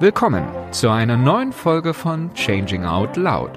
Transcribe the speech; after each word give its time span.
Willkommen 0.00 0.44
zu 0.72 0.90
einer 0.90 1.16
neuen 1.16 1.52
Folge 1.52 1.94
von 1.94 2.34
Changing 2.34 2.84
Out 2.84 3.16
Loud, 3.16 3.52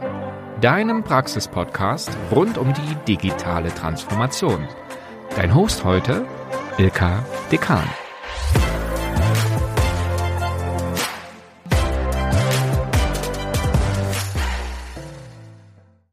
deinem 0.62 1.04
Praxispodcast 1.04 2.16
rund 2.32 2.60
um 2.60 2.72
die 2.76 2.96
digitale 3.08 3.74
Transformation. 3.74 4.68
Dein 5.36 5.56
Host 5.56 5.84
heute, 5.84 6.28
Ilka 6.78 7.26
Dekan. 7.52 7.84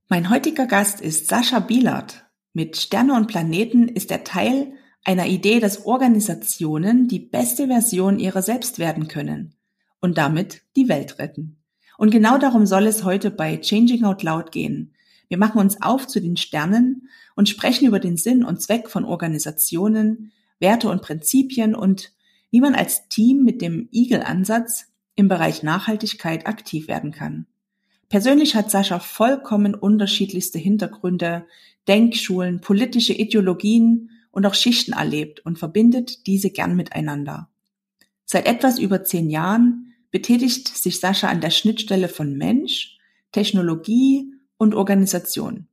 Mein 0.09 0.31
heutiger 0.31 0.67
Gast 0.67 1.03
ist 1.03 1.29
Sascha 1.29 1.59
Bielert. 1.59 2.25
Mit 2.55 2.79
Sterne 2.79 3.13
und 3.13 3.27
Planeten 3.27 3.89
ist 3.89 4.11
er 4.11 4.25
Teil 4.25 4.73
einer 5.05 5.27
Idee, 5.27 5.61
dass 5.61 5.85
Organisationen 5.85 7.09
die 7.09 7.21
beste 7.21 7.67
Version 7.67 8.19
ihrer 8.19 8.41
selbst 8.41 8.79
werden 8.79 9.07
können 9.07 9.54
und 10.05 10.19
damit 10.19 10.61
die 10.77 10.91
Welt 10.91 11.19
retten. 11.19 11.57
Und 11.97 12.11
genau 12.11 12.37
darum 12.37 12.67
soll 12.67 12.87
es 12.87 13.05
heute 13.05 13.31
bei 13.31 13.57
Changing 13.57 14.05
Out 14.05 14.23
Loud 14.23 14.53
gehen. 14.53 14.93
Wir 15.29 15.39
machen 15.39 15.59
uns 15.59 15.81
auf 15.81 16.07
zu 16.07 16.21
den 16.21 16.37
Sternen 16.37 17.09
und 17.37 17.49
sprechen 17.49 17.89
über 17.89 17.99
den 17.99 18.19
Sinn 18.19 18.45
und 18.45 18.61
Zweck 18.61 18.91
von 18.91 19.07
Organisationen, 19.07 20.31
Werte 20.61 20.91
und 20.91 21.01
Prinzipien 21.01 21.75
und 21.75 22.13
wie 22.51 22.61
man 22.61 22.75
als 22.75 23.09
Team 23.09 23.45
mit 23.45 23.63
dem 23.63 23.89
Eagle-Ansatz 23.93 24.93
im 25.15 25.29
Bereich 25.29 25.63
Nachhaltigkeit 25.63 26.47
aktiv 26.47 26.87
werden 26.87 27.11
kann. 27.11 27.47
Persönlich 28.11 28.57
hat 28.57 28.71
Sascha 28.71 28.99
vollkommen 28.99 29.75
unterschiedlichste 29.75 30.59
Hintergründe, 30.59 31.47
Denkschulen, 31.89 32.61
politische 32.61 33.15
Ideologien 33.15 34.11
und 34.33 34.45
auch 34.45 34.55
Schichten 34.55 34.93
erlebt 34.93 35.41
und 35.47 35.59
verbindet 35.59 36.27
diese 36.27 36.51
gern 36.51 36.77
miteinander. 36.77 37.49
Seit 38.27 38.45
etwas 38.45 38.79
über 38.79 39.03
zehn 39.03 39.31
Jahren 39.31 39.84
betätigt 40.15 40.69
sich 40.69 41.01
Sascha 41.01 41.29
an 41.29 41.41
der 41.41 41.51
Schnittstelle 41.51 42.07
von 42.07 42.37
Mensch, 42.37 42.99
Technologie 43.33 44.33
und 44.57 44.77
Organisation. 44.77 45.67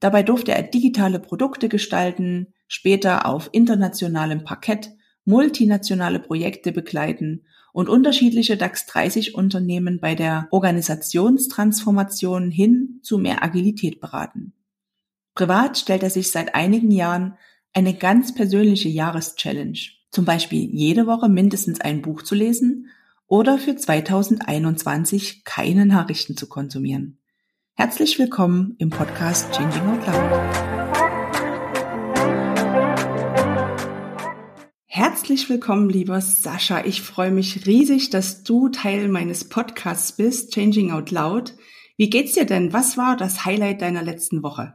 Dabei 0.00 0.24
durfte 0.24 0.50
er 0.50 0.64
digitale 0.64 1.20
Produkte 1.20 1.68
gestalten, 1.68 2.48
später 2.66 3.24
auf 3.24 3.50
internationalem 3.52 4.42
Parkett 4.42 4.90
multinationale 5.24 6.18
Projekte 6.18 6.72
begleiten 6.72 7.44
und 7.72 7.88
unterschiedliche 7.88 8.56
DAX 8.56 8.86
30 8.86 9.36
Unternehmen 9.36 10.00
bei 10.00 10.16
der 10.16 10.48
Organisationstransformation 10.50 12.50
hin 12.50 12.98
zu 13.04 13.16
mehr 13.16 13.44
Agilität 13.44 14.00
beraten. 14.00 14.54
Privat 15.36 15.78
stellt 15.78 16.02
er 16.02 16.10
sich 16.10 16.32
seit 16.32 16.56
einigen 16.56 16.90
Jahren 16.90 17.38
eine 17.72 17.94
ganz 17.94 18.34
persönliche 18.34 18.88
Jahreschallenge, 18.88 19.78
zum 20.10 20.24
Beispiel 20.24 20.68
jede 20.72 21.06
Woche 21.06 21.28
mindestens 21.28 21.80
ein 21.80 22.02
Buch 22.02 22.22
zu 22.22 22.34
lesen 22.34 22.88
oder 23.34 23.58
für 23.58 23.74
2021 23.74 25.42
keine 25.42 25.86
Nachrichten 25.86 26.36
zu 26.36 26.48
konsumieren. 26.48 27.18
Herzlich 27.74 28.16
willkommen 28.20 28.76
im 28.78 28.90
Podcast 28.90 29.52
Changing 29.52 29.82
Out 29.88 30.06
Loud. 30.06 30.40
Herzlich 34.86 35.50
willkommen, 35.50 35.90
lieber 35.90 36.20
Sascha. 36.20 36.84
Ich 36.84 37.02
freue 37.02 37.32
mich 37.32 37.66
riesig, 37.66 38.10
dass 38.10 38.44
du 38.44 38.68
Teil 38.68 39.08
meines 39.08 39.48
Podcasts 39.48 40.12
bist, 40.12 40.54
Changing 40.54 40.92
Out 40.92 41.10
Loud. 41.10 41.56
Wie 41.96 42.10
geht's 42.10 42.34
dir 42.34 42.46
denn? 42.46 42.72
Was 42.72 42.96
war 42.96 43.16
das 43.16 43.44
Highlight 43.44 43.82
deiner 43.82 44.04
letzten 44.04 44.44
Woche? 44.44 44.74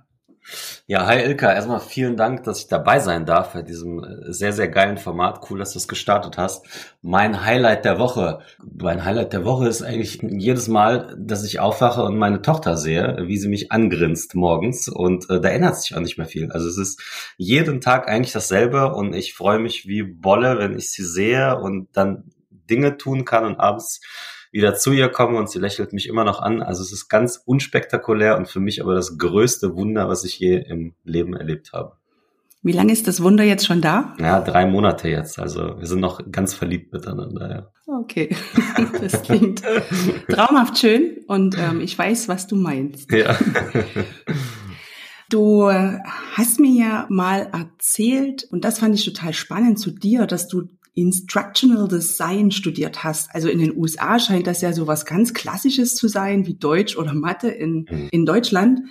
Ja, 0.88 1.06
hi 1.06 1.24
Ilka. 1.24 1.54
Erstmal 1.54 1.80
vielen 1.80 2.18
Dank, 2.18 2.44
dass 2.44 2.60
ich 2.60 2.68
dabei 2.68 3.00
sein 3.00 3.26
darf 3.26 3.54
bei 3.54 3.62
diesem 3.62 4.04
äh, 4.04 4.34
sehr, 4.34 4.54
sehr 4.54 4.68
geilen 4.70 4.98
Format. 4.98 5.42
Cool, 5.50 5.60
dass 5.60 5.74
du 5.74 5.80
es 5.80 5.88
gestartet 5.88 6.38
hast. 6.38 6.66
Mein 7.02 7.46
Highlight 7.46 7.86
der 7.86 8.00
Woche. 8.00 8.40
Mein 8.80 9.06
Highlight 9.06 9.34
der 9.34 9.46
Woche 9.46 9.68
ist 9.68 9.82
eigentlich 9.82 10.20
jedes 10.22 10.68
Mal, 10.68 11.16
dass 11.20 11.44
ich 11.44 11.60
aufwache 11.60 12.04
und 12.04 12.18
meine 12.18 12.42
Tochter 12.42 12.78
sehe, 12.78 13.18
wie 13.26 13.38
sie 13.38 13.50
mich 13.50 13.72
angrinst 13.72 14.36
morgens. 14.36 14.88
Und 14.88 15.30
äh, 15.30 15.40
da 15.40 15.50
ändert 15.50 15.80
sich 15.80 15.96
auch 15.96 16.02
nicht 16.02 16.18
mehr 16.18 16.28
viel. 16.28 16.52
Also 16.52 16.68
es 16.68 16.78
ist 16.78 17.02
jeden 17.38 17.82
Tag 17.82 18.08
eigentlich 18.08 18.34
dasselbe 18.34 18.94
und 18.94 19.14
ich 19.14 19.34
freue 19.34 19.60
mich 19.60 19.88
wie 19.88 20.04
Bolle, 20.04 20.58
wenn 20.60 20.78
ich 20.78 20.92
sie 20.92 21.04
sehe 21.04 21.60
und 21.60 21.90
dann 21.94 22.32
Dinge 22.70 22.98
tun 22.98 23.26
kann 23.26 23.46
und 23.46 23.60
abends 23.60 24.02
wieder 24.52 24.76
zu 24.76 24.92
ihr 24.92 25.10
komme 25.10 25.38
und 25.38 25.50
sie 25.50 25.60
lächelt 25.60 25.94
mich 25.94 26.08
immer 26.08 26.24
noch 26.24 26.42
an. 26.42 26.62
Also 26.62 26.82
es 26.82 26.92
ist 26.92 27.10
ganz 27.10 27.42
unspektakulär 27.46 28.38
und 28.38 28.48
für 28.48 28.60
mich 28.60 28.82
aber 28.82 28.96
das 28.96 29.18
größte 29.18 29.76
Wunder, 29.76 30.10
was 30.10 30.24
ich 30.24 30.40
je 30.40 30.58
im 30.58 30.94
Leben 31.04 31.36
erlebt 31.36 31.74
habe. 31.74 31.94
Wie 32.62 32.74
lange 32.74 32.92
ist 32.92 33.08
das 33.08 33.24
Wunder 33.24 33.44
jetzt 33.46 33.66
schon 33.66 33.82
da? 33.82 34.16
Ja, 34.20 34.42
drei 34.42 34.66
Monate 34.66 35.08
jetzt. 35.08 35.40
Also 35.40 35.80
wir 35.80 35.88
sind 35.88 36.02
noch 36.02 36.20
ganz 36.30 36.54
verliebt 36.54 36.92
miteinander. 36.92 37.50
Ja. 37.50 37.96
Okay, 38.02 38.36
das 39.02 39.24
klingt 39.24 39.64
traumhaft 40.28 40.78
schön 40.78 41.20
und 41.28 41.58
ähm, 41.58 41.80
ich 41.80 41.98
weiß, 41.98 42.28
was 42.28 42.48
du 42.48 42.56
meinst. 42.56 43.12
Ja. 43.12 43.38
Du 45.30 45.70
hast 45.70 46.60
mir 46.60 46.72
ja 46.72 47.06
mal 47.10 47.50
erzählt, 47.54 48.48
und 48.52 48.66
das 48.66 48.80
fand 48.80 48.96
ich 48.96 49.06
total 49.06 49.34
spannend 49.34 49.78
zu 49.78 49.92
dir, 49.92 50.26
dass 50.26 50.48
du 50.48 50.70
Instructional 51.00 51.88
Design 51.88 52.52
studiert 52.52 53.04
hast. 53.04 53.34
Also 53.34 53.48
in 53.48 53.60
den 53.60 53.76
USA 53.76 54.20
scheint 54.20 54.48
das 54.48 54.62
ja 54.62 54.74
so 54.74 54.88
was 54.88 55.06
ganz 55.06 55.34
Klassisches 55.34 55.96
zu 55.96 56.08
sein, 56.08 56.46
wie 56.46 56.56
Deutsch 56.56 56.98
oder 56.98 57.14
Mathe 57.14 57.50
in, 57.50 57.88
mhm. 57.90 58.10
in 58.12 58.26
Deutschland. 58.26 58.82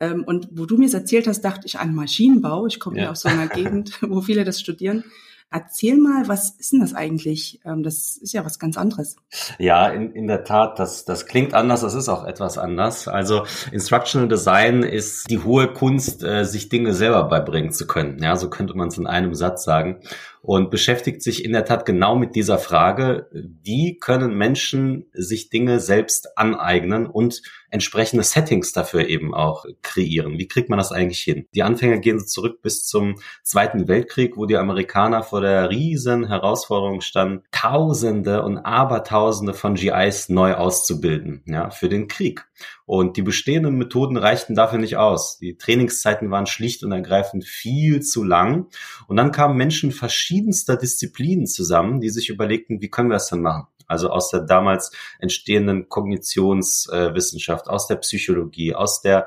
Ähm, 0.00 0.24
und 0.26 0.48
wo 0.52 0.66
du 0.66 0.76
mir 0.76 0.86
es 0.86 0.94
erzählt 0.94 1.26
hast, 1.26 1.42
dachte 1.42 1.66
ich 1.66 1.78
an 1.78 1.94
Maschinenbau. 1.94 2.66
Ich 2.66 2.80
komme 2.80 3.00
ja 3.00 3.10
aus 3.10 3.22
so 3.22 3.28
einer 3.28 3.48
Gegend, 3.48 3.98
wo 4.02 4.20
viele 4.20 4.44
das 4.44 4.60
studieren. 4.60 5.04
Erzähl 5.50 5.96
mal, 5.98 6.26
was 6.26 6.50
ist 6.58 6.72
denn 6.72 6.80
das 6.80 6.94
eigentlich? 6.94 7.60
Ähm, 7.64 7.84
das 7.84 8.16
ist 8.16 8.32
ja 8.32 8.44
was 8.44 8.58
ganz 8.58 8.76
anderes. 8.76 9.16
Ja, 9.58 9.88
in, 9.88 10.10
in 10.10 10.26
der 10.26 10.42
Tat, 10.42 10.80
das, 10.80 11.04
das 11.04 11.26
klingt 11.26 11.54
anders, 11.54 11.82
das 11.82 11.94
ist 11.94 12.08
auch 12.08 12.24
etwas 12.24 12.58
anders. 12.58 13.06
Also 13.06 13.44
Instructional 13.70 14.28
Design 14.28 14.82
ist 14.82 15.30
die 15.30 15.38
hohe 15.38 15.72
Kunst, 15.72 16.24
äh, 16.24 16.44
sich 16.44 16.70
Dinge 16.70 16.92
selber 16.92 17.24
beibringen 17.24 17.70
zu 17.70 17.86
können. 17.86 18.20
Ja, 18.20 18.36
so 18.36 18.50
könnte 18.50 18.76
man 18.76 18.88
es 18.88 18.98
in 18.98 19.06
einem 19.06 19.34
Satz 19.34 19.64
sagen 19.64 20.00
und 20.44 20.70
beschäftigt 20.70 21.22
sich 21.22 21.42
in 21.42 21.52
der 21.52 21.64
Tat 21.64 21.86
genau 21.86 22.16
mit 22.16 22.34
dieser 22.34 22.58
Frage, 22.58 23.30
wie 23.32 23.96
können 23.98 24.36
Menschen 24.36 25.06
sich 25.14 25.48
Dinge 25.48 25.80
selbst 25.80 26.36
aneignen 26.36 27.06
und 27.06 27.40
entsprechende 27.70 28.24
Settings 28.24 28.72
dafür 28.72 29.08
eben 29.08 29.34
auch 29.34 29.64
kreieren. 29.80 30.38
Wie 30.38 30.46
kriegt 30.46 30.68
man 30.68 30.78
das 30.78 30.92
eigentlich 30.92 31.20
hin? 31.20 31.46
Die 31.54 31.62
Anfänge 31.62 31.98
gehen 31.98 32.24
zurück 32.26 32.60
bis 32.60 32.84
zum 32.84 33.16
Zweiten 33.42 33.88
Weltkrieg, 33.88 34.36
wo 34.36 34.44
die 34.44 34.58
Amerikaner 34.58 35.22
vor 35.22 35.40
der 35.40 35.70
riesen 35.70 36.28
Herausforderung 36.28 37.00
standen, 37.00 37.42
Tausende 37.50 38.42
und 38.42 38.58
Abertausende 38.58 39.54
von 39.54 39.76
GIs 39.76 40.28
neu 40.28 40.52
auszubilden, 40.54 41.42
ja, 41.46 41.70
für 41.70 41.88
den 41.88 42.06
Krieg. 42.06 42.44
Und 42.86 43.16
die 43.16 43.22
bestehenden 43.22 43.76
Methoden 43.76 44.16
reichten 44.16 44.54
dafür 44.54 44.78
nicht 44.78 44.96
aus. 44.96 45.38
Die 45.38 45.56
Trainingszeiten 45.56 46.30
waren 46.30 46.46
schlicht 46.46 46.84
und 46.84 46.92
ergreifend 46.92 47.44
viel 47.44 48.00
zu 48.00 48.22
lang. 48.22 48.68
Und 49.08 49.16
dann 49.16 49.32
kamen 49.32 49.56
Menschen 49.56 49.92
verschiedenster 49.92 50.76
Disziplinen 50.76 51.46
zusammen, 51.46 52.00
die 52.00 52.10
sich 52.10 52.28
überlegten, 52.28 52.80
wie 52.80 52.90
können 52.90 53.10
wir 53.10 53.14
das 53.14 53.28
denn 53.28 53.42
machen? 53.42 53.66
Also 53.86 54.10
aus 54.10 54.30
der 54.30 54.40
damals 54.40 54.92
entstehenden 55.18 55.88
Kognitionswissenschaft, 55.88 57.68
aus 57.68 57.86
der 57.86 57.96
Psychologie, 57.96 58.74
aus 58.74 59.02
der, 59.02 59.26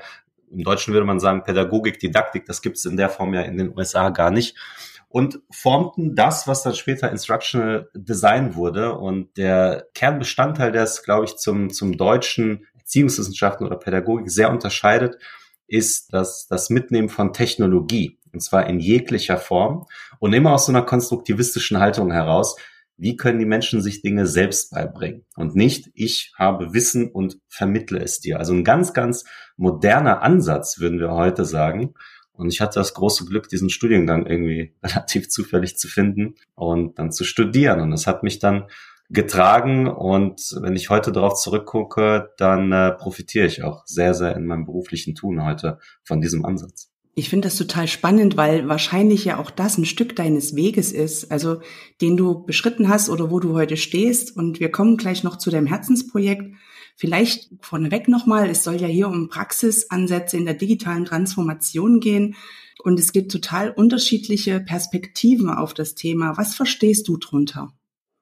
im 0.51 0.63
Deutschen 0.63 0.93
würde 0.93 1.05
man 1.05 1.19
sagen, 1.19 1.43
Pädagogik, 1.43 1.99
Didaktik, 1.99 2.45
das 2.45 2.61
gibt 2.61 2.77
es 2.77 2.85
in 2.85 2.97
der 2.97 3.09
Form 3.09 3.33
ja 3.33 3.41
in 3.41 3.57
den 3.57 3.77
USA 3.77 4.09
gar 4.09 4.31
nicht 4.31 4.55
und 5.09 5.39
formten 5.49 6.15
das, 6.15 6.47
was 6.47 6.63
dann 6.63 6.75
später 6.75 7.09
Instructional 7.09 7.89
Design 7.93 8.55
wurde. 8.55 8.93
Und 8.93 9.37
der 9.37 9.87
Kernbestandteil, 9.93 10.71
der 10.71 10.83
es, 10.83 11.03
glaube 11.03 11.25
ich, 11.25 11.37
zum, 11.37 11.69
zum 11.69 11.97
deutschen 11.97 12.67
Erziehungswissenschaften 12.87 13.67
oder 13.67 13.75
Pädagogik 13.75 14.31
sehr 14.31 14.49
unterscheidet, 14.49 15.17
ist 15.67 16.13
das, 16.13 16.47
das 16.47 16.69
Mitnehmen 16.69 17.09
von 17.09 17.33
Technologie. 17.33 18.17
Und 18.31 18.39
zwar 18.39 18.67
in 18.67 18.79
jeglicher 18.79 19.37
Form 19.37 19.87
und 20.19 20.31
immer 20.31 20.53
aus 20.53 20.67
so 20.67 20.71
einer 20.71 20.83
konstruktivistischen 20.83 21.79
Haltung 21.79 22.11
heraus. 22.11 22.55
Wie 22.95 23.17
können 23.17 23.39
die 23.39 23.45
Menschen 23.45 23.81
sich 23.81 24.01
Dinge 24.01 24.25
selbst 24.25 24.71
beibringen? 24.71 25.25
Und 25.35 25.55
nicht, 25.55 25.91
ich 25.95 26.31
habe 26.37 26.73
Wissen 26.73 27.11
und 27.11 27.39
vermittle 27.49 27.99
es 27.99 28.21
dir. 28.21 28.39
Also 28.39 28.53
ein 28.53 28.63
ganz, 28.63 28.93
ganz 28.93 29.25
moderner 29.57 30.21
Ansatz, 30.21 30.79
würden 30.79 30.99
wir 30.99 31.11
heute 31.11 31.43
sagen. 31.43 31.93
Und 32.31 32.53
ich 32.53 32.61
hatte 32.61 32.79
das 32.79 32.93
große 32.93 33.25
Glück, 33.25 33.49
diesen 33.49 33.69
Studiengang 33.69 34.25
irgendwie 34.25 34.73
relativ 34.83 35.29
zufällig 35.29 35.77
zu 35.77 35.89
finden 35.89 36.35
und 36.55 36.97
dann 36.99 37.11
zu 37.11 37.25
studieren. 37.25 37.81
Und 37.81 37.91
es 37.91 38.07
hat 38.07 38.23
mich 38.23 38.39
dann 38.39 38.67
getragen 39.09 39.87
und 39.87 40.41
wenn 40.61 40.75
ich 40.75 40.89
heute 40.89 41.11
darauf 41.11 41.35
zurückgucke, 41.35 42.31
dann 42.37 42.71
äh, 42.71 42.91
profitiere 42.91 43.45
ich 43.45 43.63
auch 43.63 43.83
sehr, 43.85 44.13
sehr 44.13 44.35
in 44.35 44.45
meinem 44.45 44.65
beruflichen 44.65 45.15
Tun 45.15 45.45
heute 45.45 45.79
von 46.03 46.19
diesem 46.19 46.45
Ansatz. 46.45 46.91
Ich 47.15 47.29
finde 47.29 47.47
das 47.47 47.57
total 47.57 47.87
spannend, 47.87 48.37
weil 48.37 48.67
wahrscheinlich 48.67 49.25
ja 49.25 49.39
auch 49.39 49.49
das 49.49 49.79
ein 49.79 49.85
Stück 49.85 50.15
deines 50.15 50.55
Weges 50.55 50.91
ist, 50.91 51.31
also 51.31 51.61
den 51.99 52.15
du 52.15 52.45
beschritten 52.45 52.89
hast 52.89 53.09
oder 53.09 53.31
wo 53.31 53.39
du 53.39 53.55
heute 53.55 53.75
stehst. 53.75 54.37
Und 54.37 54.59
wir 54.59 54.69
kommen 54.69 54.97
gleich 54.97 55.23
noch 55.23 55.37
zu 55.37 55.49
deinem 55.49 55.65
Herzensprojekt. 55.65 56.53
Vielleicht 56.95 57.49
vorneweg 57.61 58.07
nochmal, 58.07 58.47
es 58.51 58.63
soll 58.63 58.75
ja 58.75 58.87
hier 58.87 59.07
um 59.07 59.29
Praxisansätze 59.29 60.37
in 60.37 60.45
der 60.45 60.53
digitalen 60.53 61.05
Transformation 61.05 62.01
gehen. 62.01 62.35
Und 62.83 62.99
es 62.99 63.11
gibt 63.13 63.31
total 63.31 63.71
unterschiedliche 63.71 64.59
Perspektiven 64.59 65.49
auf 65.49 65.73
das 65.73 65.95
Thema. 65.95 66.37
Was 66.37 66.53
verstehst 66.53 67.07
du 67.07 67.17
drunter? 67.17 67.73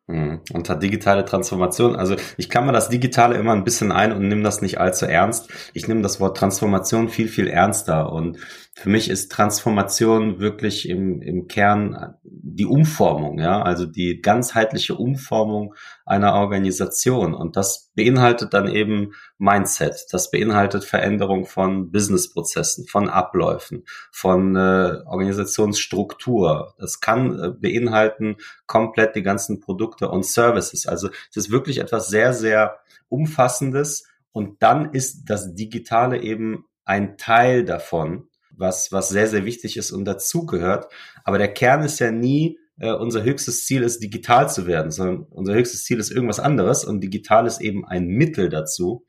Mhm. 0.08 0.42
Unter 0.54 0.76
digitale 0.76 1.26
Transformation. 1.26 1.96
Also 1.96 2.16
ich 2.38 2.50
klammer 2.50 2.72
das 2.72 2.90
Digitale 2.90 3.36
immer 3.38 3.54
ein 3.54 3.64
bisschen 3.64 3.92
ein 3.92 4.12
und 4.12 4.28
nehme 4.28 4.44
das 4.44 4.62
nicht 4.62 4.80
allzu 4.80 5.06
ernst. 5.06 5.50
Ich 5.74 5.88
nehme 5.88 6.04
das 6.04 6.20
Wort 6.20 6.38
Transformation 6.38 7.10
viel, 7.10 7.28
viel 7.28 7.48
ernster. 7.48 8.12
Und 8.12 8.38
für 8.76 8.90
mich 8.90 9.10
ist 9.10 9.32
Transformation 9.32 10.40
wirklich 10.40 10.88
im, 10.90 11.22
im 11.22 11.48
Kern 11.48 12.16
die 12.48 12.68
Umformung, 12.68 13.40
ja, 13.40 13.64
also 13.64 13.88
die 13.88 14.22
ganzheitliche 14.22 14.94
Umformung 14.94 15.74
einer 16.06 16.36
Organisation. 16.36 17.34
Und 17.34 17.56
das 17.56 17.92
beinhaltet 17.96 18.54
dann 18.54 18.68
eben 18.68 19.14
Mindset. 19.40 20.06
Das 20.12 20.30
beinhaltet 20.30 20.84
Veränderung 20.84 21.48
von 21.48 21.92
Businessprozessen, 21.92 22.86
von 22.86 23.10
Abläufen, 23.10 23.84
von 24.12 24.56
äh, 24.56 25.02
Organisationsstruktur. 25.08 26.76
Das 26.78 27.00
kann 27.00 27.40
äh, 27.40 27.50
beinhalten 27.50 28.36
komplett 28.68 29.16
die 29.16 29.24
ganzen 29.24 29.60
Produkte 29.60 30.10
und 30.10 30.24
Services. 30.24 30.86
Also 30.86 31.10
es 31.32 31.38
ist 31.38 31.52
wirklich 31.52 31.80
etwas 31.80 32.10
sehr, 32.10 32.32
sehr 32.34 32.78
Umfassendes. 33.10 34.08
Und 34.32 34.62
dann 34.62 34.92
ist 34.94 35.26
das 35.26 35.56
Digitale 35.56 36.22
eben 36.22 36.66
ein 36.84 37.18
Teil 37.18 37.66
davon 37.66 38.28
was, 38.58 38.92
was 38.92 39.10
sehr, 39.10 39.28
sehr 39.28 39.46
wichtig 39.46 39.78
ist 39.78 39.92
und 39.92 40.06
dazugehört. 40.06 40.92
Aber 41.24 41.38
der 41.38 41.54
Kern 41.54 41.84
ist 41.84 42.00
ja 42.00 42.12
nie, 42.12 42.60
äh, 42.80 42.92
unser 42.92 43.24
höchstes 43.24 43.66
Ziel 43.66 43.84
ist, 43.84 44.02
digital 44.02 44.50
zu 44.50 44.68
werden, 44.68 44.92
sondern 44.92 45.24
unser 45.30 45.54
höchstes 45.54 45.84
Ziel 45.84 46.00
ist 46.00 46.12
irgendwas 46.12 46.40
anderes 46.40 46.84
und 46.86 47.02
digital 47.02 47.48
ist 47.48 47.62
eben 47.62 47.86
ein 47.86 48.08
Mittel 48.08 48.50
dazu. 48.50 49.06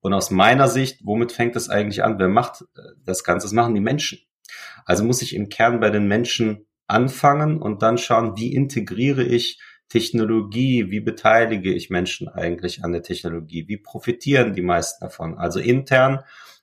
Und 0.00 0.12
aus 0.12 0.30
meiner 0.30 0.68
Sicht, 0.68 1.00
womit 1.04 1.32
fängt 1.32 1.56
das 1.56 1.68
eigentlich 1.68 2.04
an? 2.04 2.18
Wer 2.18 2.28
macht 2.28 2.62
äh, 2.62 2.80
das 3.04 3.24
Ganze? 3.24 3.46
Das 3.46 3.52
machen 3.52 3.74
die 3.74 3.80
Menschen. 3.80 4.20
Also 4.84 5.04
muss 5.04 5.22
ich 5.22 5.34
im 5.34 5.48
Kern 5.48 5.80
bei 5.80 5.90
den 5.90 6.06
Menschen 6.06 6.66
anfangen 6.86 7.60
und 7.60 7.82
dann 7.82 7.98
schauen, 7.98 8.36
wie 8.36 8.54
integriere 8.54 9.22
ich 9.22 9.60
Technologie, 9.88 10.90
wie 10.90 11.00
beteilige 11.00 11.72
ich 11.72 11.90
Menschen 11.90 12.28
eigentlich 12.28 12.84
an 12.84 12.92
der 12.92 13.02
Technologie, 13.02 13.68
wie 13.68 13.78
profitieren 13.78 14.54
die 14.54 14.62
meisten 14.62 15.04
davon, 15.04 15.38
also 15.38 15.60
intern 15.60 16.20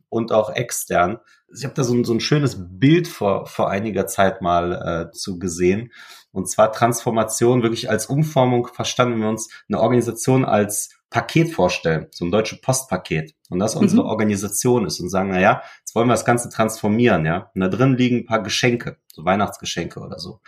und 0.09 0.31
auch 0.31 0.53
extern. 0.53 1.19
Ich 1.53 1.63
habe 1.63 1.73
da 1.73 1.83
so 1.83 1.93
ein, 1.93 2.03
so 2.03 2.13
ein 2.13 2.19
schönes 2.19 2.57
Bild 2.59 3.07
vor, 3.07 3.45
vor 3.45 3.69
einiger 3.69 4.07
Zeit 4.07 4.41
mal 4.41 5.09
äh, 5.11 5.11
zu 5.11 5.39
gesehen. 5.39 5.91
Und 6.31 6.49
zwar 6.49 6.71
Transformation 6.71 7.63
wirklich 7.63 7.89
als 7.89 8.07
Umformung 8.07 8.67
verstanden, 8.67 9.21
wir 9.21 9.29
uns 9.29 9.49
eine 9.69 9.79
Organisation 9.79 10.43
als 10.43 10.89
Paket 11.09 11.53
vorstellen, 11.53 12.07
so 12.11 12.25
ein 12.25 12.31
deutsche 12.31 12.57
Postpaket. 12.57 13.35
Und 13.49 13.59
das 13.59 13.75
unsere 13.75 14.03
mhm. 14.03 14.09
Organisation 14.09 14.85
ist 14.85 14.99
und 14.99 15.09
sagen, 15.09 15.29
na 15.29 15.39
ja, 15.39 15.61
jetzt 15.79 15.95
wollen 15.95 16.07
wir 16.07 16.13
das 16.13 16.25
Ganze 16.25 16.49
transformieren, 16.49 17.25
ja. 17.25 17.51
Und 17.55 17.61
da 17.61 17.69
drin 17.69 17.95
liegen 17.95 18.17
ein 18.17 18.25
paar 18.25 18.43
Geschenke, 18.43 18.97
so 19.13 19.23
Weihnachtsgeschenke 19.23 20.01
oder 20.01 20.19
so. 20.19 20.41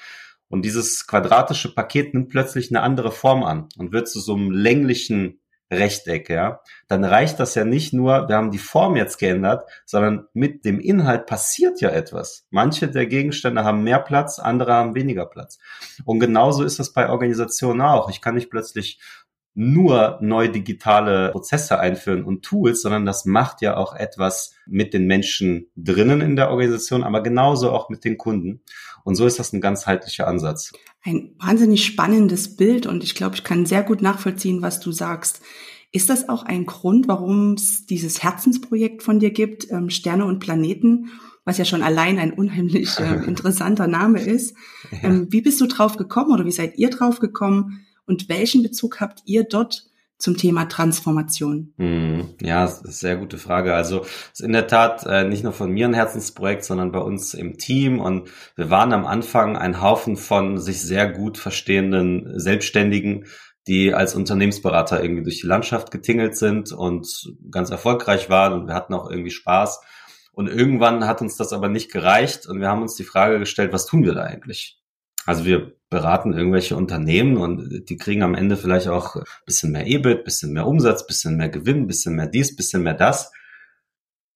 Und 0.49 0.63
dieses 0.65 1.07
quadratische 1.07 1.73
Paket 1.73 2.13
nimmt 2.13 2.29
plötzlich 2.29 2.69
eine 2.69 2.81
andere 2.81 3.11
Form 3.11 3.43
an 3.43 3.69
und 3.77 3.93
wird 3.93 4.09
zu 4.09 4.19
so 4.19 4.35
einem 4.35 4.51
länglichen 4.51 5.39
Rechteck, 5.71 6.29
ja, 6.29 6.61
dann 6.87 7.03
reicht 7.03 7.39
das 7.39 7.55
ja 7.55 7.65
nicht 7.65 7.93
nur, 7.93 8.29
wir 8.29 8.35
haben 8.35 8.51
die 8.51 8.57
Form 8.57 8.95
jetzt 8.95 9.17
geändert, 9.17 9.69
sondern 9.85 10.27
mit 10.33 10.63
dem 10.63 10.79
Inhalt 10.79 11.25
passiert 11.25 11.81
ja 11.81 11.89
etwas. 11.89 12.45
Manche 12.49 12.87
der 12.87 13.05
Gegenstände 13.05 13.63
haben 13.63 13.83
mehr 13.83 13.99
Platz, 13.99 14.39
andere 14.39 14.73
haben 14.73 14.95
weniger 14.95 15.25
Platz. 15.25 15.59
Und 16.05 16.19
genauso 16.19 16.63
ist 16.63 16.79
das 16.79 16.93
bei 16.93 17.09
Organisationen 17.09 17.81
auch. 17.81 18.09
Ich 18.09 18.21
kann 18.21 18.35
nicht 18.35 18.49
plötzlich 18.49 18.99
nur 19.59 20.19
neue 20.21 20.49
digitale 20.49 21.31
Prozesse 21.31 21.79
einführen 21.79 22.23
und 22.23 22.45
Tools, 22.45 22.83
sondern 22.83 23.07
das 23.07 23.25
macht 23.25 23.63
ja 23.63 23.75
auch 23.75 23.95
etwas 23.95 24.53
mit 24.67 24.93
den 24.93 25.07
Menschen 25.07 25.65
drinnen 25.75 26.21
in 26.21 26.35
der 26.35 26.51
Organisation, 26.51 27.03
aber 27.03 27.23
genauso 27.23 27.71
auch 27.71 27.89
mit 27.89 28.05
den 28.05 28.19
Kunden. 28.19 28.61
Und 29.03 29.15
so 29.15 29.25
ist 29.25 29.39
das 29.39 29.53
ein 29.53 29.61
ganzheitlicher 29.61 30.27
Ansatz. 30.27 30.73
Ein 31.03 31.33
wahnsinnig 31.39 31.83
spannendes 31.83 32.55
Bild 32.55 32.85
und 32.85 33.03
ich 33.03 33.15
glaube, 33.15 33.33
ich 33.33 33.43
kann 33.43 33.65
sehr 33.65 33.81
gut 33.81 34.03
nachvollziehen, 34.03 34.61
was 34.61 34.79
du 34.79 34.91
sagst. 34.91 35.41
Ist 35.91 36.11
das 36.11 36.29
auch 36.29 36.43
ein 36.43 36.67
Grund, 36.67 37.07
warum 37.07 37.53
es 37.53 37.87
dieses 37.87 38.21
Herzensprojekt 38.21 39.01
von 39.01 39.17
dir 39.17 39.31
gibt, 39.31 39.71
ähm, 39.71 39.89
Sterne 39.89 40.25
und 40.25 40.37
Planeten, 40.37 41.09
was 41.45 41.57
ja 41.57 41.65
schon 41.65 41.81
allein 41.81 42.19
ein 42.19 42.31
unheimlich 42.31 42.95
äh, 42.99 43.25
interessanter 43.25 43.87
Name 43.87 44.21
ist? 44.21 44.55
Ja. 44.91 45.09
Ähm, 45.09 45.27
wie 45.31 45.41
bist 45.41 45.59
du 45.61 45.65
drauf 45.65 45.97
gekommen 45.97 46.31
oder 46.31 46.45
wie 46.45 46.51
seid 46.51 46.77
ihr 46.77 46.91
drauf 46.91 47.19
gekommen? 47.19 47.86
Und 48.07 48.29
welchen 48.29 48.63
Bezug 48.63 48.99
habt 48.99 49.21
ihr 49.25 49.43
dort 49.43 49.83
zum 50.17 50.35
Thema 50.35 50.65
Transformation? 50.65 51.73
Hm, 51.77 52.29
ja, 52.41 52.65
sehr 52.67 53.17
gute 53.17 53.37
Frage. 53.37 53.75
Also 53.75 54.01
ist 54.31 54.41
in 54.41 54.53
der 54.53 54.67
Tat 54.67 55.05
äh, 55.05 55.25
nicht 55.25 55.43
nur 55.43 55.53
von 55.53 55.71
mir 55.71 55.87
ein 55.87 55.93
Herzensprojekt, 55.93 56.63
sondern 56.63 56.91
bei 56.91 56.99
uns 56.99 57.35
im 57.35 57.57
Team. 57.57 57.99
Und 57.99 58.29
wir 58.55 58.69
waren 58.71 58.93
am 58.93 59.05
Anfang 59.05 59.57
ein 59.57 59.81
Haufen 59.81 60.17
von 60.17 60.57
sich 60.57 60.81
sehr 60.81 61.11
gut 61.11 61.37
verstehenden 61.37 62.39
Selbstständigen, 62.39 63.25
die 63.67 63.93
als 63.93 64.15
Unternehmensberater 64.15 65.03
irgendwie 65.03 65.23
durch 65.23 65.41
die 65.41 65.47
Landschaft 65.47 65.91
getingelt 65.91 66.35
sind 66.35 66.71
und 66.71 67.35
ganz 67.51 67.69
erfolgreich 67.69 68.29
waren. 68.29 68.53
Und 68.53 68.67
wir 68.67 68.73
hatten 68.73 68.95
auch 68.95 69.09
irgendwie 69.09 69.29
Spaß. 69.29 69.81
Und 70.31 70.47
irgendwann 70.47 71.05
hat 71.05 71.21
uns 71.21 71.35
das 71.35 71.53
aber 71.53 71.67
nicht 71.67 71.91
gereicht 71.91 72.47
und 72.47 72.59
wir 72.59 72.69
haben 72.69 72.83
uns 72.83 72.93
die 72.95 73.03
Frage 73.03 73.39
gestellt, 73.39 73.73
was 73.73 73.87
tun 73.87 74.03
wir 74.03 74.13
da 74.13 74.21
eigentlich? 74.21 74.79
Also 75.25 75.45
wir 75.45 75.76
beraten 75.89 76.33
irgendwelche 76.33 76.75
Unternehmen 76.75 77.37
und 77.37 77.89
die 77.89 77.97
kriegen 77.97 78.23
am 78.23 78.35
Ende 78.35 78.57
vielleicht 78.57 78.87
auch 78.87 79.23
bisschen 79.45 79.71
mehr 79.71 79.87
EBIT, 79.87 80.25
bisschen 80.25 80.51
mehr 80.51 80.67
Umsatz, 80.67 81.07
bisschen 81.07 81.37
mehr 81.37 81.49
Gewinn, 81.49 81.87
bisschen 81.87 82.15
mehr 82.15 82.27
dies, 82.27 82.55
bisschen 82.55 82.83
mehr 82.83 82.93
das. 82.93 83.31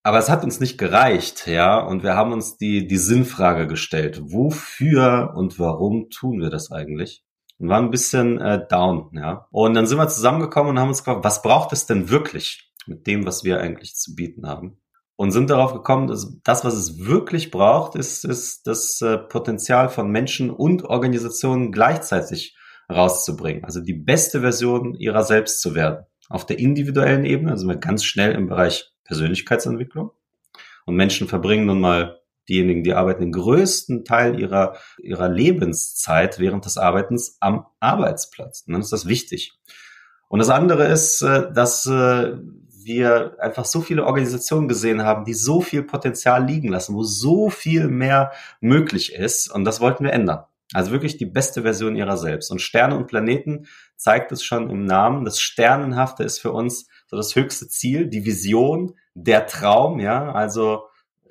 Aber 0.03 0.18
es 0.18 0.30
hat 0.30 0.44
uns 0.44 0.59
nicht 0.59 0.77
gereicht, 0.77 1.45
ja, 1.48 1.80
und 1.80 2.03
wir 2.03 2.15
haben 2.15 2.31
uns 2.31 2.57
die, 2.57 2.88
die 2.88 2.98
Sinnfrage 2.98 3.68
gestellt. 3.68 4.19
Wofür 4.24 5.33
und 5.36 5.59
warum 5.59 6.09
tun 6.09 6.39
wir 6.39 6.50
das 6.50 6.71
eigentlich? 6.71 7.24
Und 7.59 7.69
waren 7.69 7.86
ein 7.86 7.92
bisschen 7.92 8.39
äh, 8.39 8.65
down, 8.68 9.12
ja. 9.13 9.48
Und 9.51 9.75
dann 9.75 9.86
sind 9.86 10.00
wir 10.00 10.07
zusammengekommen 10.07 10.71
und 10.71 10.80
haben 10.80 10.88
uns 10.88 11.03
gefragt, 11.03 11.24
was 11.24 11.44
braucht 11.44 11.71
es 11.74 11.86
denn 11.86 12.09
wirklich 12.09 12.71
mit 12.88 13.06
dem, 13.06 13.27
was 13.27 13.44
wir 13.44 13.59
eigentlich 13.59 13.95
zu 13.95 14.15
bieten 14.15 14.48
haben? 14.48 14.81
Und 15.21 15.29
sind 15.29 15.51
darauf 15.51 15.71
gekommen, 15.71 16.07
dass 16.07 16.39
das, 16.44 16.65
was 16.65 16.73
es 16.73 17.06
wirklich 17.06 17.51
braucht, 17.51 17.94
ist, 17.94 18.25
ist 18.25 18.65
das 18.65 19.00
äh, 19.01 19.19
Potenzial 19.19 19.88
von 19.88 20.09
Menschen 20.09 20.50
und 20.50 20.83
Organisationen 20.83 21.71
gleichzeitig 21.71 22.57
rauszubringen. 22.91 23.63
Also 23.63 23.81
die 23.81 23.94
beste 23.94 24.41
Version 24.41 24.95
ihrer 24.95 25.23
selbst 25.23 25.62
zu 25.62 25.75
werden. 25.75 26.07
Auf 26.27 26.47
der 26.47 26.57
individuellen 26.57 27.23
Ebene, 27.23 27.51
also 27.51 27.68
wir 27.68 27.75
ganz 27.75 28.03
schnell 28.03 28.31
im 28.31 28.47
Bereich 28.47 28.91
Persönlichkeitsentwicklung. 29.03 30.09
Und 30.88 30.95
Menschen 30.95 31.27
verbringen 31.27 31.67
nun 31.67 31.81
mal 31.81 32.19
diejenigen, 32.50 32.83
die 32.83 32.95
arbeiten, 32.95 33.21
den 33.21 33.31
größten 33.31 34.03
Teil 34.03 34.39
ihrer, 34.39 34.75
ihrer 34.97 35.29
Lebenszeit 35.29 36.39
während 36.39 36.65
des 36.65 36.79
Arbeitens 36.79 37.38
am 37.41 37.67
Arbeitsplatz. 37.79 38.63
Und 38.65 38.74
dann 38.74 38.81
ist 38.81 38.91
das 38.91 39.06
wichtig. 39.06 39.53
Und 40.29 40.39
das 40.39 40.50
andere 40.50 40.88
ist, 40.88 41.22
äh, 41.22 41.53
dass 41.53 41.86
äh, 41.86 42.38
wir 42.83 43.35
einfach 43.39 43.65
so 43.65 43.81
viele 43.81 44.05
Organisationen 44.05 44.67
gesehen 44.67 45.03
haben, 45.03 45.25
die 45.25 45.33
so 45.33 45.61
viel 45.61 45.83
Potenzial 45.83 46.45
liegen 46.45 46.69
lassen, 46.69 46.95
wo 46.95 47.03
so 47.03 47.50
viel 47.50 47.88
mehr 47.88 48.31
möglich 48.59 49.13
ist. 49.13 49.50
Und 49.50 49.65
das 49.65 49.79
wollten 49.81 50.03
wir 50.03 50.13
ändern. 50.13 50.45
Also 50.73 50.91
wirklich 50.91 51.17
die 51.17 51.25
beste 51.25 51.63
Version 51.63 51.95
ihrer 51.95 52.17
selbst. 52.17 52.50
Und 52.50 52.61
Sterne 52.61 52.95
und 52.95 53.07
Planeten 53.07 53.67
zeigt 53.97 54.31
es 54.31 54.43
schon 54.43 54.69
im 54.69 54.85
Namen. 54.85 55.25
Das 55.25 55.39
Sternenhafte 55.39 56.23
ist 56.23 56.39
für 56.39 56.51
uns 56.51 56.88
so 57.07 57.17
das 57.17 57.35
höchste 57.35 57.67
Ziel, 57.67 58.07
die 58.07 58.25
Vision, 58.25 58.95
der 59.13 59.47
Traum, 59.47 60.00
ja. 60.00 60.31
Also 60.31 60.85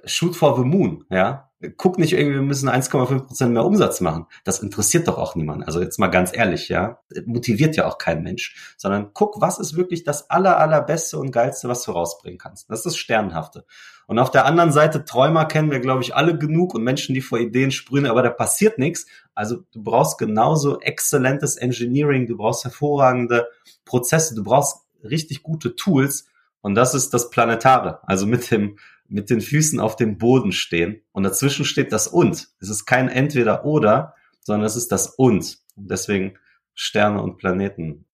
shoot 0.05 0.37
for 0.37 0.57
the 0.57 0.65
moon, 0.65 1.05
ja 1.11 1.50
guck 1.77 1.99
nicht 1.99 2.15
irgendwie, 2.15 2.37
wir 2.37 2.43
müssen 2.43 2.69
1,5 2.69 3.27
Prozent 3.27 3.53
mehr 3.53 3.65
Umsatz 3.65 4.01
machen. 4.01 4.27
Das 4.45 4.61
interessiert 4.61 5.09
doch 5.09 5.19
auch 5.19 5.35
niemand. 5.35 5.67
Also 5.67 5.81
jetzt 5.81 5.99
mal 5.99 6.09
ganz 6.09 6.35
ehrlich, 6.35 6.69
ja. 6.69 6.99
Motiviert 7.27 7.77
ja 7.77 7.87
auch 7.87 7.99
kein 7.99 8.23
Mensch. 8.23 8.75
Sondern 8.79 9.11
guck, 9.13 9.41
was 9.41 9.59
ist 9.59 9.77
wirklich 9.77 10.05
das 10.05 10.31
aller, 10.31 10.59
allerbeste 10.59 11.19
und 11.19 11.33
geilste, 11.33 11.69
was 11.69 11.83
du 11.83 11.93
rausbringen 11.93 12.39
kannst. 12.39 12.71
Das 12.71 12.81
ist 12.81 12.87
das 12.87 12.97
Sternhafte. 12.97 13.67
Und 14.07 14.19
auf 14.19 14.31
der 14.31 14.47
anderen 14.47 14.73
Seite, 14.73 15.05
Träumer 15.05 15.45
kennen 15.45 15.71
wir, 15.71 15.81
glaube 15.81 16.03
ich, 16.03 16.17
alle 16.17 16.37
genug 16.37 16.75
und 16.75 16.83
Menschen, 16.83 17.15
die 17.15 17.21
vor 17.21 17.39
Ideen 17.39 17.71
sprühen, 17.71 18.07
aber 18.07 18.23
da 18.23 18.31
passiert 18.31 18.79
nichts. 18.79 19.07
Also 19.35 19.59
du 19.73 19.83
brauchst 19.83 20.19
genauso 20.19 20.81
exzellentes 20.81 21.57
Engineering, 21.57 22.27
du 22.27 22.37
brauchst 22.37 22.65
hervorragende 22.65 23.49
Prozesse, 23.85 24.35
du 24.35 24.43
brauchst 24.43 24.79
richtig 25.05 25.43
gute 25.43 25.77
Tools. 25.77 26.27
Und 26.63 26.75
das 26.75 26.95
ist 26.95 27.15
das 27.15 27.31
Planetare. 27.31 28.01
Also 28.03 28.27
mit 28.27 28.51
dem 28.51 28.79
mit 29.11 29.29
den 29.29 29.41
Füßen 29.41 29.81
auf 29.81 29.97
dem 29.97 30.19
Boden 30.19 30.53
stehen 30.53 31.03
und 31.13 31.25
dazwischen 31.25 31.65
steht 31.65 31.93
das 31.93 32.07
und. 32.07 32.49
Es 32.61 32.69
ist 32.69 32.87
kein 32.87 33.09
entweder 33.09 33.65
oder, 33.65 34.15
sondern 34.41 34.67
es 34.67 34.77
ist 34.77 34.93
das 34.93 35.09
und. 35.09 35.59
Und 35.77 35.91
deswegen 35.91 36.39
Sterne 36.75 37.21
und 37.21 37.37
Planeten. 37.37 38.07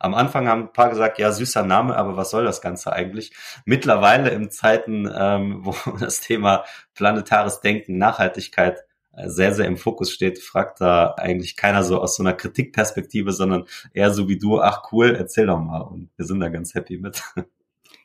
Am 0.00 0.14
Anfang 0.14 0.48
haben 0.48 0.62
ein 0.62 0.72
paar 0.72 0.90
gesagt, 0.90 1.18
ja, 1.18 1.30
süßer 1.30 1.64
Name, 1.64 1.96
aber 1.96 2.16
was 2.16 2.30
soll 2.30 2.44
das 2.44 2.60
Ganze 2.60 2.92
eigentlich? 2.92 3.32
Mittlerweile 3.66 4.30
in 4.30 4.50
Zeiten, 4.50 5.10
ähm, 5.14 5.60
wo 5.64 5.74
das 5.98 6.20
Thema 6.20 6.64
planetares 6.94 7.60
Denken, 7.60 7.98
Nachhaltigkeit 7.98 8.84
äh, 9.12 9.28
sehr, 9.28 9.52
sehr 9.52 9.66
im 9.66 9.76
Fokus 9.76 10.10
steht, 10.10 10.38
fragt 10.38 10.80
da 10.80 11.14
eigentlich 11.16 11.56
keiner 11.56 11.82
so 11.84 12.00
aus 12.00 12.16
so 12.16 12.22
einer 12.22 12.34
Kritikperspektive, 12.34 13.32
sondern 13.32 13.66
eher 13.92 14.12
so 14.12 14.28
wie 14.28 14.38
du, 14.38 14.60
ach 14.60 14.92
cool, 14.92 15.14
erzähl 15.16 15.46
doch 15.46 15.58
mal. 15.58 15.82
Und 15.82 16.10
wir 16.16 16.24
sind 16.24 16.40
da 16.40 16.48
ganz 16.48 16.74
happy 16.74 16.98
mit. 16.98 17.22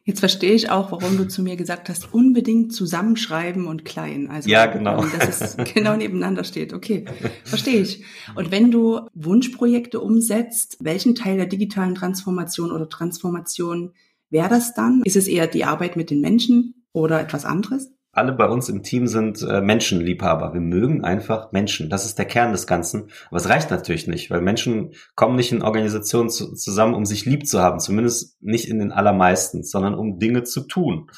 Jetzt 0.10 0.22
verstehe 0.22 0.54
ich 0.54 0.72
auch, 0.72 0.92
warum 0.92 1.18
du 1.18 1.28
zu 1.28 1.44
mir 1.44 1.56
gesagt 1.56 1.88
hast, 1.88 2.12
unbedingt 2.12 2.74
zusammenschreiben 2.74 3.68
und 3.68 3.86
klein. 3.86 4.28
Also, 4.28 4.50
ja, 4.50 4.66
genau. 4.66 5.06
Dass 5.06 5.42
es 5.42 5.58
genau 5.76 5.96
nebeneinander 5.96 6.44
steht. 6.44 6.74
Okay, 6.74 7.06
verstehe 7.44 7.80
ich. 7.82 8.04
Und 8.34 8.50
wenn 8.50 8.72
du 8.72 9.02
Wunschprojekte 9.14 10.00
umsetzt, 10.00 10.78
welchen 10.80 11.14
Teil 11.14 11.38
der 11.38 11.46
digitalen 11.46 11.94
Transformation 11.94 12.72
oder 12.72 12.90
Transformation 12.90 13.92
wäre 14.32 14.50
das 14.50 14.74
dann? 14.74 15.04
Ist 15.04 15.16
es 15.16 15.28
eher 15.28 15.46
die 15.46 15.64
Arbeit 15.64 15.96
mit 15.96 16.10
den 16.10 16.22
Menschen 16.22 16.74
oder 16.92 17.22
etwas 17.22 17.46
anderes? 17.46 17.92
Alle 18.12 18.34
bei 18.34 18.48
uns 18.48 18.70
im 18.70 18.82
Team 18.82 19.08
sind 19.08 19.42
äh, 19.44 19.62
Menschenliebhaber. 19.62 20.54
Wir 20.54 20.62
mögen 20.62 21.04
einfach 21.04 21.52
Menschen. 21.52 21.90
Das 21.90 22.06
ist 22.06 22.18
der 22.18 22.26
Kern 22.26 22.52
des 22.52 22.66
Ganzen. 22.66 23.10
Aber 23.28 23.38
es 23.38 23.48
reicht 23.48 23.70
natürlich 23.70 24.08
nicht, 24.08 24.32
weil 24.32 24.42
Menschen 24.42 24.94
kommen 25.16 25.36
nicht 25.36 25.52
in 25.52 25.62
Organisationen 25.62 26.30
zu, 26.30 26.54
zusammen, 26.56 26.96
um 26.96 27.06
sich 27.06 27.26
lieb 27.26 27.46
zu 27.46 27.62
haben. 27.62 27.80
Zumindest 27.80 28.42
nicht 28.42 28.68
in 28.68 28.80
den 28.80 28.92
allermeisten, 28.92 29.64
sondern 29.64 29.94
um 29.94 30.18
Dinge 30.18 30.44
zu 30.44 30.62
tun. 30.62 31.12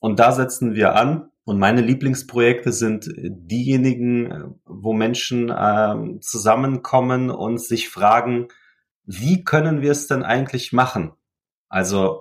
Und 0.00 0.20
da 0.20 0.32
setzen 0.32 0.74
wir 0.74 0.94
an. 0.94 1.30
Und 1.44 1.58
meine 1.58 1.80
Lieblingsprojekte 1.80 2.72
sind 2.72 3.10
diejenigen, 3.16 4.54
wo 4.66 4.92
Menschen 4.92 5.48
äh, 5.48 6.20
zusammenkommen 6.20 7.30
und 7.30 7.58
sich 7.60 7.88
fragen, 7.88 8.48
wie 9.06 9.42
können 9.42 9.80
wir 9.80 9.90
es 9.90 10.06
denn 10.06 10.22
eigentlich 10.22 10.72
machen? 10.72 11.12
Also 11.70 12.20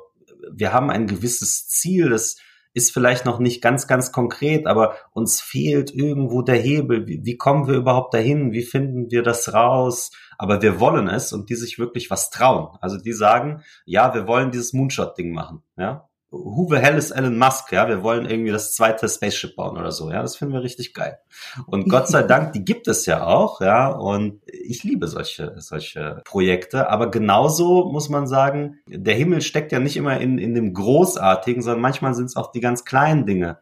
wir 0.52 0.72
haben 0.74 0.90
ein 0.90 1.08
gewisses 1.08 1.68
Ziel, 1.68 2.10
das 2.10 2.38
ist 2.78 2.94
vielleicht 2.94 3.26
noch 3.26 3.40
nicht 3.40 3.62
ganz, 3.62 3.88
ganz 3.88 4.12
konkret, 4.12 4.68
aber 4.68 4.96
uns 5.12 5.42
fehlt 5.42 5.94
irgendwo 5.94 6.44
der 6.44 6.58
Hebel. 6.58 7.08
Wie, 7.08 7.20
wie 7.24 7.36
kommen 7.36 7.68
wir 7.68 7.74
überhaupt 7.74 8.14
dahin? 8.14 8.52
Wie 8.52 8.62
finden 8.62 9.10
wir 9.10 9.24
das 9.24 9.52
raus? 9.54 10.12
Aber 10.38 10.62
wir 10.62 10.80
wollen 10.80 11.08
es 11.08 11.34
und 11.34 11.50
die 11.50 11.56
sich 11.56 11.80
wirklich 11.80 12.12
was 12.12 12.30
trauen. 12.30 12.78
Also 12.80 12.98
die 13.00 13.14
sagen, 13.14 13.64
ja, 13.86 14.14
wir 14.14 14.28
wollen 14.28 14.52
dieses 14.52 14.74
Moonshot-Ding 14.74 15.34
machen. 15.34 15.64
Ja, 15.76 16.08
who 16.44 16.68
the 16.70 16.78
hell 16.78 16.98
is 16.98 17.12
Elon 17.12 17.38
Musk? 17.38 17.72
Ja, 17.72 17.88
wir 17.88 18.04
wollen 18.04 18.30
irgendwie 18.30 18.52
das 18.52 18.74
zweite 18.74 19.08
Spaceship 19.08 19.56
bauen 19.56 19.78
oder 19.78 19.92
so. 19.92 20.12
Ja, 20.12 20.22
das 20.22 20.36
finden 20.36 20.54
wir 20.54 20.64
richtig 20.64 20.94
geil. 20.94 21.18
Und 21.66 21.90
Gott 21.90 22.08
sei 22.08 22.24
Dank, 22.28 22.54
die 22.54 22.66
gibt 22.66 22.88
es 22.88 23.06
ja 23.06 23.26
auch. 23.26 23.62
Ja, 23.62 23.90
und 23.90 24.42
ich 24.46 24.84
liebe 24.84 25.08
solche, 25.08 25.54
solche 25.58 26.22
Projekte. 26.26 26.90
Aber 26.90 27.12
genauso 27.12 27.86
muss 27.92 28.10
man 28.10 28.28
sagen, 28.28 28.80
der 28.88 29.16
Himmel 29.16 29.42
steckt 29.42 29.72
ja 29.72 29.80
nicht 29.80 29.98
immer 29.98 30.20
in, 30.20 30.38
in 30.38 30.54
dem 30.54 30.74
Großartigen, 30.74 31.62
sondern 31.62 31.82
manchmal 31.82 32.14
sind 32.14 32.26
es 32.26 32.36
auch 32.36 32.52
die 32.52 32.62
ganz 32.62 32.86
kleinen 32.86 33.26
Dinge, 33.26 33.60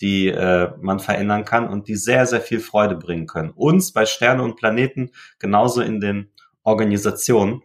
die 0.00 0.28
äh, 0.28 0.70
man 0.80 1.00
verändern 1.00 1.44
kann 1.44 1.68
und 1.68 1.88
die 1.88 1.96
sehr, 1.96 2.26
sehr 2.26 2.40
viel 2.40 2.60
Freude 2.60 2.96
bringen 2.96 3.26
können. 3.26 3.50
Uns 3.50 3.92
bei 3.92 4.06
Sterne 4.06 4.42
und 4.42 4.56
Planeten 4.56 5.10
genauso 5.38 5.80
in 5.80 6.00
den 6.00 6.30
Organisationen. 6.62 7.62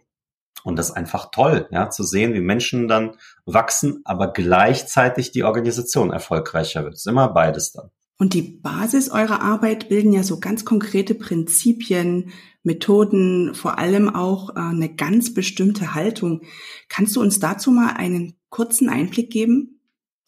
Und 0.64 0.76
das 0.76 0.88
ist 0.88 0.96
einfach 0.96 1.30
toll, 1.30 1.68
ja, 1.70 1.90
zu 1.90 2.02
sehen, 2.02 2.34
wie 2.34 2.40
Menschen 2.40 2.88
dann 2.88 3.12
wachsen, 3.44 4.00
aber 4.04 4.32
gleichzeitig 4.32 5.30
die 5.30 5.44
Organisation 5.44 6.10
erfolgreicher 6.10 6.82
wird. 6.82 6.94
Es 6.94 7.00
ist 7.00 7.06
immer 7.06 7.28
beides 7.28 7.72
dann. 7.72 7.90
Und 8.16 8.32
die 8.32 8.42
Basis 8.42 9.10
eurer 9.10 9.42
Arbeit 9.42 9.88
bilden 9.88 10.12
ja 10.12 10.22
so 10.22 10.40
ganz 10.40 10.64
konkrete 10.64 11.14
Prinzipien, 11.14 12.30
Methoden, 12.62 13.54
vor 13.54 13.78
allem 13.78 14.08
auch 14.08 14.50
äh, 14.50 14.60
eine 14.60 14.94
ganz 14.94 15.34
bestimmte 15.34 15.94
Haltung. 15.94 16.42
Kannst 16.88 17.14
du 17.16 17.20
uns 17.20 17.40
dazu 17.40 17.70
mal 17.70 17.94
einen 17.96 18.38
kurzen 18.48 18.88
Einblick 18.88 19.30
geben? 19.30 19.80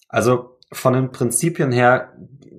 Also 0.09 0.59
von 0.73 0.93
den 0.93 1.13
Prinzipien 1.13 1.73
her 1.73 2.13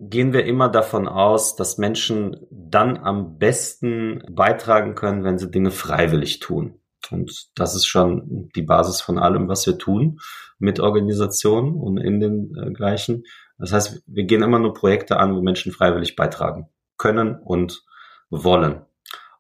gehen 0.10 0.34
wir 0.34 0.46
immer 0.46 0.70
davon 0.70 1.08
aus, 1.08 1.56
dass 1.56 1.78
Menschen 1.78 2.38
dann 2.50 2.98
am 2.98 3.38
besten 3.38 4.24
beitragen 4.32 4.96
können, 4.96 5.24
wenn 5.24 5.38
sie 5.38 5.52
Dinge 5.52 5.72
freiwillig 5.72 6.40
tun. 6.40 6.80
Und 7.12 7.50
das 7.56 7.76
ist 7.76 7.86
schon 7.86 8.50
die 8.56 8.62
Basis 8.62 9.02
von 9.02 9.18
allem, 9.18 9.48
was 9.48 9.66
wir 9.66 9.78
tun 9.78 10.20
mit 10.60 10.80
Organisationen 10.80 11.76
und 11.76 11.98
in 11.98 12.20
den 12.20 12.56
äh, 12.56 12.72
gleichen. 12.72 13.24
Das 13.58 13.74
heißt, 13.74 14.04
wir 14.06 14.24
gehen 14.26 14.44
immer 14.44 14.60
nur 14.60 14.74
Projekte 14.74 15.18
an, 15.18 15.36
wo 15.36 15.42
Menschen 15.42 15.72
freiwillig 15.72 16.16
beitragen 16.16 16.70
können 16.98 17.36
und 17.36 17.84
wollen. 18.30 18.82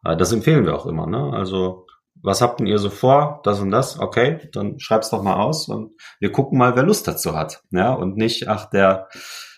Äh, 0.04 0.18
das 0.18 0.32
empfehlen 0.32 0.66
wir 0.66 0.76
auch 0.76 0.86
immer. 0.86 1.08
Ne? 1.08 1.34
Also 1.34 1.88
was 2.22 2.42
habt 2.42 2.60
denn 2.60 2.68
ihr 2.68 2.80
so 2.80 2.90
vor? 2.90 3.42
Das 3.44 3.60
und 3.60 3.72
das? 3.72 4.00
Okay, 4.00 4.50
dann 4.54 4.80
schreib's 4.80 5.10
doch 5.10 5.22
mal 5.22 5.36
aus 5.36 5.68
und 5.68 5.92
wir 6.20 6.32
gucken 6.32 6.58
mal, 6.58 6.76
wer 6.76 6.84
Lust 6.84 7.08
dazu 7.08 7.36
hat. 7.36 7.62
Ja, 7.72 7.94
und 7.94 8.18
nicht, 8.18 8.48
ach, 8.48 8.70
der 8.70 9.08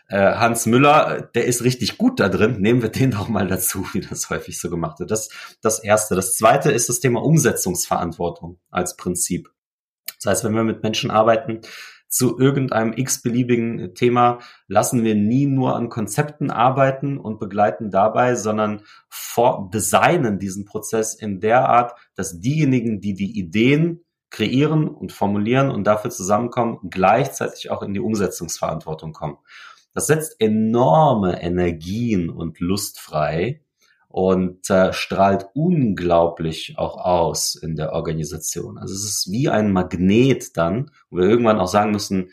äh, 0.10 0.36
Hans 0.36 0.66
Müller, 0.66 1.30
der 1.34 1.46
ist 1.46 1.64
richtig 1.64 1.98
gut 1.98 2.20
da 2.20 2.30
drin, 2.30 2.60
nehmen 2.60 2.82
wir 2.82 2.90
den 2.90 3.12
doch 3.12 3.30
mal 3.30 3.48
dazu, 3.48 3.86
wie 3.94 4.02
das 4.02 4.30
häufig 4.30 4.60
so 4.60 4.70
gemacht 4.70 5.00
wird. 5.00 5.12
Das 5.12 5.30
das 5.62 5.80
erste. 5.80 6.16
Das 6.16 6.36
zweite 6.36 6.72
ist 6.72 6.90
das 6.90 7.00
Thema 7.00 7.24
Umsetzungsverantwortung 7.24 8.60
als 8.70 8.98
Prinzip. 8.98 9.50
Das 10.22 10.32
heißt, 10.32 10.44
wenn 10.44 10.56
wir 10.56 10.64
mit 10.64 10.84
Menschen 10.84 11.12
arbeiten, 11.12 11.62
zu 12.10 12.40
irgendeinem 12.40 12.94
x-beliebigen 12.94 13.94
Thema 13.94 14.40
lassen 14.68 15.04
wir 15.04 15.14
nie 15.14 15.46
nur 15.46 15.76
an 15.76 15.90
Konzepten 15.90 16.50
arbeiten 16.50 17.20
und 17.20 17.40
begleiten 17.40 17.92
dabei, 17.92 18.34
sondern 18.34 18.82
vor 19.10 19.70
designen 19.72 20.40
diesen 20.40 20.66
Prozess 20.66 21.14
in 21.14 21.40
der 21.40 21.70
Art, 21.70 21.94
dass 22.16 22.40
diejenigen, 22.40 23.00
die 23.00 23.14
die 23.14 23.38
Ideen 23.38 24.04
kreieren 24.32 24.88
und 24.88 25.12
formulieren 25.12 25.70
und 25.70 25.86
dafür 25.86 26.10
zusammenkommen, 26.10 26.80
gleichzeitig 26.90 27.72
auch 27.72 27.84
in 27.84 27.94
die 27.94 28.00
Umsetzungsverantwortung 28.00 29.14
kommen. 29.14 29.38
Das 30.00 30.08
setzt 30.08 30.40
enorme 30.40 31.44
Energien 31.44 32.30
und 32.30 32.62
Lust 32.62 33.02
frei 33.02 33.66
und 34.08 34.70
äh, 34.70 34.94
strahlt 34.94 35.48
unglaublich 35.54 36.76
auch 36.78 36.96
aus 36.96 37.56
in 37.56 37.76
der 37.76 37.92
Organisation. 37.92 38.78
Also 38.78 38.94
es 38.94 39.04
ist 39.04 39.30
wie 39.30 39.50
ein 39.50 39.74
Magnet 39.74 40.56
dann, 40.56 40.92
wo 41.10 41.18
wir 41.18 41.26
irgendwann 41.26 41.60
auch 41.60 41.68
sagen 41.68 41.92
müssen, 41.92 42.30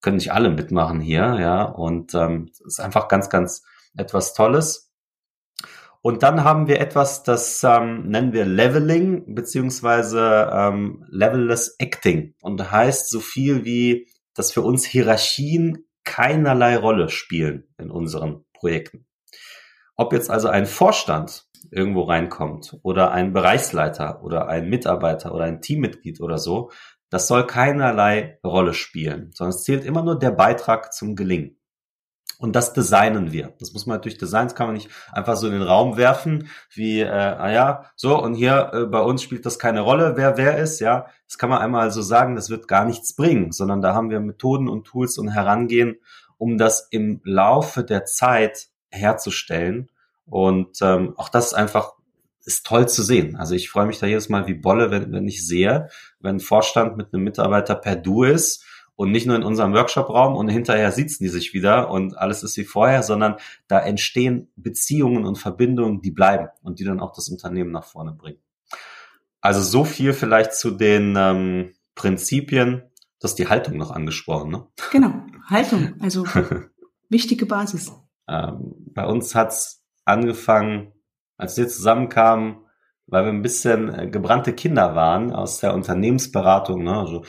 können 0.00 0.18
nicht 0.18 0.32
alle 0.32 0.50
mitmachen 0.50 1.00
hier, 1.00 1.38
ja, 1.40 1.64
und 1.64 2.14
ähm, 2.14 2.52
ist 2.64 2.78
einfach 2.78 3.08
ganz, 3.08 3.28
ganz 3.28 3.64
etwas 3.96 4.32
Tolles. 4.32 4.92
Und 6.02 6.22
dann 6.22 6.44
haben 6.44 6.68
wir 6.68 6.80
etwas, 6.80 7.24
das 7.24 7.64
ähm, 7.64 8.06
nennen 8.10 8.32
wir 8.32 8.44
Leveling 8.44 9.34
beziehungsweise 9.34 10.52
ähm, 10.52 11.04
Levelless 11.08 11.74
Acting 11.80 12.36
und 12.42 12.70
heißt 12.70 13.10
so 13.10 13.18
viel 13.18 13.64
wie, 13.64 14.06
dass 14.34 14.52
für 14.52 14.62
uns 14.62 14.84
Hierarchien 14.84 15.87
keinerlei 16.08 16.76
Rolle 16.76 17.10
spielen 17.10 17.68
in 17.76 17.90
unseren 17.90 18.46
Projekten. 18.54 19.06
Ob 19.94 20.14
jetzt 20.14 20.30
also 20.30 20.48
ein 20.48 20.64
Vorstand 20.64 21.46
irgendwo 21.70 22.02
reinkommt 22.02 22.78
oder 22.82 23.12
ein 23.12 23.34
Bereichsleiter 23.34 24.22
oder 24.22 24.48
ein 24.48 24.70
Mitarbeiter 24.70 25.34
oder 25.34 25.44
ein 25.44 25.60
Teammitglied 25.60 26.22
oder 26.22 26.38
so, 26.38 26.70
das 27.10 27.28
soll 27.28 27.46
keinerlei 27.46 28.38
Rolle 28.42 28.72
spielen, 28.72 29.30
sondern 29.34 29.54
es 29.54 29.64
zählt 29.64 29.84
immer 29.84 30.02
nur 30.02 30.18
der 30.18 30.30
Beitrag 30.30 30.92
zum 30.94 31.14
Gelingen. 31.14 31.57
Und 32.38 32.54
das 32.54 32.72
designen 32.72 33.32
wir. 33.32 33.52
Das 33.58 33.72
muss 33.72 33.86
man 33.86 33.96
natürlich 33.96 34.16
designen, 34.16 34.48
das 34.48 34.54
kann 34.54 34.68
man 34.68 34.76
nicht 34.76 34.88
einfach 35.12 35.36
so 35.36 35.48
in 35.48 35.54
den 35.54 35.62
Raum 35.62 35.96
werfen, 35.96 36.48
wie, 36.72 37.00
äh, 37.00 37.08
ah 37.08 37.50
ja, 37.50 37.90
so, 37.96 38.22
und 38.22 38.34
hier 38.34 38.70
äh, 38.72 38.84
bei 38.86 39.00
uns 39.00 39.22
spielt 39.22 39.44
das 39.44 39.58
keine 39.58 39.80
Rolle, 39.80 40.12
wer 40.16 40.36
wer 40.36 40.56
ist, 40.56 40.78
ja. 40.78 41.06
Das 41.26 41.36
kann 41.36 41.50
man 41.50 41.58
einmal 41.58 41.90
so 41.90 42.00
sagen, 42.00 42.36
das 42.36 42.48
wird 42.48 42.68
gar 42.68 42.84
nichts 42.84 43.14
bringen, 43.14 43.50
sondern 43.50 43.82
da 43.82 43.92
haben 43.92 44.10
wir 44.10 44.20
Methoden 44.20 44.68
und 44.68 44.84
Tools 44.84 45.18
und 45.18 45.28
Herangehen, 45.28 45.96
um 46.38 46.58
das 46.58 46.86
im 46.90 47.20
Laufe 47.24 47.82
der 47.82 48.04
Zeit 48.04 48.68
herzustellen. 48.90 49.90
Und 50.24 50.78
ähm, 50.80 51.14
auch 51.16 51.28
das 51.28 51.48
ist 51.48 51.54
einfach 51.54 51.94
ist 52.44 52.64
toll 52.64 52.88
zu 52.88 53.02
sehen. 53.02 53.36
Also 53.36 53.54
ich 53.54 53.68
freue 53.68 53.86
mich 53.86 53.98
da 53.98 54.06
jedes 54.06 54.30
Mal 54.30 54.46
wie 54.46 54.54
Bolle, 54.54 54.90
wenn, 54.90 55.12
wenn 55.12 55.28
ich 55.28 55.46
sehe, 55.46 55.88
wenn 56.20 56.36
ein 56.36 56.40
Vorstand 56.40 56.96
mit 56.96 57.12
einem 57.12 57.24
Mitarbeiter 57.24 57.74
per 57.74 57.96
Du 57.96 58.22
ist 58.22 58.64
und 58.98 59.12
nicht 59.12 59.28
nur 59.28 59.36
in 59.36 59.44
unserem 59.44 59.74
Workshop-Raum 59.74 60.34
und 60.34 60.48
hinterher 60.48 60.90
sitzen 60.90 61.22
die 61.22 61.28
sich 61.28 61.54
wieder 61.54 61.88
und 61.88 62.18
alles 62.18 62.42
ist 62.42 62.56
wie 62.56 62.64
vorher, 62.64 63.04
sondern 63.04 63.36
da 63.68 63.78
entstehen 63.78 64.50
Beziehungen 64.56 65.24
und 65.24 65.38
Verbindungen, 65.38 66.02
die 66.02 66.10
bleiben 66.10 66.48
und 66.62 66.80
die 66.80 66.84
dann 66.84 66.98
auch 66.98 67.12
das 67.12 67.28
Unternehmen 67.28 67.70
nach 67.70 67.84
vorne 67.84 68.10
bringen. 68.10 68.40
Also 69.40 69.62
so 69.62 69.84
viel 69.84 70.12
vielleicht 70.12 70.52
zu 70.52 70.72
den 70.72 71.14
ähm, 71.16 71.74
Prinzipien. 71.94 72.82
Das 73.20 73.30
ist 73.30 73.38
die 73.38 73.46
Haltung 73.46 73.76
noch 73.76 73.92
angesprochen, 73.92 74.50
ne? 74.50 74.66
Genau, 74.90 75.12
Haltung, 75.46 75.94
also 76.00 76.24
wichtige 77.08 77.46
Basis. 77.46 77.92
Ähm, 78.28 78.74
bei 78.94 79.06
uns 79.06 79.36
hat's 79.36 79.84
angefangen, 80.06 80.90
als 81.36 81.56
wir 81.56 81.68
zusammenkamen, 81.68 82.56
weil 83.06 83.24
wir 83.24 83.32
ein 83.32 83.42
bisschen 83.42 83.94
äh, 83.94 84.08
gebrannte 84.10 84.54
Kinder 84.54 84.96
waren 84.96 85.32
aus 85.32 85.60
der 85.60 85.72
Unternehmensberatung. 85.72 86.82
Ne? 86.82 86.98
Also 86.98 87.24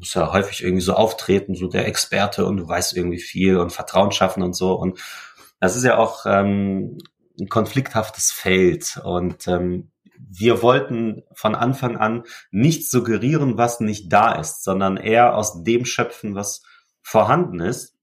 muss 0.00 0.14
ja 0.14 0.32
häufig 0.32 0.64
irgendwie 0.64 0.82
so 0.82 0.94
auftreten, 0.94 1.54
so 1.54 1.68
der 1.68 1.86
Experte 1.86 2.46
und 2.46 2.56
du 2.56 2.66
weißt 2.66 2.96
irgendwie 2.96 3.20
viel 3.20 3.58
und 3.58 3.72
Vertrauen 3.72 4.12
schaffen 4.12 4.42
und 4.42 4.54
so. 4.54 4.74
Und 4.74 4.98
das 5.60 5.76
ist 5.76 5.84
ja 5.84 5.98
auch 5.98 6.26
ähm, 6.26 6.98
ein 7.38 7.48
konflikthaftes 7.48 8.32
Feld. 8.32 9.00
Und 9.04 9.46
ähm, 9.46 9.92
wir 10.18 10.62
wollten 10.62 11.22
von 11.34 11.54
Anfang 11.54 11.96
an 11.96 12.24
nicht 12.50 12.90
suggerieren, 12.90 13.56
was 13.56 13.80
nicht 13.80 14.12
da 14.12 14.32
ist, 14.32 14.64
sondern 14.64 14.96
eher 14.96 15.36
aus 15.36 15.62
dem 15.62 15.84
schöpfen, 15.84 16.34
was 16.34 16.62
vorhanden 17.02 17.60
ist. 17.60 17.94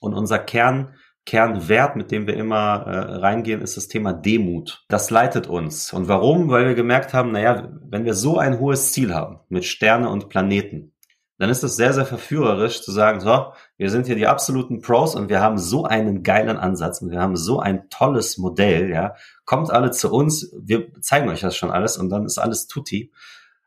Und 0.00 0.14
unser 0.14 0.38
Kern 0.38 0.94
Kernwert, 1.28 1.94
mit 1.94 2.10
dem 2.10 2.26
wir 2.26 2.38
immer 2.38 2.86
äh, 2.86 3.16
reingehen, 3.18 3.60
ist 3.60 3.76
das 3.76 3.86
Thema 3.86 4.14
Demut. 4.14 4.86
Das 4.88 5.10
leitet 5.10 5.46
uns. 5.46 5.92
Und 5.92 6.08
warum? 6.08 6.48
Weil 6.48 6.68
wir 6.68 6.74
gemerkt 6.74 7.12
haben, 7.12 7.32
naja, 7.32 7.68
wenn 7.82 8.06
wir 8.06 8.14
so 8.14 8.38
ein 8.38 8.58
hohes 8.58 8.92
Ziel 8.92 9.14
haben 9.14 9.40
mit 9.50 9.66
Sterne 9.66 10.08
und 10.08 10.30
Planeten, 10.30 10.94
dann 11.38 11.50
ist 11.50 11.62
es 11.62 11.76
sehr, 11.76 11.92
sehr 11.92 12.04
verführerisch 12.04 12.82
zu 12.82 12.90
sagen, 12.90 13.20
so, 13.20 13.52
wir 13.76 13.90
sind 13.90 14.06
hier 14.06 14.16
die 14.16 14.26
absoluten 14.26 14.80
Pros 14.80 15.14
und 15.14 15.28
wir 15.28 15.40
haben 15.40 15.56
so 15.56 15.84
einen 15.84 16.24
geilen 16.24 16.56
Ansatz 16.56 17.00
und 17.00 17.10
wir 17.10 17.20
haben 17.20 17.36
so 17.36 17.60
ein 17.60 17.88
tolles 17.90 18.38
Modell, 18.38 18.90
ja. 18.90 19.14
Kommt 19.44 19.70
alle 19.70 19.92
zu 19.92 20.12
uns, 20.12 20.52
wir 20.60 20.92
zeigen 21.00 21.28
euch 21.28 21.40
das 21.40 21.56
schon 21.56 21.70
alles 21.70 21.96
und 21.96 22.10
dann 22.10 22.24
ist 22.24 22.38
alles 22.38 22.66
tutti. 22.66 23.12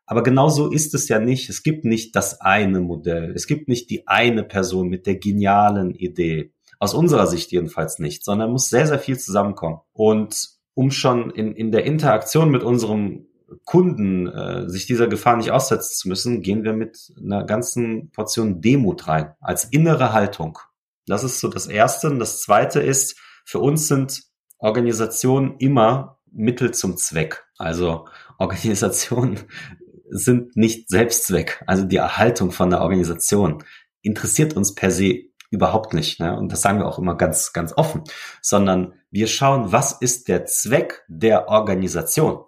Aber 0.06 0.24
genau 0.24 0.50
so 0.50 0.70
ist 0.70 0.94
es 0.94 1.08
ja 1.08 1.20
nicht. 1.20 1.50
Es 1.50 1.64
gibt 1.64 1.86
nicht 1.86 2.18
das 2.18 2.42
eine 2.42 2.82
Modell. 2.82 3.32
Es 3.34 3.48
gibt 3.48 3.70
nicht 3.70 3.90
die 3.90 4.10
eine 4.10 4.44
Person 4.44 4.90
mit 4.90 5.08
der 5.08 5.16
genialen 5.16 5.96
Idee. 5.96 6.52
Aus 6.80 6.94
unserer 6.94 7.28
Sicht 7.28 7.54
jedenfalls 7.54 8.00
nicht, 8.00 8.26
sondern 8.26 8.52
muss 8.52 8.68
sehr, 8.68 8.88
sehr 8.88 9.00
viel 9.00 9.18
zusammenkommen. 9.18 9.80
Und 9.94 10.50
um 10.74 10.92
schon 10.92 11.32
in, 11.32 11.54
in 11.54 11.72
der 11.72 11.86
Interaktion 11.86 12.52
mit 12.52 12.64
unserem 12.64 13.28
Kunden 13.66 14.28
äh, 14.28 14.70
sich 14.70 14.86
dieser 14.86 15.08
Gefahr 15.08 15.38
nicht 15.38 15.52
aussetzen 15.52 15.96
zu 15.96 16.08
müssen, 16.08 16.42
gehen 16.42 16.64
wir 16.64 16.74
mit 16.74 17.14
einer 17.22 17.44
ganzen 17.44 18.12
Portion 18.12 18.62
Demut 18.62 19.08
rein, 19.08 19.34
als 19.40 19.66
innere 19.66 20.14
Haltung. 20.14 20.60
Das 21.08 21.24
ist 21.24 21.40
so 21.40 21.48
das 21.48 21.68
Erste. 21.68 22.10
Und 22.10 22.20
das 22.20 22.42
Zweite 22.42 22.82
ist, 22.82 23.20
für 23.46 23.60
uns 23.60 23.88
sind 23.88 24.24
Organisationen 24.60 25.58
immer 25.58 26.20
Mittel 26.32 26.72
zum 26.72 26.98
Zweck. 26.98 27.44
Also 27.58 28.08
Organisationen 28.38 29.40
sind 30.10 30.56
nicht 30.56 30.90
Selbstzweck. 30.90 31.64
Also 31.68 31.84
die 31.84 31.98
Erhaltung 31.98 32.52
von 32.52 32.70
der 32.70 32.82
Organisation 32.82 33.64
interessiert 34.02 34.56
uns 34.56 34.76
per 34.76 34.92
se 34.92 35.32
überhaupt 35.50 35.94
nicht. 35.94 36.20
Ne? 36.20 36.38
Und 36.38 36.52
das 36.52 36.62
sagen 36.62 36.80
wir 36.80 36.88
auch 36.88 36.98
immer 36.98 37.16
ganz, 37.16 37.54
ganz 37.54 37.74
offen, 37.76 38.04
sondern 38.42 38.94
wir 39.10 39.28
schauen, 39.28 39.72
was 39.72 39.92
ist 39.92 40.28
der 40.28 40.46
Zweck 40.46 41.04
der 41.08 41.50
Organisation? 41.50 42.46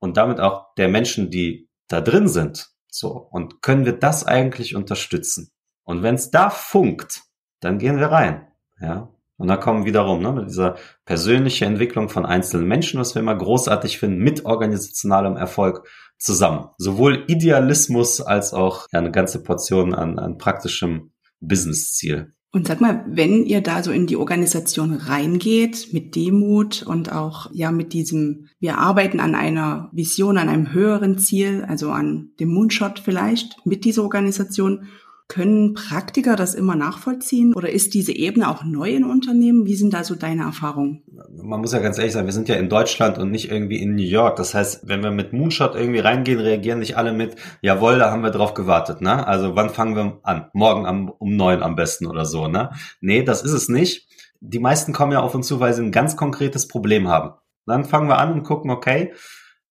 Und 0.00 0.16
damit 0.16 0.40
auch 0.40 0.74
der 0.74 0.88
Menschen, 0.88 1.30
die 1.30 1.68
da 1.88 2.00
drin 2.00 2.28
sind. 2.28 2.70
So. 2.88 3.10
Und 3.10 3.62
können 3.62 3.84
wir 3.84 3.92
das 3.92 4.26
eigentlich 4.26 4.74
unterstützen? 4.74 5.50
Und 5.84 6.02
wenn 6.02 6.16
es 6.16 6.30
da 6.30 6.50
funkt, 6.50 7.22
dann 7.60 7.78
gehen 7.78 7.98
wir 7.98 8.06
rein. 8.06 8.48
Ja. 8.80 9.08
Und 9.36 9.48
da 9.48 9.56
kommen 9.56 9.86
wiederum 9.86 10.20
ne, 10.20 10.32
mit 10.32 10.48
dieser 10.48 10.76
persönlichen 11.06 11.64
Entwicklung 11.64 12.10
von 12.10 12.26
einzelnen 12.26 12.68
Menschen, 12.68 13.00
was 13.00 13.14
wir 13.14 13.22
immer 13.22 13.36
großartig 13.36 13.98
finden, 13.98 14.18
mit 14.18 14.44
organisationalem 14.44 15.36
Erfolg 15.36 15.88
zusammen. 16.18 16.68
Sowohl 16.76 17.24
Idealismus 17.26 18.20
als 18.20 18.52
auch 18.52 18.86
ja, 18.92 18.98
eine 18.98 19.10
ganze 19.10 19.42
Portion 19.42 19.94
an, 19.94 20.18
an 20.18 20.36
praktischem 20.36 21.12
Business-Ziel. 21.40 22.34
Und 22.52 22.66
sag 22.66 22.80
mal, 22.80 23.04
wenn 23.06 23.44
ihr 23.44 23.60
da 23.60 23.82
so 23.82 23.92
in 23.92 24.08
die 24.08 24.16
Organisation 24.16 24.94
reingeht, 24.94 25.92
mit 25.92 26.16
Demut 26.16 26.82
und 26.82 27.12
auch 27.12 27.48
ja 27.52 27.70
mit 27.70 27.92
diesem, 27.92 28.48
wir 28.58 28.78
arbeiten 28.78 29.20
an 29.20 29.36
einer 29.36 29.88
Vision, 29.92 30.36
an 30.36 30.48
einem 30.48 30.72
höheren 30.72 31.16
Ziel, 31.18 31.64
also 31.68 31.90
an 31.90 32.30
dem 32.40 32.48
Moonshot 32.52 32.98
vielleicht 32.98 33.64
mit 33.64 33.84
dieser 33.84 34.02
Organisation 34.02 34.88
können 35.30 35.74
Praktiker 35.74 36.34
das 36.34 36.54
immer 36.54 36.74
nachvollziehen 36.74 37.54
oder 37.54 37.70
ist 37.70 37.94
diese 37.94 38.12
Ebene 38.12 38.50
auch 38.50 38.64
neu 38.64 38.90
in 38.90 39.04
Unternehmen? 39.04 39.64
Wie 39.64 39.76
sind 39.76 39.94
da 39.94 40.02
so 40.02 40.16
deine 40.16 40.42
Erfahrungen? 40.42 41.04
Man 41.30 41.60
muss 41.60 41.72
ja 41.72 41.78
ganz 41.78 41.96
ehrlich 41.98 42.12
sagen, 42.12 42.26
wir 42.26 42.32
sind 42.32 42.48
ja 42.48 42.56
in 42.56 42.68
Deutschland 42.68 43.16
und 43.16 43.30
nicht 43.30 43.50
irgendwie 43.50 43.80
in 43.80 43.94
New 43.94 44.02
York. 44.02 44.36
Das 44.36 44.54
heißt, 44.54 44.88
wenn 44.88 45.02
wir 45.02 45.12
mit 45.12 45.32
Moonshot 45.32 45.76
irgendwie 45.76 46.00
reingehen, 46.00 46.40
reagieren 46.40 46.80
nicht 46.80 46.96
alle 46.96 47.12
mit, 47.12 47.36
jawohl, 47.62 47.98
da 47.98 48.10
haben 48.10 48.24
wir 48.24 48.32
drauf 48.32 48.54
gewartet, 48.54 49.00
ne? 49.00 49.26
Also 49.26 49.54
wann 49.54 49.70
fangen 49.70 49.94
wir 49.94 50.18
an? 50.24 50.50
Morgen 50.52 50.84
am, 50.84 51.08
um 51.08 51.36
neun 51.36 51.62
am 51.62 51.76
besten 51.76 52.06
oder 52.06 52.24
so, 52.24 52.48
ne? 52.48 52.70
Nee, 53.00 53.22
das 53.22 53.42
ist 53.42 53.52
es 53.52 53.68
nicht. 53.68 54.08
Die 54.40 54.58
meisten 54.58 54.92
kommen 54.92 55.12
ja 55.12 55.20
auf 55.20 55.34
uns 55.34 55.46
zu, 55.46 55.60
weil 55.60 55.72
sie 55.74 55.82
ein 55.82 55.92
ganz 55.92 56.16
konkretes 56.16 56.66
Problem 56.66 57.06
haben. 57.06 57.34
Dann 57.66 57.84
fangen 57.84 58.08
wir 58.08 58.18
an 58.18 58.32
und 58.32 58.42
gucken, 58.42 58.70
okay, 58.70 59.12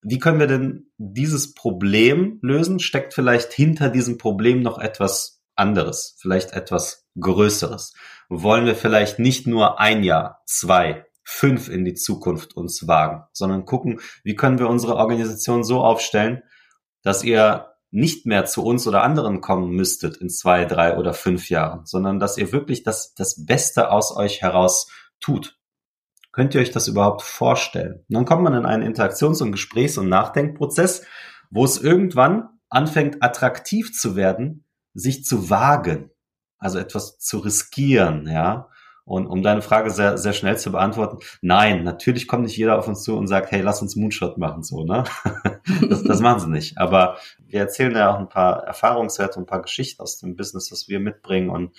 wie 0.01 0.19
können 0.19 0.39
wir 0.39 0.47
denn 0.47 0.87
dieses 0.97 1.53
Problem 1.53 2.39
lösen? 2.41 2.79
Steckt 2.79 3.13
vielleicht 3.13 3.51
hinter 3.51 3.89
diesem 3.89 4.17
Problem 4.17 4.61
noch 4.61 4.79
etwas 4.79 5.38
anderes, 5.59 6.17
vielleicht 6.19 6.53
etwas 6.53 7.07
Größeres? 7.19 7.93
Wollen 8.29 8.65
wir 8.65 8.75
vielleicht 8.75 9.19
nicht 9.19 9.45
nur 9.45 9.79
ein 9.79 10.03
Jahr, 10.03 10.41
zwei, 10.45 11.05
fünf 11.23 11.69
in 11.69 11.85
die 11.85 11.93
Zukunft 11.93 12.55
uns 12.55 12.87
wagen, 12.87 13.23
sondern 13.33 13.65
gucken, 13.65 13.99
wie 14.23 14.35
können 14.35 14.57
wir 14.57 14.67
unsere 14.67 14.95
Organisation 14.95 15.63
so 15.63 15.83
aufstellen, 15.83 16.41
dass 17.03 17.23
ihr 17.23 17.67
nicht 17.91 18.25
mehr 18.25 18.45
zu 18.45 18.63
uns 18.63 18.87
oder 18.87 19.03
anderen 19.03 19.41
kommen 19.41 19.71
müsstet 19.71 20.17
in 20.17 20.29
zwei, 20.29 20.65
drei 20.65 20.97
oder 20.97 21.13
fünf 21.13 21.49
Jahren, 21.49 21.85
sondern 21.85 22.19
dass 22.19 22.37
ihr 22.37 22.51
wirklich 22.51 22.83
das, 22.83 23.13
das 23.13 23.45
Beste 23.45 23.91
aus 23.91 24.15
euch 24.15 24.41
heraus 24.41 24.87
tut. 25.19 25.57
Könnt 26.31 26.53
ihr 26.53 26.61
euch 26.61 26.71
das 26.71 26.87
überhaupt 26.87 27.21
vorstellen? 27.21 28.05
Und 28.07 28.15
dann 28.15 28.25
kommt 28.25 28.43
man 28.43 28.53
in 28.53 28.65
einen 28.65 28.83
Interaktions- 28.83 29.41
und 29.41 29.51
Gesprächs- 29.51 29.97
und 29.97 30.09
Nachdenkprozess, 30.09 31.03
wo 31.49 31.65
es 31.65 31.79
irgendwann 31.79 32.49
anfängt 32.69 33.23
attraktiv 33.23 33.91
zu 33.91 34.15
werden, 34.15 34.65
sich 34.93 35.25
zu 35.25 35.49
wagen, 35.49 36.11
also 36.57 36.79
etwas 36.79 37.19
zu 37.19 37.39
riskieren, 37.39 38.27
ja. 38.27 38.69
Und 39.05 39.25
um 39.25 39.41
deine 39.41 39.63
Frage 39.63 39.89
sehr, 39.89 40.19
sehr 40.19 40.33
schnell 40.33 40.59
zu 40.59 40.71
beantworten, 40.71 41.17
nein, 41.41 41.83
natürlich 41.83 42.27
kommt 42.27 42.43
nicht 42.43 42.57
jeder 42.57 42.77
auf 42.77 42.87
uns 42.87 43.01
zu 43.01 43.17
und 43.17 43.25
sagt, 43.25 43.51
hey, 43.51 43.61
lass 43.61 43.81
uns 43.81 43.95
Moonshot 43.95 44.37
machen, 44.37 44.61
so, 44.61 44.83
ne? 44.83 45.03
das, 45.89 46.03
das 46.03 46.19
machen 46.19 46.39
sie 46.41 46.49
nicht. 46.49 46.77
Aber 46.77 47.17
wir 47.39 47.59
erzählen 47.59 47.95
ja 47.95 48.13
auch 48.13 48.19
ein 48.19 48.29
paar 48.29 48.63
Erfahrungswerte, 48.65 49.39
ein 49.39 49.47
paar 49.47 49.63
Geschichten 49.63 50.03
aus 50.03 50.19
dem 50.19 50.35
Business, 50.35 50.71
was 50.71 50.87
wir 50.87 50.99
mitbringen 50.99 51.49
und 51.49 51.75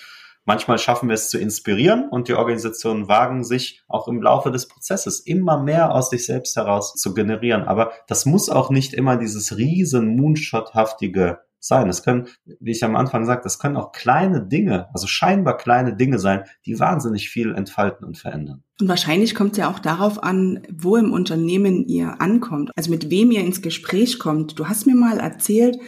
Manchmal 0.47 0.79
schaffen 0.79 1.09
wir 1.09 1.15
es 1.15 1.29
zu 1.29 1.39
inspirieren 1.39 2.09
und 2.09 2.27
die 2.27 2.35
Organisationen 2.35 3.09
wagen 3.09 3.45
sich 3.45 3.83
auch 3.89 4.09
im 4.09 4.23
Laufe 4.23 4.51
des 4.51 4.69
Prozesses 4.69 5.21
immer 5.21 5.63
mehr 5.63 5.95
aus 5.95 6.11
sich 6.11 6.25
selbst 6.25 6.57
heraus 6.57 6.95
zu 6.95 7.13
generieren. 7.13 7.65
Aber 7.65 7.93
das 8.09 8.25
muss 8.25 8.49
auch 8.49 8.71
nicht 8.71 8.95
immer 8.95 9.17
dieses 9.17 9.57
riesen 9.59 10.17
Moonshot-haftige 10.17 11.41
sein. 11.61 11.89
Es 11.89 12.03
können, 12.03 12.29
wie 12.59 12.73
ich 12.73 12.83
am 12.85 12.97
Anfang 12.97 13.25
sagte, 13.27 13.45
das 13.45 13.59
können 13.59 13.77
auch 13.77 13.93
kleine 13.93 14.47
Dinge, 14.47 14.89
also 14.93 15.07
scheinbar 15.07 15.57
kleine 15.57 15.95
Dinge 15.95 16.19
sein, 16.19 16.45
die 16.67 16.81
wahnsinnig 16.81 17.29
viel 17.29 17.55
entfalten 17.55 18.07
und 18.07 18.19
verändern. 18.19 18.65
Und 18.81 18.89
wahrscheinlich 18.89 19.35
kommt 19.35 19.53
es 19.53 19.59
ja 19.59 19.71
auch 19.71 19.79
darauf 19.79 20.23
an, 20.23 20.63
wo 20.73 20.97
im 20.97 21.13
Unternehmen 21.13 21.87
ihr 21.87 22.21
ankommt, 22.21 22.71
also 22.77 22.91
mit 22.91 23.11
wem 23.11 23.31
ihr 23.31 23.41
ins 23.41 23.63
Gespräch 23.63 24.19
kommt. 24.19 24.59
Du 24.59 24.69
hast 24.69 24.87
mir 24.87 24.97
mal 24.97 25.19
erzählt, 25.19 25.79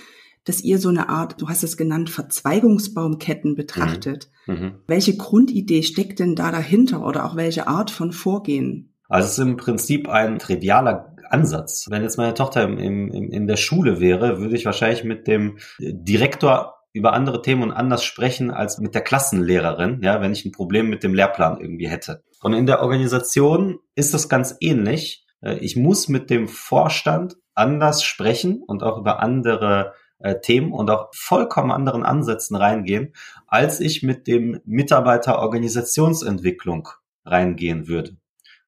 dass 0.44 0.62
ihr 0.62 0.78
so 0.78 0.88
eine 0.88 1.08
Art, 1.08 1.40
du 1.40 1.48
hast 1.48 1.62
es 1.62 1.76
genannt, 1.76 2.10
Verzweigungsbaumketten 2.10 3.54
betrachtet. 3.54 4.30
Mhm. 4.46 4.54
Mhm. 4.54 4.72
Welche 4.86 5.16
Grundidee 5.16 5.82
steckt 5.82 6.18
denn 6.18 6.34
da 6.34 6.50
dahinter 6.50 7.06
oder 7.06 7.24
auch 7.24 7.36
welche 7.36 7.68
Art 7.68 7.90
von 7.90 8.12
Vorgehen? 8.12 8.94
Also 9.08 9.26
es 9.26 9.32
ist 9.32 9.44
im 9.44 9.56
Prinzip 9.56 10.08
ein 10.08 10.38
trivialer 10.38 11.11
Ansatz. 11.32 11.86
Wenn 11.90 12.02
jetzt 12.02 12.18
meine 12.18 12.34
Tochter 12.34 12.62
im, 12.62 12.78
im, 12.78 13.10
in 13.10 13.46
der 13.46 13.56
Schule 13.56 14.00
wäre, 14.00 14.38
würde 14.38 14.56
ich 14.56 14.64
wahrscheinlich 14.64 15.04
mit 15.04 15.26
dem 15.26 15.58
Direktor 15.78 16.74
über 16.92 17.14
andere 17.14 17.40
Themen 17.42 17.62
und 17.62 17.72
anders 17.72 18.04
sprechen 18.04 18.50
als 18.50 18.78
mit 18.78 18.94
der 18.94 19.02
Klassenlehrerin, 19.02 20.00
ja, 20.02 20.20
wenn 20.20 20.32
ich 20.32 20.44
ein 20.44 20.52
Problem 20.52 20.90
mit 20.90 21.02
dem 21.02 21.14
Lehrplan 21.14 21.58
irgendwie 21.58 21.88
hätte. 21.88 22.22
Und 22.42 22.52
in 22.52 22.66
der 22.66 22.82
Organisation 22.82 23.78
ist 23.94 24.12
das 24.12 24.28
ganz 24.28 24.56
ähnlich. 24.60 25.24
Äh, 25.40 25.56
ich 25.58 25.76
muss 25.76 26.08
mit 26.08 26.28
dem 26.28 26.48
Vorstand 26.48 27.36
anders 27.54 28.02
sprechen 28.02 28.62
und 28.66 28.82
auch 28.82 28.98
über 28.98 29.20
andere 29.20 29.94
äh, 30.18 30.40
Themen 30.40 30.72
und 30.72 30.90
auch 30.90 31.08
vollkommen 31.14 31.70
anderen 31.70 32.04
Ansätzen 32.04 32.56
reingehen, 32.56 33.14
als 33.46 33.80
ich 33.80 34.02
mit 34.02 34.26
dem 34.26 34.60
Mitarbeiter 34.64 35.38
Organisationsentwicklung 35.38 36.88
reingehen 37.24 37.88
würde. 37.88 38.16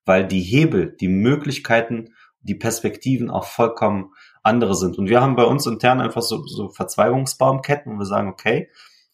Weil 0.07 0.27
die 0.27 0.43
Hebel, 0.43 0.97
die 0.99 1.09
Möglichkeiten 1.09 2.11
die 2.45 2.55
Perspektiven 2.55 3.31
auch 3.31 3.45
vollkommen 3.45 4.13
andere 4.43 4.75
sind. 4.75 4.99
Und 4.99 5.09
wir 5.09 5.21
haben 5.21 5.37
bei 5.37 5.45
uns 5.45 5.67
intern 5.67 6.01
einfach 6.01 6.23
so, 6.23 6.45
so 6.47 6.69
Verzweigungsbaumketten, 6.69 7.95
wo 7.95 7.99
wir 7.99 8.07
sagen, 8.07 8.29
okay, 8.29 8.69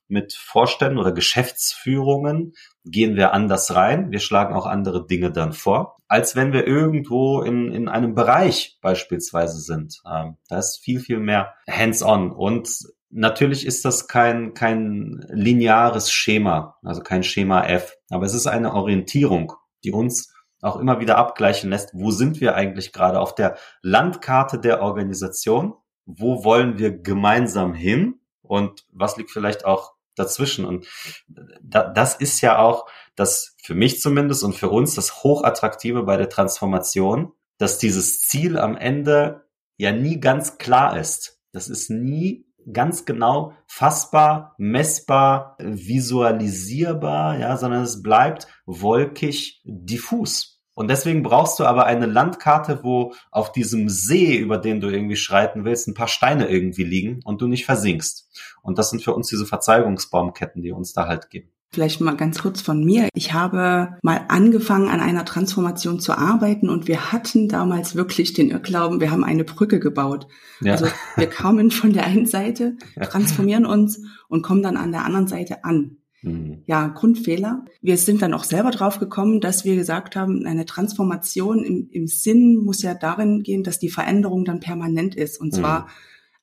mit 0.09 0.35
Vorständen 0.35 0.99
oder 0.99 1.13
Geschäftsführungen 1.13 2.55
gehen 2.85 3.17
wir 3.17 3.33
anders 3.33 3.75
rein. 3.75 4.11
Wir 4.11 4.19
schlagen 4.19 4.55
auch 4.55 4.67
andere 4.67 5.07
Dinge 5.07 5.31
dann 5.31 5.53
vor, 5.53 5.97
als 6.09 6.35
wenn 6.35 6.53
wir 6.53 6.67
irgendwo 6.67 7.43
in, 7.43 7.73
in 7.73 7.89
einem 7.89 8.15
Bereich 8.15 8.79
beispielsweise 8.83 9.61
sind. 9.61 10.03
Ähm, 10.05 10.37
da 10.49 10.59
ist 10.59 10.79
viel, 10.83 10.99
viel 10.99 11.21
mehr 11.21 11.55
hands-on. 11.69 12.33
Und 12.33 12.69
natürlich 13.11 13.65
ist 13.65 13.85
das 13.85 14.09
kein, 14.09 14.53
kein 14.55 15.25
lineares 15.29 16.11
Schema, 16.11 16.77
also 16.83 17.03
kein 17.03 17.23
Schema 17.23 17.65
F, 17.65 17.97
aber 18.11 18.27
es 18.27 18.35
ist 18.35 18.49
eine 18.49 18.75
Orientierung, 18.75 19.53
die 19.85 19.93
uns 19.93 20.30
auch 20.63 20.77
immer 20.77 21.01
wieder 21.01 21.17
abgleichen 21.17 21.71
lässt, 21.71 21.91
wo 21.95 22.11
sind 22.11 22.41
wir 22.41 22.55
eigentlich 22.55 22.93
gerade 22.93 23.21
auf 23.21 23.35
der 23.35 23.57
Landkarte 23.83 24.59
der 24.59 24.83
Organisation? 24.83 25.75
Wo 26.07 26.45
wollen 26.45 26.79
wir 26.79 26.99
gemeinsam 26.99 27.75
hin? 27.75 28.21
Und 28.43 28.85
was 28.91 29.17
liegt 29.17 29.31
vielleicht 29.31 29.65
auch 29.65 29.95
dazwischen? 30.17 30.65
Und 30.65 30.87
das 31.63 32.15
ist 32.17 32.41
ja 32.41 32.59
auch 32.59 32.87
das 33.15 33.57
für 33.63 33.75
mich 33.75 34.01
zumindest 34.01 34.45
und 34.45 34.55
für 34.55 34.69
uns 34.69 34.95
das 34.95 35.23
Hochattraktive 35.23 36.03
bei 36.03 36.17
der 36.17 36.29
Transformation, 36.29 37.33
dass 37.59 37.79
dieses 37.79 38.21
Ziel 38.21 38.59
am 38.59 38.77
Ende 38.77 39.47
ja 39.77 39.93
nie 39.93 40.21
ganz 40.21 40.59
klar 40.59 40.99
ist. 40.99 41.39
Das 41.53 41.69
ist 41.69 41.91
nie 41.91 42.47
ganz 42.73 43.05
genau 43.05 43.53
fassbar, 43.67 44.55
messbar, 44.59 45.57
visualisierbar, 45.59 47.39
ja, 47.39 47.57
sondern 47.57 47.83
es 47.83 48.03
bleibt 48.03 48.47
wolkig, 48.67 49.63
diffus. 49.65 50.61
Und 50.75 50.89
deswegen 50.89 51.23
brauchst 51.23 51.59
du 51.59 51.65
aber 51.65 51.85
eine 51.85 52.07
Landkarte, 52.07 52.83
wo 52.83 53.13
auf 53.31 53.53
diesem 53.53 53.89
See, 53.89 54.37
über 54.37 54.57
den 54.57 54.81
du 54.81 54.89
irgendwie 54.89 55.17
schreiten 55.17 55.65
willst, 55.65 55.89
ein 55.89 55.95
paar 55.95 56.09
Steine 56.09 56.49
irgendwie 56.49 56.85
liegen 56.85 57.21
und 57.25 57.43
du 57.43 57.49
nicht 57.49 57.67
versinkst. 57.67 58.29
Und 58.63 58.79
das 58.79 58.91
sind 58.91 59.03
für 59.03 59.13
uns 59.13 59.29
diese 59.29 59.45
Verzeihungsbaumketten, 59.45 60.63
die 60.63 60.73
uns 60.73 60.93
da 60.93 61.07
halt 61.07 61.29
geben. 61.29 61.51
Vielleicht 61.73 62.01
mal 62.01 62.17
ganz 62.17 62.41
kurz 62.41 62.61
von 62.61 62.85
mir. 62.85 63.09
Ich 63.15 63.33
habe 63.33 63.97
mal 64.03 64.25
angefangen, 64.27 64.89
an 64.89 64.99
einer 64.99 65.25
Transformation 65.25 66.01
zu 66.01 66.19
arbeiten 66.19 66.69
und 66.69 66.89
wir 66.89 67.13
hatten 67.13 67.49
damals 67.49 67.95
wirklich 67.95 68.33
den 68.33 68.51
Irrglauben, 68.51 69.01
wir 69.01 69.13
haben 69.13 69.23
eine 69.23 69.45
Brücke 69.45 69.79
gebaut. 69.79 70.27
Ja. 70.61 70.73
Also 70.73 70.87
wir 71.17 71.29
kamen 71.29 71.71
von 71.71 71.93
der 71.93 72.07
einen 72.07 72.27
Seite, 72.27 72.77
transformieren 73.01 73.67
uns 73.67 74.03
und 74.29 74.43
kommen 74.43 74.65
dann 74.65 74.77
an 74.77 74.91
der 74.91 75.05
anderen 75.05 75.29
Seite 75.29 75.65
an. 75.65 75.99
Mhm. 76.23 76.65
Ja, 76.67 76.89
Grundfehler. 76.89 77.65
Wir 77.81 77.97
sind 77.97 78.21
dann 78.21 78.35
auch 78.35 78.45
selber 78.45 78.73
drauf 78.73 78.99
gekommen, 78.99 79.41
dass 79.41 79.65
wir 79.65 79.77
gesagt 79.77 80.17
haben, 80.17 80.45
eine 80.47 80.67
Transformation 80.67 81.65
im, 81.65 81.89
im 81.93 82.09
Sinn 82.09 82.57
muss 82.57 82.83
ja 82.83 82.95
darin 82.95 83.43
gehen, 83.45 83.63
dass 83.63 83.79
die 83.79 83.91
Veränderung 83.91 84.45
dann 84.45 84.59
permanent 84.59 85.15
ist. 85.15 85.41
Und 85.41 85.55
zwar 85.55 85.83
mhm 85.83 85.91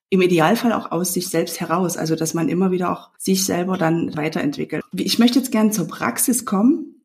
im 0.09 0.21
Idealfall 0.21 0.73
auch 0.73 0.91
aus 0.91 1.13
sich 1.13 1.29
selbst 1.29 1.59
heraus, 1.59 1.97
also 1.97 2.15
dass 2.15 2.33
man 2.33 2.49
immer 2.49 2.71
wieder 2.71 2.91
auch 2.91 3.09
sich 3.17 3.43
selber 3.43 3.77
dann 3.77 4.15
weiterentwickelt. 4.15 4.83
Ich 4.93 5.19
möchte 5.19 5.39
jetzt 5.39 5.51
gerne 5.51 5.71
zur 5.71 5.87
Praxis 5.87 6.45
kommen. 6.45 6.95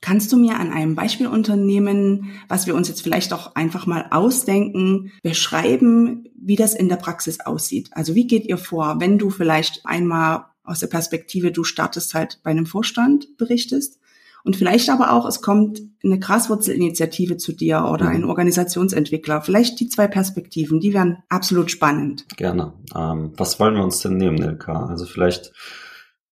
Kannst 0.00 0.32
du 0.32 0.36
mir 0.36 0.58
an 0.58 0.72
einem 0.72 0.94
Beispielunternehmen, 0.94 2.30
was 2.48 2.66
wir 2.66 2.74
uns 2.74 2.88
jetzt 2.88 3.02
vielleicht 3.02 3.32
auch 3.32 3.54
einfach 3.54 3.86
mal 3.86 4.06
ausdenken, 4.10 5.12
beschreiben, 5.22 6.28
wie 6.34 6.56
das 6.56 6.74
in 6.74 6.88
der 6.88 6.96
Praxis 6.96 7.40
aussieht? 7.40 7.88
Also 7.92 8.14
wie 8.14 8.26
geht 8.26 8.46
ihr 8.46 8.58
vor, 8.58 9.00
wenn 9.00 9.18
du 9.18 9.30
vielleicht 9.30 9.84
einmal 9.84 10.46
aus 10.64 10.80
der 10.80 10.86
Perspektive, 10.88 11.52
du 11.52 11.64
startest 11.64 12.14
halt 12.14 12.40
bei 12.42 12.50
einem 12.50 12.66
Vorstand, 12.66 13.36
berichtest? 13.36 13.98
Und 14.46 14.54
vielleicht 14.54 14.88
aber 14.90 15.12
auch, 15.12 15.26
es 15.26 15.42
kommt 15.42 15.80
eine 16.04 16.20
Graswurzelinitiative 16.20 17.36
zu 17.36 17.50
dir 17.50 17.88
oder 17.92 18.04
mhm. 18.04 18.14
ein 18.14 18.24
Organisationsentwickler. 18.24 19.42
Vielleicht 19.42 19.80
die 19.80 19.88
zwei 19.88 20.06
Perspektiven, 20.06 20.78
die 20.78 20.94
wären 20.94 21.18
absolut 21.28 21.68
spannend. 21.68 22.28
Gerne. 22.36 22.72
Ähm, 22.94 23.32
was 23.36 23.58
wollen 23.58 23.74
wir 23.74 23.82
uns 23.82 24.02
denn 24.02 24.16
nehmen, 24.16 24.40
Ilka? 24.40 24.86
Also 24.86 25.04
vielleicht 25.04 25.52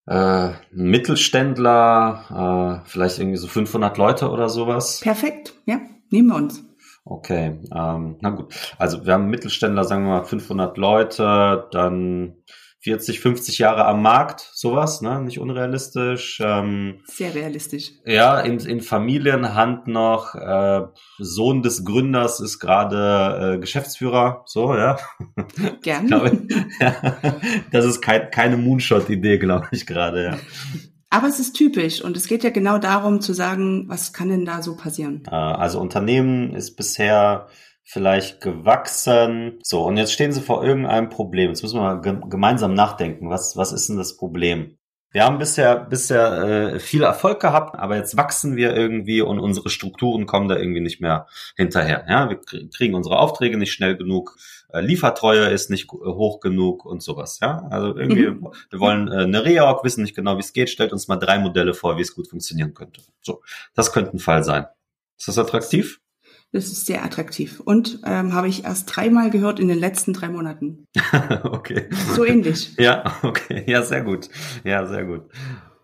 äh, 0.06 0.50
Mittelständler, 0.70 2.84
äh, 2.84 2.88
vielleicht 2.88 3.18
irgendwie 3.18 3.36
so 3.36 3.48
500 3.48 3.98
Leute 3.98 4.30
oder 4.30 4.48
sowas. 4.48 5.00
Perfekt, 5.00 5.54
ja, 5.66 5.80
nehmen 6.10 6.28
wir 6.28 6.36
uns. 6.36 6.62
Okay, 7.04 7.58
ähm, 7.74 8.16
na 8.20 8.30
gut. 8.30 8.54
Also 8.78 9.04
wir 9.04 9.12
haben 9.12 9.26
Mittelständler, 9.26 9.82
sagen 9.82 10.04
wir 10.04 10.20
mal 10.20 10.24
500 10.24 10.78
Leute, 10.78 11.66
dann 11.72 12.36
40, 12.84 13.20
50 13.20 13.58
Jahre 13.58 13.86
am 13.86 14.02
Markt, 14.02 14.50
sowas, 14.52 15.00
ne? 15.00 15.18
Nicht 15.22 15.40
unrealistisch. 15.40 16.38
Ähm, 16.44 17.00
Sehr 17.06 17.34
realistisch. 17.34 17.92
Ja, 18.04 18.38
in, 18.40 18.58
in 18.58 18.82
Familienhand 18.82 19.86
noch. 19.86 20.34
Äh, 20.34 20.82
Sohn 21.18 21.62
des 21.62 21.86
Gründers 21.86 22.40
ist 22.40 22.58
gerade 22.58 23.54
äh, 23.54 23.58
Geschäftsführer, 23.58 24.42
so, 24.44 24.74
ja. 24.74 24.98
Gerne. 25.80 26.06
glaube, 26.08 26.42
ja, 26.78 27.16
das 27.72 27.86
ist 27.86 28.02
kein, 28.02 28.30
keine 28.30 28.58
Moonshot-Idee, 28.58 29.38
glaube 29.38 29.68
ich 29.70 29.86
gerade, 29.86 30.22
ja. 30.22 30.36
Aber 31.08 31.28
es 31.28 31.40
ist 31.40 31.54
typisch 31.54 32.04
und 32.04 32.18
es 32.18 32.26
geht 32.26 32.44
ja 32.44 32.50
genau 32.50 32.76
darum 32.76 33.22
zu 33.22 33.32
sagen, 33.32 33.88
was 33.88 34.12
kann 34.12 34.28
denn 34.28 34.44
da 34.44 34.60
so 34.60 34.76
passieren? 34.76 35.22
Äh, 35.26 35.34
also 35.34 35.80
Unternehmen 35.80 36.54
ist 36.54 36.76
bisher 36.76 37.46
vielleicht 37.84 38.40
gewachsen. 38.40 39.60
So, 39.62 39.84
und 39.84 39.96
jetzt 39.96 40.12
stehen 40.12 40.32
sie 40.32 40.40
vor 40.40 40.64
irgendeinem 40.64 41.10
Problem. 41.10 41.50
Jetzt 41.50 41.62
müssen 41.62 41.78
wir 41.78 41.94
mal 41.94 42.00
gemeinsam 42.00 42.74
nachdenken. 42.74 43.30
Was, 43.30 43.56
was 43.56 43.72
ist 43.72 43.88
denn 43.88 43.96
das 43.96 44.16
Problem? 44.16 44.78
Wir 45.10 45.22
haben 45.22 45.38
bisher, 45.38 45.76
bisher 45.76 46.42
äh, 46.42 46.80
viel 46.80 47.04
Erfolg 47.04 47.38
gehabt, 47.38 47.78
aber 47.78 47.94
jetzt 47.96 48.16
wachsen 48.16 48.56
wir 48.56 48.74
irgendwie 48.74 49.22
und 49.22 49.38
unsere 49.38 49.70
Strukturen 49.70 50.26
kommen 50.26 50.48
da 50.48 50.56
irgendwie 50.56 50.80
nicht 50.80 51.00
mehr 51.00 51.28
hinterher. 51.56 52.04
Ja, 52.08 52.28
wir 52.28 52.40
kriegen 52.68 52.96
unsere 52.96 53.20
Aufträge 53.20 53.56
nicht 53.56 53.72
schnell 53.72 53.96
genug, 53.96 54.36
äh, 54.74 54.80
Liefertreue 54.80 55.50
ist 55.50 55.70
nicht 55.70 55.88
hoch 55.92 56.40
genug 56.40 56.84
und 56.84 57.00
sowas. 57.00 57.38
Ja, 57.40 57.64
also 57.70 57.96
irgendwie, 57.96 58.26
mhm. 58.26 58.48
wir 58.70 58.80
wollen 58.80 59.06
äh, 59.06 59.22
eine 59.22 59.44
Reorg, 59.44 59.84
wissen 59.84 60.02
nicht 60.02 60.16
genau, 60.16 60.36
wie 60.36 60.40
es 60.40 60.52
geht, 60.52 60.68
stellt 60.68 60.92
uns 60.92 61.06
mal 61.06 61.16
drei 61.16 61.38
Modelle 61.38 61.74
vor, 61.74 61.96
wie 61.96 62.02
es 62.02 62.14
gut 62.14 62.28
funktionieren 62.28 62.74
könnte. 62.74 63.00
So, 63.22 63.40
das 63.74 63.92
könnte 63.92 64.16
ein 64.16 64.18
Fall 64.18 64.42
sein. 64.42 64.66
Ist 65.16 65.28
das 65.28 65.38
attraktiv? 65.38 66.00
Das 66.54 66.66
ist 66.66 66.86
sehr 66.86 67.04
attraktiv. 67.04 67.58
Und 67.58 67.98
ähm, 68.06 68.32
habe 68.32 68.46
ich 68.46 68.62
erst 68.62 68.94
dreimal 68.94 69.28
gehört 69.28 69.58
in 69.58 69.66
den 69.66 69.76
letzten 69.76 70.12
drei 70.12 70.28
Monaten. 70.28 70.86
okay. 71.42 71.88
So 72.14 72.24
ähnlich. 72.24 72.76
Ja, 72.78 73.16
okay. 73.22 73.64
Ja, 73.66 73.82
sehr 73.82 74.02
gut. 74.02 74.28
Ja, 74.62 74.86
sehr 74.86 75.04
gut. 75.04 75.22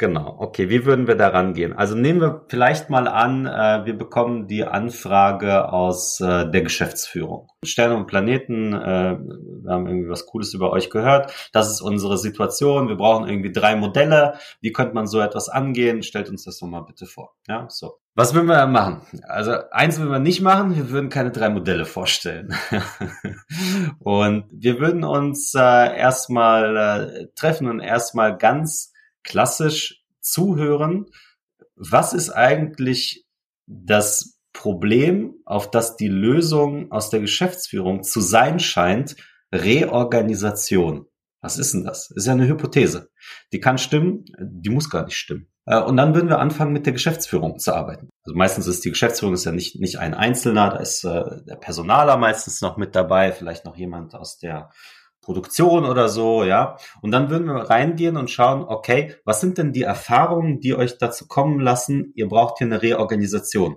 Genau. 0.00 0.36
Okay, 0.38 0.70
wie 0.70 0.86
würden 0.86 1.06
wir 1.06 1.14
da 1.14 1.28
rangehen? 1.28 1.74
Also 1.74 1.94
nehmen 1.94 2.22
wir 2.22 2.46
vielleicht 2.48 2.88
mal 2.88 3.06
an, 3.06 3.44
äh, 3.44 3.84
wir 3.84 3.98
bekommen 3.98 4.46
die 4.46 4.64
Anfrage 4.64 5.70
aus 5.70 6.20
äh, 6.20 6.50
der 6.50 6.62
Geschäftsführung. 6.62 7.48
Sterne 7.62 7.96
und 7.96 8.06
Planeten, 8.06 8.72
äh, 8.72 9.18
wir 9.18 9.70
haben 9.70 9.86
irgendwie 9.86 10.08
was 10.08 10.24
Cooles 10.24 10.54
über 10.54 10.72
euch 10.72 10.88
gehört. 10.88 11.50
Das 11.52 11.70
ist 11.70 11.82
unsere 11.82 12.16
Situation. 12.16 12.88
Wir 12.88 12.96
brauchen 12.96 13.28
irgendwie 13.28 13.52
drei 13.52 13.76
Modelle. 13.76 14.38
Wie 14.62 14.72
könnte 14.72 14.94
man 14.94 15.06
so 15.06 15.20
etwas 15.20 15.50
angehen? 15.50 16.02
Stellt 16.02 16.30
uns 16.30 16.44
das 16.44 16.58
doch 16.60 16.66
mal 16.66 16.80
bitte 16.80 17.04
vor. 17.04 17.34
Ja, 17.46 17.66
so. 17.68 17.98
Was 18.14 18.32
würden 18.32 18.48
wir 18.48 18.66
machen? 18.68 19.02
Also 19.28 19.52
eins 19.70 19.98
würden 19.98 20.12
wir 20.12 20.18
nicht 20.18 20.40
machen, 20.40 20.76
wir 20.76 20.88
würden 20.88 21.10
keine 21.10 21.30
drei 21.30 21.50
Modelle 21.50 21.84
vorstellen. 21.84 22.54
und 23.98 24.46
wir 24.50 24.80
würden 24.80 25.04
uns 25.04 25.52
äh, 25.54 25.58
erstmal 25.94 26.76
äh, 26.78 27.26
treffen 27.36 27.68
und 27.68 27.80
erstmal 27.80 28.38
ganz 28.38 28.94
klassisch 29.24 30.04
zuhören. 30.20 31.06
Was 31.76 32.12
ist 32.12 32.30
eigentlich 32.30 33.26
das 33.66 34.40
Problem, 34.52 35.34
auf 35.44 35.70
das 35.70 35.96
die 35.96 36.08
Lösung 36.08 36.90
aus 36.90 37.10
der 37.10 37.20
Geschäftsführung 37.20 38.02
zu 38.02 38.20
sein 38.20 38.58
scheint? 38.58 39.16
Reorganisation. 39.52 41.06
Was 41.40 41.58
ist 41.58 41.72
denn 41.72 41.84
das? 41.84 42.10
ist 42.10 42.26
ja 42.26 42.32
eine 42.32 42.46
Hypothese. 42.46 43.10
Die 43.52 43.60
kann 43.60 43.78
stimmen, 43.78 44.24
die 44.38 44.68
muss 44.68 44.90
gar 44.90 45.04
nicht 45.04 45.16
stimmen. 45.16 45.50
Äh, 45.66 45.80
und 45.80 45.96
dann 45.96 46.14
würden 46.14 46.28
wir 46.28 46.38
anfangen, 46.38 46.72
mit 46.72 46.84
der 46.86 46.92
Geschäftsführung 46.92 47.58
zu 47.58 47.74
arbeiten. 47.74 48.10
Also 48.24 48.36
meistens 48.36 48.66
ist 48.66 48.84
die 48.84 48.90
Geschäftsführung 48.90 49.34
ist 49.34 49.44
ja 49.44 49.52
nicht, 49.52 49.80
nicht 49.80 49.98
ein 49.98 50.14
Einzelner, 50.14 50.70
da 50.70 50.76
ist 50.76 51.04
äh, 51.04 51.42
der 51.46 51.56
Personaler 51.56 52.16
meistens 52.16 52.60
noch 52.60 52.76
mit 52.76 52.94
dabei, 52.94 53.32
vielleicht 53.32 53.64
noch 53.64 53.76
jemand 53.76 54.14
aus 54.14 54.38
der 54.38 54.70
Produktion 55.22 55.84
oder 55.84 56.08
so, 56.08 56.44
ja. 56.44 56.76
Und 57.02 57.10
dann 57.10 57.30
würden 57.30 57.46
wir 57.46 57.70
reingehen 57.70 58.16
und 58.16 58.30
schauen, 58.30 58.62
okay, 58.62 59.14
was 59.24 59.40
sind 59.40 59.58
denn 59.58 59.72
die 59.72 59.82
Erfahrungen, 59.82 60.60
die 60.60 60.74
euch 60.74 60.98
dazu 60.98 61.26
kommen 61.28 61.60
lassen, 61.60 62.12
ihr 62.14 62.28
braucht 62.28 62.58
hier 62.58 62.66
eine 62.66 62.82
Reorganisation. 62.82 63.76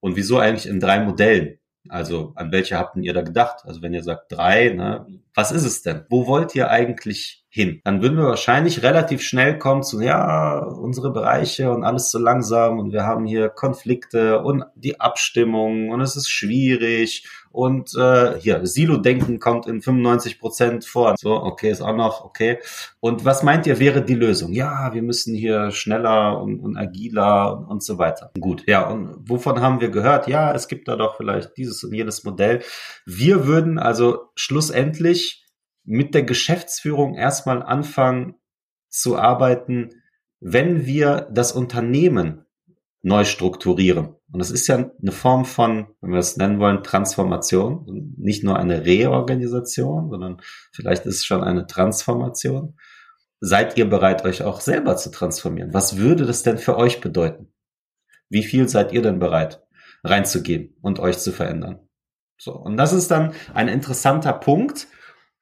Und 0.00 0.16
wieso 0.16 0.38
eigentlich 0.38 0.66
in 0.66 0.80
drei 0.80 1.00
Modellen? 1.00 1.58
Also 1.88 2.32
an 2.36 2.52
welche 2.52 2.78
habt 2.78 2.96
ihr 2.96 3.12
da 3.12 3.22
gedacht? 3.22 3.64
Also 3.64 3.82
wenn 3.82 3.94
ihr 3.94 4.02
sagt 4.02 4.32
drei, 4.32 4.70
ne, 4.70 5.06
was 5.36 5.52
ist 5.52 5.64
es 5.64 5.82
denn? 5.82 6.06
Wo 6.08 6.26
wollt 6.26 6.54
ihr 6.54 6.70
eigentlich 6.70 7.44
hin? 7.50 7.82
Dann 7.84 8.00
würden 8.00 8.16
wir 8.16 8.24
wahrscheinlich 8.24 8.82
relativ 8.82 9.20
schnell 9.20 9.58
kommen 9.58 9.82
zu, 9.82 10.00
ja, 10.00 10.58
unsere 10.58 11.12
Bereiche 11.12 11.70
und 11.70 11.84
alles 11.84 12.10
so 12.10 12.18
langsam 12.18 12.78
und 12.78 12.92
wir 12.92 13.04
haben 13.04 13.26
hier 13.26 13.50
Konflikte 13.50 14.40
und 14.40 14.64
die 14.74 14.98
Abstimmung 14.98 15.90
und 15.90 16.00
es 16.00 16.16
ist 16.16 16.30
schwierig 16.30 17.28
und 17.56 17.94
äh, 17.96 18.38
hier, 18.38 18.66
Silo-Denken 18.66 19.40
kommt 19.40 19.66
in 19.66 19.80
95 19.80 20.38
Prozent 20.38 20.84
vor. 20.84 21.14
So, 21.18 21.42
okay, 21.42 21.70
ist 21.70 21.80
auch 21.80 21.96
noch 21.96 22.22
okay. 22.22 22.58
Und 23.00 23.24
was 23.24 23.42
meint 23.42 23.66
ihr, 23.66 23.78
wäre 23.78 24.02
die 24.02 24.14
Lösung? 24.14 24.52
Ja, 24.52 24.92
wir 24.92 25.00
müssen 25.00 25.34
hier 25.34 25.70
schneller 25.70 26.38
und, 26.42 26.60
und 26.60 26.76
agiler 26.76 27.56
und, 27.56 27.64
und 27.64 27.82
so 27.82 27.96
weiter. 27.96 28.30
Gut, 28.38 28.64
ja, 28.66 28.86
und 28.86 29.16
wovon 29.26 29.62
haben 29.62 29.80
wir 29.80 29.88
gehört? 29.88 30.28
Ja, 30.28 30.52
es 30.52 30.68
gibt 30.68 30.86
da 30.86 30.96
doch 30.96 31.16
vielleicht 31.16 31.56
dieses 31.56 31.82
und 31.82 31.94
jenes 31.94 32.24
Modell. 32.24 32.60
Wir 33.06 33.46
würden 33.46 33.78
also 33.78 34.28
schlussendlich 34.34 35.25
mit 35.86 36.14
der 36.14 36.24
Geschäftsführung 36.24 37.14
erstmal 37.14 37.62
anfangen 37.62 38.34
zu 38.88 39.16
arbeiten, 39.16 40.02
wenn 40.40 40.84
wir 40.84 41.28
das 41.32 41.52
Unternehmen 41.52 42.44
neu 43.02 43.24
strukturieren. 43.24 44.16
Und 44.32 44.40
das 44.40 44.50
ist 44.50 44.66
ja 44.66 44.90
eine 45.00 45.12
Form 45.12 45.44
von, 45.44 45.86
wenn 46.00 46.10
wir 46.10 46.18
es 46.18 46.36
nennen 46.36 46.58
wollen, 46.58 46.82
Transformation. 46.82 48.14
Nicht 48.18 48.42
nur 48.42 48.58
eine 48.58 48.84
Reorganisation, 48.84 50.10
sondern 50.10 50.42
vielleicht 50.72 51.06
ist 51.06 51.16
es 51.16 51.24
schon 51.24 51.44
eine 51.44 51.66
Transformation. 51.66 52.76
Seid 53.38 53.78
ihr 53.78 53.88
bereit, 53.88 54.24
euch 54.24 54.42
auch 54.42 54.60
selber 54.60 54.96
zu 54.96 55.10
transformieren? 55.10 55.72
Was 55.72 55.98
würde 55.98 56.26
das 56.26 56.42
denn 56.42 56.58
für 56.58 56.76
euch 56.76 57.00
bedeuten? 57.00 57.52
Wie 58.28 58.42
viel 58.42 58.68
seid 58.68 58.92
ihr 58.92 59.02
denn 59.02 59.20
bereit, 59.20 59.62
reinzugehen 60.02 60.74
und 60.82 60.98
euch 60.98 61.18
zu 61.18 61.30
verändern? 61.30 61.78
So. 62.38 62.52
Und 62.54 62.76
das 62.76 62.92
ist 62.92 63.10
dann 63.10 63.32
ein 63.54 63.68
interessanter 63.68 64.32
Punkt, 64.32 64.88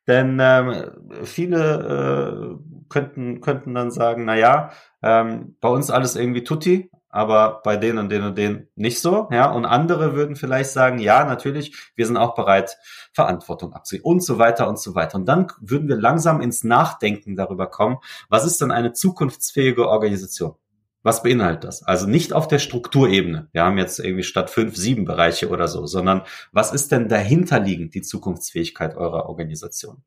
denn 0.06 0.38
ähm, 0.40 0.90
viele 1.24 2.58
äh, 2.60 2.84
könnten, 2.88 3.40
könnten 3.40 3.74
dann 3.74 3.90
sagen, 3.90 4.24
na 4.24 4.36
ja, 4.36 4.70
ähm, 5.02 5.56
bei 5.60 5.68
uns 5.68 5.90
alles 5.90 6.16
irgendwie 6.16 6.44
tutti, 6.44 6.90
aber 7.08 7.60
bei 7.62 7.76
denen 7.76 7.98
und 7.98 8.08
denen 8.08 8.26
und 8.26 8.36
denen 8.36 8.68
nicht 8.74 9.00
so, 9.00 9.28
ja. 9.30 9.50
Und 9.50 9.64
andere 9.64 10.14
würden 10.14 10.34
vielleicht 10.34 10.70
sagen, 10.70 10.98
ja, 10.98 11.24
natürlich, 11.24 11.92
wir 11.94 12.06
sind 12.06 12.16
auch 12.16 12.34
bereit, 12.34 12.76
Verantwortung 13.12 13.72
abzugeben 13.72 14.04
und 14.04 14.24
so 14.24 14.38
weiter 14.38 14.68
und 14.68 14.80
so 14.80 14.94
weiter. 14.94 15.16
Und 15.16 15.26
dann 15.26 15.46
würden 15.60 15.88
wir 15.88 15.96
langsam 15.96 16.40
ins 16.40 16.64
Nachdenken 16.64 17.36
darüber 17.36 17.68
kommen, 17.68 17.98
was 18.28 18.44
ist 18.44 18.60
denn 18.60 18.72
eine 18.72 18.92
zukunftsfähige 18.92 19.88
Organisation? 19.88 20.56
Was 21.04 21.22
beinhaltet 21.22 21.64
das? 21.64 21.82
Also 21.82 22.06
nicht 22.06 22.32
auf 22.32 22.48
der 22.48 22.58
Strukturebene. 22.58 23.48
Wir 23.52 23.62
haben 23.62 23.76
jetzt 23.76 23.98
irgendwie 23.98 24.22
statt 24.22 24.48
fünf, 24.48 24.74
sieben 24.74 25.04
Bereiche 25.04 25.50
oder 25.50 25.68
so, 25.68 25.84
sondern 25.84 26.22
was 26.50 26.72
ist 26.72 26.92
denn 26.92 27.10
dahinterliegend 27.10 27.94
die 27.94 28.00
Zukunftsfähigkeit 28.00 28.96
eurer 28.96 29.28
Organisation? 29.28 30.02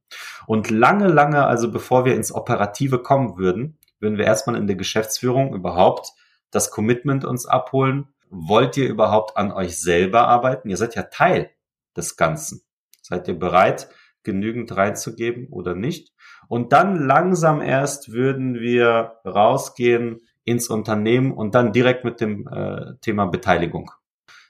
Und 0.47 0.71
lange, 0.71 1.07
lange, 1.07 1.45
also 1.45 1.71
bevor 1.71 2.03
wir 2.05 2.15
ins 2.15 2.33
Operative 2.33 2.97
kommen 3.03 3.38
würden, 3.38 3.77
würden 3.99 4.17
wir 4.17 4.25
erstmal 4.25 4.55
in 4.55 4.65
der 4.65 4.75
Geschäftsführung 4.75 5.53
überhaupt 5.53 6.13
das 6.49 6.71
Commitment 6.71 7.25
uns 7.25 7.45
abholen. 7.45 8.07
Wollt 8.31 8.75
ihr 8.75 8.89
überhaupt 8.89 9.38
an 9.38 9.51
euch 9.51 9.79
selber 9.79 10.27
arbeiten? 10.27 10.67
Ihr 10.67 10.77
seid 10.77 10.95
ja 10.95 11.03
Teil 11.03 11.51
des 11.95 12.17
Ganzen. 12.17 12.63
Seid 13.03 13.27
ihr 13.27 13.38
bereit, 13.38 13.88
genügend 14.23 14.75
reinzugeben 14.75 15.47
oder 15.49 15.75
nicht? 15.75 16.12
Und 16.47 16.73
dann 16.73 16.95
langsam 17.05 17.62
erst 17.62 18.12
würden 18.12 18.55
wir 18.55 19.19
rausgehen, 19.23 20.21
ins 20.47 20.69
Unternehmen 20.69 21.33
und 21.33 21.53
dann 21.53 21.73
direkt 21.73 22.05
mit 22.05 22.21
dem 22.21 22.47
äh, 22.47 22.93
Thema 23.01 23.25
Beteiligung. 23.25 23.91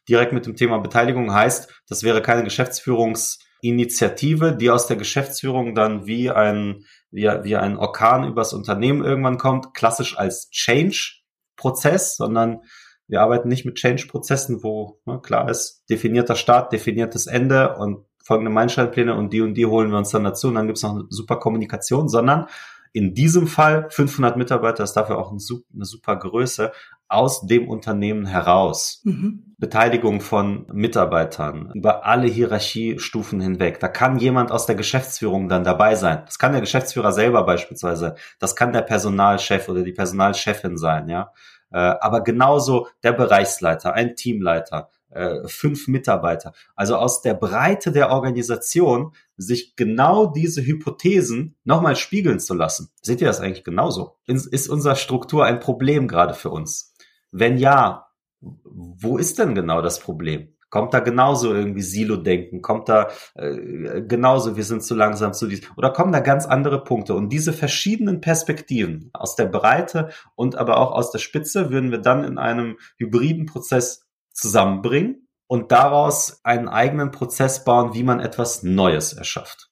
Direkt 0.07 0.31
mit 0.31 0.45
dem 0.45 0.55
Thema 0.55 0.77
Beteiligung 0.77 1.33
heißt, 1.33 1.81
das 1.89 2.03
wäre 2.03 2.21
keine 2.21 2.43
Geschäftsführungsinitiative, 2.43 4.55
die 4.55 4.69
aus 4.69 4.85
der 4.85 4.97
Geschäftsführung 4.97 5.73
dann 5.73 6.05
wie 6.05 6.29
ein, 6.29 6.85
wie, 7.09 7.23
wie 7.23 7.55
ein 7.55 7.77
Orkan 7.77 8.25
übers 8.25 8.53
Unternehmen 8.53 9.03
irgendwann 9.03 9.39
kommt, 9.39 9.73
klassisch 9.73 10.15
als 10.17 10.51
Change-Prozess, 10.51 12.15
sondern 12.15 12.61
wir 13.07 13.21
arbeiten 13.21 13.49
nicht 13.49 13.65
mit 13.65 13.73
Change-Prozessen, 13.75 14.61
wo 14.61 14.99
ne, 15.05 15.19
klar 15.21 15.49
ist, 15.49 15.83
definierter 15.89 16.35
Start, 16.35 16.71
definiertes 16.71 17.25
Ende 17.25 17.75
und 17.75 18.05
folgende 18.23 18.51
Meilensteinpläne 18.51 19.15
und 19.15 19.33
die 19.33 19.41
und 19.41 19.55
die 19.55 19.65
holen 19.65 19.89
wir 19.89 19.97
uns 19.97 20.11
dann 20.11 20.25
dazu 20.25 20.49
und 20.49 20.55
dann 20.55 20.67
gibt 20.67 20.77
es 20.77 20.83
noch 20.83 20.93
eine 20.93 21.05
super 21.09 21.37
Kommunikation, 21.37 22.07
sondern 22.07 22.45
in 22.93 23.13
diesem 23.13 23.47
Fall 23.47 23.87
500 23.89 24.37
Mitarbeiter 24.37 24.83
ist 24.83 24.93
dafür 24.93 25.17
auch 25.17 25.31
eine 25.31 25.85
super 25.85 26.15
Größe 26.15 26.71
aus 27.09 27.45
dem 27.45 27.69
Unternehmen 27.69 28.25
heraus. 28.25 29.01
Mhm. 29.03 29.55
Beteiligung 29.57 30.21
von 30.21 30.67
Mitarbeitern 30.71 31.71
über 31.73 32.05
alle 32.05 32.27
Hierarchiestufen 32.27 33.39
hinweg. 33.39 33.79
Da 33.79 33.87
kann 33.87 34.19
jemand 34.19 34.51
aus 34.51 34.65
der 34.65 34.75
Geschäftsführung 34.75 35.49
dann 35.49 35.63
dabei 35.63 35.95
sein. 35.95 36.23
Das 36.25 36.37
kann 36.37 36.51
der 36.51 36.61
Geschäftsführer 36.61 37.11
selber 37.11 37.43
beispielsweise. 37.43 38.15
Das 38.39 38.55
kann 38.55 38.73
der 38.73 38.81
Personalchef 38.81 39.67
oder 39.69 39.83
die 39.83 39.93
Personalchefin 39.93 40.77
sein, 40.77 41.09
ja. 41.09 41.31
Äh, 41.71 41.77
aber 41.77 42.21
genauso 42.23 42.87
der 43.03 43.13
Bereichsleiter, 43.13 43.93
ein 43.93 44.15
Teamleiter, 44.15 44.89
äh, 45.09 45.47
fünf 45.47 45.87
Mitarbeiter. 45.87 46.53
Also 46.75 46.97
aus 46.97 47.21
der 47.21 47.33
Breite 47.33 47.91
der 47.91 48.11
Organisation 48.11 49.13
sich 49.37 49.75
genau 49.75 50.25
diese 50.25 50.65
Hypothesen 50.65 51.55
nochmal 51.63 51.95
spiegeln 51.95 52.39
zu 52.39 52.53
lassen. 52.53 52.89
Seht 53.01 53.21
ihr 53.21 53.27
das 53.27 53.39
eigentlich 53.39 53.63
genauso? 53.63 54.17
Ist 54.25 54.67
unsere 54.67 54.95
Struktur 54.95 55.45
ein 55.45 55.59
Problem 55.59 56.07
gerade 56.07 56.33
für 56.33 56.49
uns? 56.49 56.93
Wenn 57.31 57.57
ja, 57.57 58.07
wo 58.41 59.17
ist 59.17 59.39
denn 59.39 59.55
genau 59.55 59.81
das 59.81 59.99
Problem? 59.99 60.53
Kommt 60.69 60.93
da 60.93 60.99
genauso 60.99 61.53
irgendwie 61.53 61.81
Silo-Denken? 61.81 62.61
Kommt 62.61 62.89
da 62.89 63.09
äh, 63.35 64.01
genauso, 64.01 64.57
wir 64.57 64.65
sind 64.65 64.83
zu 64.83 64.95
langsam 64.95 65.33
zu 65.33 65.47
diesem? 65.47 65.67
Oder 65.77 65.91
kommen 65.91 66.11
da 66.11 66.19
ganz 66.19 66.45
andere 66.45 66.83
Punkte? 66.83 67.13
Und 67.13 67.29
diese 67.29 67.53
verschiedenen 67.53 68.19
Perspektiven 68.19 69.09
aus 69.13 69.37
der 69.37 69.45
Breite 69.45 70.09
und 70.35 70.55
aber 70.55 70.77
auch 70.77 70.91
aus 70.91 71.11
der 71.11 71.19
Spitze 71.19 71.71
würden 71.71 71.91
wir 71.91 71.99
dann 71.99 72.25
in 72.25 72.37
einem 72.37 72.77
hybriden 72.97 73.45
Prozess 73.45 74.05
zusammenbringen 74.33 75.26
und 75.47 75.71
daraus 75.71 76.41
einen 76.43 76.67
eigenen 76.67 77.11
Prozess 77.11 77.63
bauen, 77.63 77.93
wie 77.93 78.03
man 78.03 78.19
etwas 78.19 78.63
Neues 78.63 79.13
erschafft. 79.13 79.69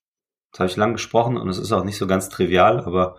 Das 0.55 0.59
habe 0.61 0.69
ich 0.69 0.77
lang 0.77 0.93
gesprochen 0.93 1.35
und 1.35 1.49
es 1.49 1.57
ist 1.57 1.73
auch 1.73 1.83
nicht 1.83 1.97
so 1.97 2.07
ganz 2.07 2.29
trivial, 2.29 2.79
aber 2.85 3.17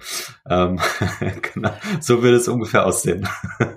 ähm, 0.48 0.80
genau, 1.52 1.70
so 2.00 2.22
würde 2.22 2.38
es 2.38 2.48
ungefähr 2.48 2.86
aussehen. 2.86 3.28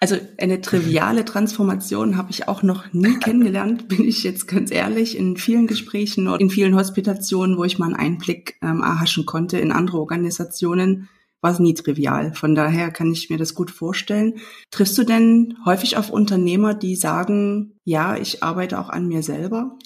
Also 0.00 0.16
eine 0.38 0.60
triviale 0.60 1.24
Transformation 1.24 2.16
habe 2.16 2.30
ich 2.30 2.48
auch 2.48 2.62
noch 2.62 2.92
nie 2.92 3.18
kennengelernt, 3.18 3.88
bin 3.88 4.04
ich 4.04 4.24
jetzt 4.24 4.46
ganz 4.46 4.70
ehrlich. 4.70 5.16
In 5.16 5.36
vielen 5.36 5.66
Gesprächen 5.66 6.28
und 6.28 6.40
in 6.40 6.50
vielen 6.50 6.74
Hospitationen, 6.74 7.56
wo 7.56 7.64
ich 7.64 7.78
mal 7.78 7.86
einen 7.86 7.96
Einblick 7.96 8.56
ähm, 8.62 8.82
erhaschen 8.82 9.26
konnte 9.26 9.58
in 9.58 9.72
andere 9.72 9.98
Organisationen, 9.98 11.08
war 11.42 11.50
es 11.50 11.58
nie 11.58 11.74
trivial. 11.74 12.32
Von 12.32 12.54
daher 12.54 12.90
kann 12.90 13.12
ich 13.12 13.28
mir 13.28 13.36
das 13.36 13.54
gut 13.54 13.70
vorstellen. 13.70 14.38
Triffst 14.70 14.96
du 14.96 15.04
denn 15.04 15.58
häufig 15.66 15.98
auf 15.98 16.08
Unternehmer, 16.08 16.72
die 16.72 16.96
sagen, 16.96 17.78
ja, 17.84 18.16
ich 18.16 18.42
arbeite 18.42 18.78
auch 18.78 18.88
an 18.88 19.08
mir 19.08 19.22
selber? 19.22 19.76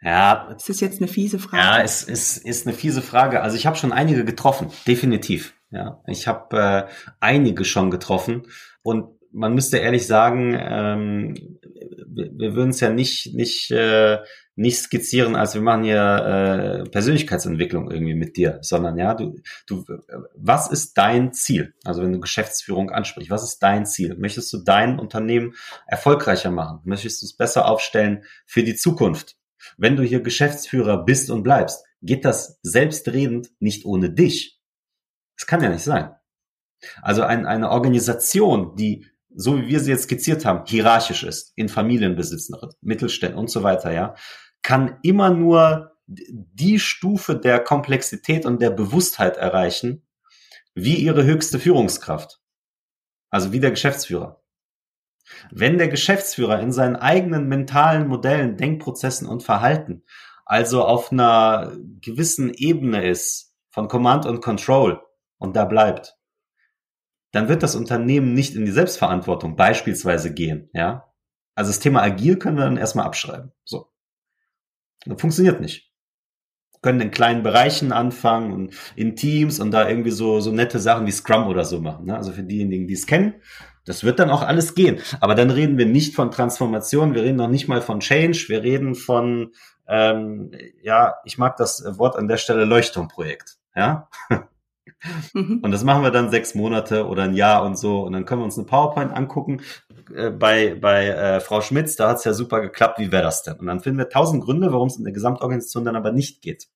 Ja. 0.00 0.48
Ist 0.56 0.68
das 0.68 0.80
jetzt 0.80 1.00
eine 1.00 1.08
fiese 1.08 1.38
Frage? 1.38 1.62
Ja, 1.62 1.82
es 1.82 2.02
ist, 2.04 2.38
ist 2.38 2.66
eine 2.66 2.74
fiese 2.74 3.02
Frage. 3.02 3.42
Also 3.42 3.56
ich 3.56 3.66
habe 3.66 3.76
schon 3.76 3.92
einige 3.92 4.24
getroffen, 4.24 4.68
definitiv. 4.86 5.54
Ja, 5.70 6.02
ich 6.06 6.28
habe 6.28 6.56
äh, 6.56 6.84
einige 7.20 7.64
schon 7.64 7.90
getroffen 7.90 8.46
und 8.82 9.06
man 9.32 9.54
müsste 9.54 9.78
ehrlich 9.78 10.06
sagen, 10.06 10.54
ähm, 10.58 11.58
wir, 12.06 12.30
wir 12.36 12.54
würden 12.54 12.70
es 12.70 12.80
ja 12.80 12.90
nicht 12.90 13.34
nicht 13.34 13.70
äh, 13.70 14.18
nicht 14.54 14.78
skizzieren, 14.78 15.34
als 15.34 15.54
wir 15.54 15.62
machen 15.62 15.84
hier 15.84 16.84
äh, 16.84 16.90
Persönlichkeitsentwicklung 16.90 17.90
irgendwie 17.90 18.14
mit 18.14 18.36
dir, 18.36 18.58
sondern 18.60 18.98
ja, 18.98 19.14
du, 19.14 19.40
du, 19.66 19.84
was 20.36 20.70
ist 20.70 20.98
dein 20.98 21.32
Ziel? 21.32 21.74
Also 21.84 22.02
wenn 22.02 22.12
du 22.12 22.20
Geschäftsführung 22.20 22.90
ansprichst, 22.90 23.30
was 23.30 23.44
ist 23.44 23.62
dein 23.62 23.86
Ziel? 23.86 24.16
Möchtest 24.18 24.52
du 24.52 24.58
dein 24.58 24.98
Unternehmen 24.98 25.54
erfolgreicher 25.86 26.50
machen? 26.50 26.80
Möchtest 26.84 27.22
du 27.22 27.26
es 27.26 27.36
besser 27.36 27.66
aufstellen 27.66 28.24
für 28.46 28.62
die 28.62 28.76
Zukunft? 28.76 29.36
Wenn 29.78 29.96
du 29.96 30.02
hier 30.02 30.20
Geschäftsführer 30.20 31.04
bist 31.04 31.30
und 31.30 31.42
bleibst, 31.42 31.84
geht 32.02 32.24
das 32.24 32.58
selbstredend 32.62 33.50
nicht 33.58 33.86
ohne 33.86 34.10
dich. 34.10 34.60
Das 35.36 35.46
kann 35.46 35.62
ja 35.62 35.70
nicht 35.70 35.84
sein. 35.84 36.14
Also 37.00 37.22
ein, 37.22 37.46
eine 37.46 37.70
Organisation, 37.70 38.74
die 38.76 39.06
so 39.34 39.60
wie 39.60 39.68
wir 39.68 39.80
sie 39.80 39.90
jetzt 39.90 40.04
skizziert 40.04 40.44
haben, 40.44 40.64
hierarchisch 40.66 41.22
ist, 41.22 41.52
in 41.56 41.68
Familienbesitz, 41.68 42.50
Mittelständen 42.80 43.38
und 43.38 43.50
so 43.50 43.62
weiter, 43.62 43.92
ja, 43.92 44.14
kann 44.62 44.98
immer 45.02 45.30
nur 45.30 45.92
die 46.06 46.78
Stufe 46.78 47.36
der 47.36 47.60
Komplexität 47.60 48.44
und 48.44 48.60
der 48.60 48.70
Bewusstheit 48.70 49.36
erreichen, 49.36 50.06
wie 50.74 50.96
ihre 50.96 51.24
höchste 51.24 51.58
Führungskraft. 51.58 52.40
Also 53.30 53.52
wie 53.52 53.60
der 53.60 53.70
Geschäftsführer. 53.70 54.42
Wenn 55.50 55.78
der 55.78 55.88
Geschäftsführer 55.88 56.60
in 56.60 56.72
seinen 56.72 56.96
eigenen 56.96 57.48
mentalen 57.48 58.08
Modellen, 58.08 58.56
Denkprozessen 58.56 59.26
und 59.26 59.42
Verhalten 59.42 60.04
also 60.44 60.84
auf 60.84 61.12
einer 61.12 61.72
gewissen 62.02 62.52
Ebene 62.52 63.08
ist 63.08 63.54
von 63.70 63.88
Command 63.88 64.26
und 64.26 64.42
Control 64.42 65.00
und 65.38 65.56
da 65.56 65.64
bleibt, 65.64 66.16
dann 67.32 67.48
wird 67.48 67.62
das 67.62 67.74
Unternehmen 67.74 68.34
nicht 68.34 68.54
in 68.54 68.64
die 68.64 68.70
Selbstverantwortung 68.70 69.56
beispielsweise 69.56 70.32
gehen, 70.32 70.70
ja. 70.72 71.08
Also 71.54 71.70
das 71.70 71.80
Thema 71.80 72.02
agil 72.02 72.38
können 72.38 72.56
wir 72.56 72.64
dann 72.64 72.76
erstmal 72.76 73.06
abschreiben. 73.06 73.52
So. 73.64 73.90
Das 75.04 75.20
funktioniert 75.20 75.60
nicht. 75.60 75.90
Wir 76.72 76.80
können 76.80 77.00
in 77.00 77.10
kleinen 77.10 77.42
Bereichen 77.42 77.92
anfangen 77.92 78.52
und 78.52 78.74
in 78.96 79.16
Teams 79.16 79.60
und 79.60 79.70
da 79.70 79.88
irgendwie 79.88 80.10
so, 80.10 80.40
so 80.40 80.50
nette 80.50 80.78
Sachen 80.78 81.06
wie 81.06 81.12
Scrum 81.12 81.48
oder 81.48 81.64
so 81.64 81.80
machen. 81.80 82.06
Ne? 82.06 82.16
Also 82.16 82.32
für 82.32 82.42
diejenigen, 82.42 82.86
die 82.86 82.94
es 82.94 83.06
kennen, 83.06 83.34
das 83.84 84.04
wird 84.04 84.18
dann 84.18 84.30
auch 84.30 84.42
alles 84.42 84.74
gehen. 84.74 85.00
Aber 85.20 85.34
dann 85.34 85.50
reden 85.50 85.76
wir 85.76 85.86
nicht 85.86 86.14
von 86.14 86.30
Transformation, 86.30 87.14
wir 87.14 87.22
reden 87.22 87.36
noch 87.36 87.48
nicht 87.48 87.68
mal 87.68 87.82
von 87.82 88.00
Change, 88.00 88.46
wir 88.48 88.62
reden 88.62 88.94
von, 88.94 89.52
ähm, 89.88 90.52
ja, 90.82 91.16
ich 91.24 91.38
mag 91.38 91.56
das 91.56 91.84
Wort 91.98 92.16
an 92.16 92.28
der 92.28 92.36
Stelle 92.36 92.64
Leuchtturmprojekt. 92.64 93.58
Ja, 93.74 94.08
Mhm. 95.34 95.60
Und 95.62 95.70
das 95.70 95.84
machen 95.84 96.02
wir 96.02 96.10
dann 96.10 96.30
sechs 96.30 96.54
Monate 96.54 97.06
oder 97.06 97.24
ein 97.24 97.34
Jahr 97.34 97.64
und 97.64 97.76
so. 97.76 98.02
Und 98.02 98.12
dann 98.12 98.24
können 98.24 98.40
wir 98.40 98.44
uns 98.44 98.58
eine 98.58 98.66
PowerPoint 98.66 99.12
angucken. 99.12 99.62
Äh, 100.14 100.30
bei 100.30 100.74
bei 100.74 101.08
äh, 101.08 101.40
Frau 101.40 101.60
Schmitz, 101.60 101.96
da 101.96 102.08
hat 102.08 102.18
es 102.18 102.24
ja 102.24 102.32
super 102.32 102.60
geklappt. 102.60 102.98
Wie 102.98 103.12
wäre 103.12 103.22
das 103.22 103.42
denn? 103.42 103.56
Und 103.56 103.66
dann 103.66 103.80
finden 103.80 103.98
wir 103.98 104.08
tausend 104.08 104.44
Gründe, 104.44 104.72
warum 104.72 104.88
es 104.88 104.96
in 104.96 105.04
der 105.04 105.12
Gesamtorganisation 105.12 105.84
dann 105.84 105.96
aber 105.96 106.12
nicht 106.12 106.42
geht. 106.42 106.68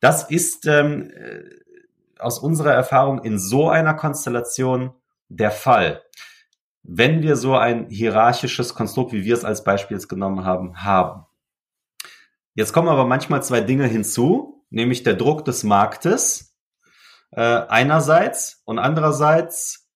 Das 0.00 0.30
ist 0.30 0.66
ähm, 0.66 1.10
äh, 1.10 1.42
aus 2.18 2.38
unserer 2.38 2.72
Erfahrung 2.72 3.22
in 3.22 3.38
so 3.38 3.68
einer 3.68 3.94
Konstellation 3.94 4.92
der 5.28 5.50
Fall. 5.50 6.02
Wenn 6.82 7.22
wir 7.22 7.36
so 7.36 7.56
ein 7.56 7.88
hierarchisches 7.88 8.74
Konstrukt, 8.74 9.12
wie 9.12 9.24
wir 9.24 9.34
es 9.34 9.44
als 9.44 9.64
Beispiel 9.64 9.96
jetzt 9.96 10.08
genommen 10.08 10.44
haben, 10.44 10.82
haben. 10.82 11.26
Jetzt 12.54 12.72
kommen 12.72 12.88
aber 12.88 13.04
manchmal 13.04 13.42
zwei 13.42 13.60
Dinge 13.60 13.86
hinzu, 13.86 14.64
nämlich 14.70 15.02
der 15.02 15.14
Druck 15.14 15.44
des 15.44 15.64
Marktes 15.64 16.47
äh, 17.30 17.40
einerseits 17.40 18.62
und 18.64 18.78
andererseits 18.78 19.88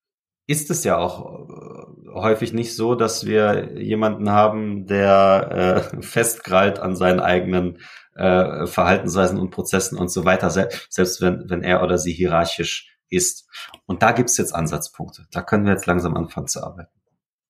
ist 0.47 0.71
es 0.71 0.85
ja 0.85 0.99
auch 0.99 1.49
äh, 1.49 2.11
häufig 2.15 2.53
nicht 2.53 2.77
so, 2.77 2.95
dass 2.95 3.27
wir 3.27 3.81
jemanden 3.81 4.31
haben, 4.31 4.87
der 4.87 5.93
äh, 5.93 6.03
festkrallt 6.03 6.79
an 6.79 6.97
seinen 6.97 7.21
eigenen 7.21 7.79
äh, 8.15 8.67
Verhaltensweisen 8.67 9.39
und 9.39 9.51
Prozessen 9.51 9.97
und 9.97 10.11
so 10.11 10.25
weiter, 10.25 10.51
selbst 10.51 11.21
wenn, 11.21 11.49
wenn 11.49 11.63
er 11.63 11.83
oder 11.83 11.99
sie 11.99 12.13
hierarchisch 12.13 12.99
ist. 13.09 13.49
Und 13.87 14.03
da 14.03 14.13
gibt's 14.13 14.37
jetzt 14.37 14.55
Ansatzpunkte. 14.55 15.27
Da 15.31 15.43
können 15.43 15.65
wir 15.65 15.73
jetzt 15.73 15.87
langsam 15.87 16.17
anfangen 16.17 16.49
zu 16.49 16.63
arbeiten. 16.63 16.91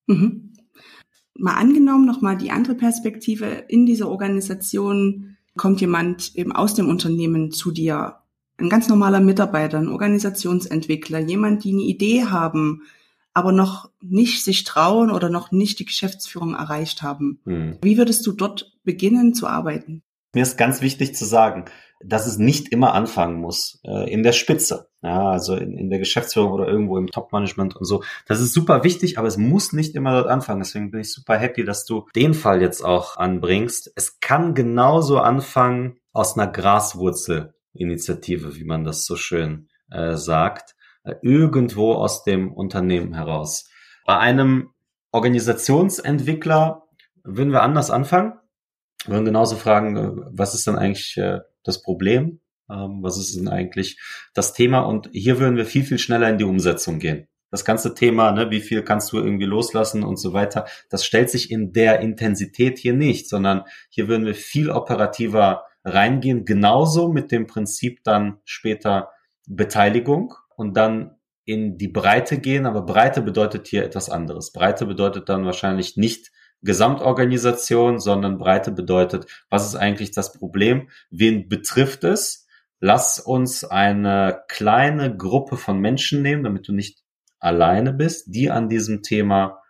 Mhm. 0.06 0.54
Mal 1.34 1.54
angenommen, 1.54 2.04
nochmal 2.04 2.36
die 2.36 2.50
andere 2.50 2.74
Perspektive. 2.74 3.46
In 3.68 3.86
dieser 3.86 4.08
Organisation 4.08 5.36
kommt 5.56 5.80
jemand 5.80 6.34
eben 6.36 6.52
aus 6.52 6.74
dem 6.74 6.88
Unternehmen 6.88 7.50
zu 7.50 7.72
dir 7.72 8.21
ein 8.62 8.68
ganz 8.68 8.88
normaler 8.88 9.20
Mitarbeiter, 9.20 9.78
ein 9.78 9.88
Organisationsentwickler, 9.88 11.18
jemand, 11.18 11.64
die 11.64 11.72
eine 11.72 11.82
Idee 11.82 12.24
haben, 12.24 12.82
aber 13.34 13.52
noch 13.52 13.90
nicht 14.00 14.44
sich 14.44 14.64
trauen 14.64 15.10
oder 15.10 15.28
noch 15.30 15.52
nicht 15.52 15.78
die 15.78 15.84
Geschäftsführung 15.84 16.54
erreicht 16.54 17.02
haben. 17.02 17.40
Hm. 17.44 17.78
Wie 17.82 17.98
würdest 17.98 18.26
du 18.26 18.32
dort 18.32 18.72
beginnen 18.84 19.34
zu 19.34 19.46
arbeiten? 19.46 20.02
Mir 20.34 20.42
ist 20.42 20.56
ganz 20.56 20.80
wichtig 20.80 21.14
zu 21.14 21.24
sagen, 21.24 21.66
dass 22.04 22.26
es 22.26 22.38
nicht 22.38 22.68
immer 22.68 22.94
anfangen 22.94 23.40
muss 23.40 23.80
äh, 23.84 24.10
in 24.10 24.22
der 24.22 24.32
Spitze, 24.32 24.88
ja, 25.02 25.30
also 25.30 25.54
in, 25.54 25.76
in 25.76 25.90
der 25.90 25.98
Geschäftsführung 25.98 26.52
oder 26.52 26.66
irgendwo 26.66 26.98
im 26.98 27.08
Top-Management 27.08 27.76
und 27.76 27.84
so. 27.84 28.02
Das 28.26 28.40
ist 28.40 28.52
super 28.52 28.82
wichtig, 28.82 29.18
aber 29.18 29.28
es 29.28 29.36
muss 29.36 29.72
nicht 29.72 29.94
immer 29.94 30.12
dort 30.12 30.28
anfangen. 30.28 30.60
Deswegen 30.60 30.90
bin 30.90 31.00
ich 31.00 31.12
super 31.12 31.36
happy, 31.36 31.64
dass 31.64 31.84
du 31.84 32.06
den 32.16 32.34
Fall 32.34 32.60
jetzt 32.60 32.84
auch 32.84 33.16
anbringst. 33.18 33.92
Es 33.94 34.20
kann 34.20 34.54
genauso 34.54 35.18
anfangen 35.18 35.98
aus 36.12 36.36
einer 36.36 36.48
Graswurzel-Initiative, 37.72 38.56
wie 38.56 38.64
man 38.64 38.84
das 38.84 39.04
so 39.04 39.16
schön 39.16 39.68
äh, 39.90 40.16
sagt, 40.16 40.74
äh, 41.04 41.14
irgendwo 41.22 41.94
aus 41.94 42.24
dem 42.24 42.52
Unternehmen 42.52 43.14
heraus. 43.14 43.68
Bei 44.06 44.18
einem 44.18 44.70
Organisationsentwickler 45.10 46.84
würden 47.24 47.52
wir 47.52 47.62
anders 47.62 47.90
anfangen. 47.90 48.34
Würden 49.06 49.24
genauso 49.24 49.56
fragen, 49.56 49.96
äh, 49.96 50.10
was 50.30 50.54
ist 50.54 50.66
denn 50.66 50.76
eigentlich 50.76 51.16
äh, 51.16 51.40
das 51.64 51.82
Problem? 51.82 52.40
Ähm, 52.70 53.02
was 53.02 53.18
ist 53.18 53.36
denn 53.36 53.48
eigentlich 53.48 53.98
das 54.34 54.52
Thema? 54.52 54.80
Und 54.80 55.10
hier 55.12 55.38
würden 55.38 55.56
wir 55.56 55.66
viel, 55.66 55.84
viel 55.84 55.98
schneller 55.98 56.28
in 56.28 56.38
die 56.38 56.44
Umsetzung 56.44 56.98
gehen. 56.98 57.28
Das 57.50 57.66
ganze 57.66 57.92
Thema, 57.92 58.32
ne, 58.32 58.50
wie 58.50 58.62
viel 58.62 58.82
kannst 58.82 59.12
du 59.12 59.18
irgendwie 59.18 59.44
loslassen 59.44 60.04
und 60.04 60.16
so 60.16 60.32
weiter, 60.32 60.64
das 60.88 61.04
stellt 61.04 61.28
sich 61.28 61.50
in 61.50 61.74
der 61.74 62.00
Intensität 62.00 62.78
hier 62.78 62.94
nicht, 62.94 63.28
sondern 63.28 63.64
hier 63.90 64.08
würden 64.08 64.24
wir 64.24 64.34
viel 64.34 64.70
operativer 64.70 65.66
reingehen, 65.84 66.44
genauso 66.44 67.08
mit 67.08 67.32
dem 67.32 67.46
Prinzip 67.46 68.04
dann 68.04 68.38
später 68.44 69.10
Beteiligung 69.46 70.34
und 70.56 70.76
dann 70.76 71.16
in 71.44 71.76
die 71.76 71.88
Breite 71.88 72.38
gehen, 72.38 72.66
aber 72.66 72.82
Breite 72.82 73.20
bedeutet 73.20 73.66
hier 73.66 73.84
etwas 73.84 74.08
anderes. 74.08 74.52
Breite 74.52 74.86
bedeutet 74.86 75.28
dann 75.28 75.44
wahrscheinlich 75.44 75.96
nicht 75.96 76.30
Gesamtorganisation, 76.62 77.98
sondern 77.98 78.38
Breite 78.38 78.70
bedeutet, 78.70 79.26
was 79.50 79.66
ist 79.66 79.74
eigentlich 79.74 80.12
das 80.12 80.32
Problem? 80.32 80.88
Wen 81.10 81.48
betrifft 81.48 82.04
es? 82.04 82.46
Lass 82.78 83.18
uns 83.18 83.64
eine 83.64 84.42
kleine 84.48 85.16
Gruppe 85.16 85.56
von 85.56 85.80
Menschen 85.80 86.22
nehmen, 86.22 86.44
damit 86.44 86.68
du 86.68 86.72
nicht 86.72 87.02
alleine 87.40 87.92
bist, 87.92 88.32
die 88.32 88.50
an 88.50 88.68
diesem 88.68 89.02
Thema 89.02 89.61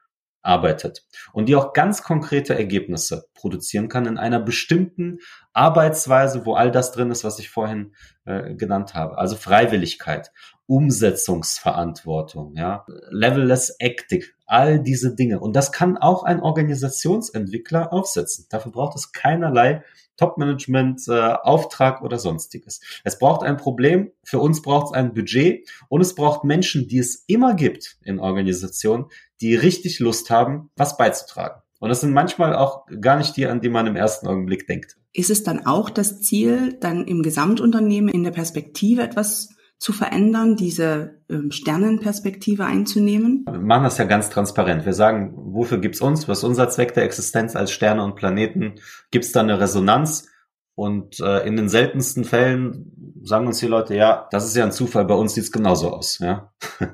arbeitet 0.42 1.04
und 1.32 1.48
die 1.48 1.56
auch 1.56 1.72
ganz 1.72 2.02
konkrete 2.02 2.54
Ergebnisse 2.54 3.26
produzieren 3.34 3.88
kann 3.88 4.06
in 4.06 4.18
einer 4.18 4.40
bestimmten 4.40 5.18
Arbeitsweise, 5.52 6.44
wo 6.44 6.54
all 6.54 6.70
das 6.70 6.92
drin 6.92 7.10
ist, 7.10 7.24
was 7.24 7.38
ich 7.38 7.48
vorhin 7.48 7.94
äh, 8.24 8.54
genannt 8.54 8.94
habe. 8.94 9.18
Also 9.18 9.36
Freiwilligkeit, 9.36 10.32
Umsetzungsverantwortung, 10.66 12.54
ja, 12.56 12.84
Levelless 13.10 13.76
Acting, 13.78 14.24
all 14.46 14.80
diese 14.80 15.14
Dinge. 15.14 15.40
Und 15.40 15.54
das 15.54 15.72
kann 15.72 15.96
auch 15.96 16.24
ein 16.24 16.40
Organisationsentwickler 16.40 17.92
aufsetzen. 17.92 18.46
Dafür 18.50 18.72
braucht 18.72 18.96
es 18.96 19.12
keinerlei 19.12 19.82
Top-Management, 20.16 21.08
äh, 21.08 21.32
Auftrag 21.42 22.02
oder 22.02 22.18
sonstiges. 22.18 22.80
Es 23.02 23.18
braucht 23.18 23.42
ein 23.42 23.56
Problem, 23.56 24.12
für 24.22 24.38
uns 24.38 24.62
braucht 24.62 24.88
es 24.88 24.92
ein 24.92 25.14
Budget 25.14 25.68
und 25.88 26.00
es 26.00 26.14
braucht 26.14 26.44
Menschen, 26.44 26.86
die 26.86 26.98
es 26.98 27.24
immer 27.26 27.54
gibt 27.54 27.96
in 28.04 28.20
Organisationen, 28.20 29.06
die 29.42 29.56
richtig 29.56 29.98
Lust 29.98 30.30
haben, 30.30 30.70
was 30.76 30.96
beizutragen. 30.96 31.60
Und 31.80 31.88
das 31.88 32.00
sind 32.00 32.12
manchmal 32.12 32.54
auch 32.54 32.86
gar 33.00 33.18
nicht 33.18 33.36
die, 33.36 33.46
an 33.46 33.60
die 33.60 33.68
man 33.68 33.88
im 33.88 33.96
ersten 33.96 34.28
Augenblick 34.28 34.68
denkt. 34.68 34.96
Ist 35.12 35.30
es 35.30 35.42
dann 35.42 35.66
auch 35.66 35.90
das 35.90 36.20
Ziel, 36.20 36.78
dann 36.80 37.04
im 37.06 37.22
Gesamtunternehmen 37.22 38.08
in 38.08 38.22
der 38.22 38.30
Perspektive 38.30 39.02
etwas 39.02 39.48
zu 39.78 39.92
verändern, 39.92 40.54
diese 40.54 41.22
ähm, 41.28 41.50
Sternenperspektive 41.50 42.64
einzunehmen? 42.64 43.44
Wir 43.50 43.58
machen 43.58 43.82
das 43.82 43.98
ja 43.98 44.04
ganz 44.04 44.30
transparent. 44.30 44.86
Wir 44.86 44.92
sagen, 44.92 45.32
wofür 45.34 45.78
gibt's 45.78 46.00
uns? 46.00 46.28
Was 46.28 46.38
ist 46.38 46.44
unser 46.44 46.68
Zweck 46.68 46.94
der 46.94 47.02
Existenz 47.02 47.56
als 47.56 47.72
Sterne 47.72 48.04
und 48.04 48.14
Planeten? 48.14 48.76
Gibt's 49.10 49.32
da 49.32 49.40
eine 49.40 49.58
Resonanz? 49.58 50.28
Und 50.74 51.20
äh, 51.20 51.46
in 51.46 51.56
den 51.56 51.68
seltensten 51.68 52.24
Fällen 52.24 53.20
sagen 53.22 53.46
uns 53.46 53.58
die 53.58 53.66
Leute, 53.66 53.94
ja, 53.94 54.26
das 54.30 54.46
ist 54.46 54.56
ja 54.56 54.64
ein 54.64 54.72
Zufall, 54.72 55.04
bei 55.04 55.14
uns 55.14 55.34
sieht's 55.34 55.52
genauso 55.52 55.90
aus, 55.90 56.18
ja. 56.18 56.52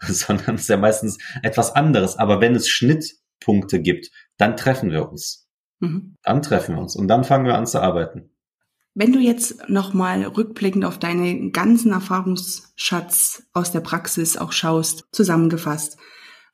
Sondern 0.00 0.54
es 0.54 0.62
ist 0.62 0.68
ja 0.68 0.76
meistens 0.76 1.18
etwas 1.42 1.74
anderes. 1.74 2.16
Aber 2.18 2.40
wenn 2.40 2.54
es 2.54 2.68
Schnittpunkte 2.68 3.80
gibt, 3.80 4.10
dann 4.36 4.56
treffen 4.56 4.90
wir 4.90 5.08
uns. 5.08 5.48
Mhm. 5.80 6.16
Dann 6.22 6.42
treffen 6.42 6.76
wir 6.76 6.82
uns 6.82 6.96
und 6.96 7.08
dann 7.08 7.24
fangen 7.24 7.46
wir 7.46 7.56
an 7.56 7.66
zu 7.66 7.82
arbeiten. 7.82 8.30
Wenn 8.94 9.12
du 9.12 9.18
jetzt 9.18 9.68
nochmal 9.68 10.22
rückblickend 10.22 10.84
auf 10.86 10.98
deinen 10.98 11.52
ganzen 11.52 11.92
Erfahrungsschatz 11.92 13.42
aus 13.52 13.70
der 13.70 13.80
Praxis 13.80 14.38
auch 14.38 14.52
schaust, 14.52 15.04
zusammengefasst, 15.12 15.98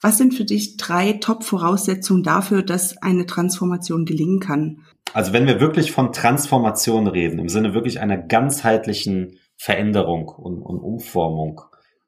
was 0.00 0.18
sind 0.18 0.34
für 0.34 0.44
dich 0.44 0.76
drei 0.76 1.12
Top-Voraussetzungen 1.12 2.24
dafür, 2.24 2.64
dass 2.64 3.00
eine 3.00 3.26
Transformation 3.26 4.04
gelingen 4.04 4.40
kann? 4.40 4.84
Also 5.14 5.32
wenn 5.32 5.46
wir 5.46 5.60
wirklich 5.60 5.92
von 5.92 6.12
Transformation 6.12 7.06
reden, 7.06 7.38
im 7.38 7.48
Sinne 7.48 7.74
wirklich 7.74 8.00
einer 8.00 8.16
ganzheitlichen 8.16 9.38
Veränderung 9.56 10.28
und, 10.28 10.62
und 10.62 10.80
Umformung, 10.80 11.60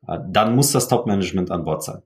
äh, 0.08 0.18
dann 0.28 0.56
muss 0.56 0.72
das 0.72 0.88
Top-Management 0.88 1.50
an 1.50 1.64
Bord 1.64 1.84
sein. 1.84 2.02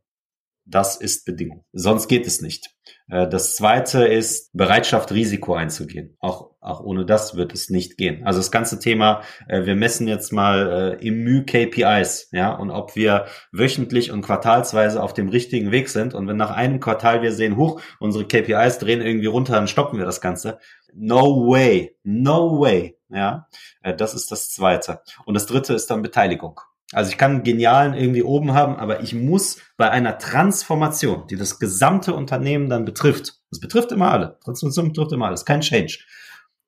Das 0.70 0.96
ist 0.96 1.24
Bedingung. 1.24 1.64
Sonst 1.72 2.08
geht 2.08 2.26
es 2.26 2.42
nicht. 2.42 2.74
Äh, 3.08 3.28
das 3.28 3.56
zweite 3.56 4.04
ist 4.04 4.50
Bereitschaft, 4.52 5.12
Risiko 5.12 5.54
einzugehen. 5.54 6.16
Auch, 6.18 6.50
auch 6.60 6.80
ohne 6.80 7.06
das 7.06 7.36
wird 7.36 7.54
es 7.54 7.70
nicht 7.70 7.96
gehen. 7.96 8.26
Also 8.26 8.40
das 8.40 8.50
ganze 8.50 8.78
Thema, 8.78 9.22
äh, 9.48 9.64
wir 9.64 9.76
messen 9.76 10.08
jetzt 10.08 10.32
mal 10.32 10.98
im 11.00 11.22
Müh 11.22 11.44
KPIs, 11.44 12.28
ja, 12.32 12.52
und 12.52 12.70
ob 12.70 12.96
wir 12.96 13.26
wöchentlich 13.52 14.10
und 14.10 14.20
quartalsweise 14.20 15.02
auf 15.02 15.14
dem 15.14 15.30
richtigen 15.30 15.70
Weg 15.70 15.88
sind. 15.88 16.12
Und 16.12 16.28
wenn 16.28 16.36
nach 16.36 16.50
einem 16.50 16.80
Quartal 16.80 17.22
wir 17.22 17.32
sehen, 17.32 17.56
hoch, 17.56 17.80
unsere 18.00 18.26
KPIs 18.26 18.78
drehen 18.78 19.00
irgendwie 19.00 19.26
runter, 19.26 19.54
dann 19.54 19.68
stoppen 19.68 19.98
wir 19.98 20.04
das 20.04 20.20
Ganze. 20.20 20.58
No 20.94 21.46
way, 21.48 21.96
no 22.02 22.60
way, 22.60 22.98
ja. 23.08 23.48
Äh, 23.82 23.94
das 23.94 24.14
ist 24.14 24.30
das 24.30 24.50
zweite. 24.50 25.00
Und 25.24 25.34
das 25.34 25.46
dritte 25.46 25.74
ist 25.74 25.90
dann 25.90 26.02
Beteiligung. 26.02 26.60
Also 26.92 27.10
ich 27.10 27.18
kann 27.18 27.32
einen 27.32 27.42
genialen 27.42 27.92
irgendwie 27.92 28.22
oben 28.22 28.54
haben, 28.54 28.76
aber 28.76 29.02
ich 29.02 29.14
muss 29.14 29.60
bei 29.76 29.90
einer 29.90 30.16
Transformation, 30.16 31.26
die 31.26 31.36
das 31.36 31.58
gesamte 31.58 32.14
Unternehmen 32.14 32.70
dann 32.70 32.86
betrifft, 32.86 33.42
das 33.50 33.60
betrifft 33.60 33.92
immer 33.92 34.10
alle, 34.10 34.38
Transformation 34.42 34.88
betrifft 34.88 35.12
immer 35.12 35.26
alles, 35.26 35.44
kein 35.44 35.60
Change, 35.60 35.98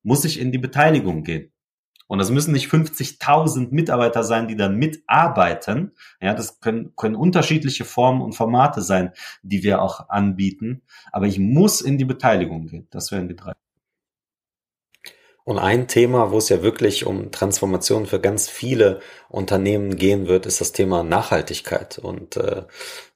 muss 0.02 0.24
ich 0.26 0.38
in 0.38 0.52
die 0.52 0.58
Beteiligung 0.58 1.24
gehen. 1.24 1.52
Und 2.06 2.18
das 2.18 2.30
müssen 2.32 2.52
nicht 2.52 2.68
50.000 2.68 3.68
Mitarbeiter 3.70 4.24
sein, 4.24 4.48
die 4.48 4.56
dann 4.56 4.74
mitarbeiten. 4.74 5.92
Ja, 6.20 6.34
das 6.34 6.58
können, 6.58 6.92
können 6.96 7.14
unterschiedliche 7.14 7.84
Formen 7.84 8.20
und 8.20 8.32
Formate 8.32 8.82
sein, 8.82 9.12
die 9.42 9.62
wir 9.62 9.80
auch 9.80 10.08
anbieten. 10.08 10.82
Aber 11.12 11.28
ich 11.28 11.38
muss 11.38 11.80
in 11.80 11.98
die 11.98 12.04
Beteiligung 12.04 12.66
gehen. 12.66 12.88
Das 12.90 13.12
wären 13.12 13.28
die 13.28 13.36
drei. 13.36 13.52
Und 15.44 15.58
ein 15.58 15.88
Thema, 15.88 16.30
wo 16.30 16.38
es 16.38 16.48
ja 16.48 16.62
wirklich 16.62 17.06
um 17.06 17.30
Transformation 17.30 18.06
für 18.06 18.20
ganz 18.20 18.48
viele 18.48 19.00
Unternehmen 19.28 19.96
gehen 19.96 20.26
wird, 20.28 20.46
ist 20.46 20.60
das 20.60 20.72
Thema 20.72 21.02
Nachhaltigkeit 21.02 21.98
und 21.98 22.36
äh, 22.36 22.62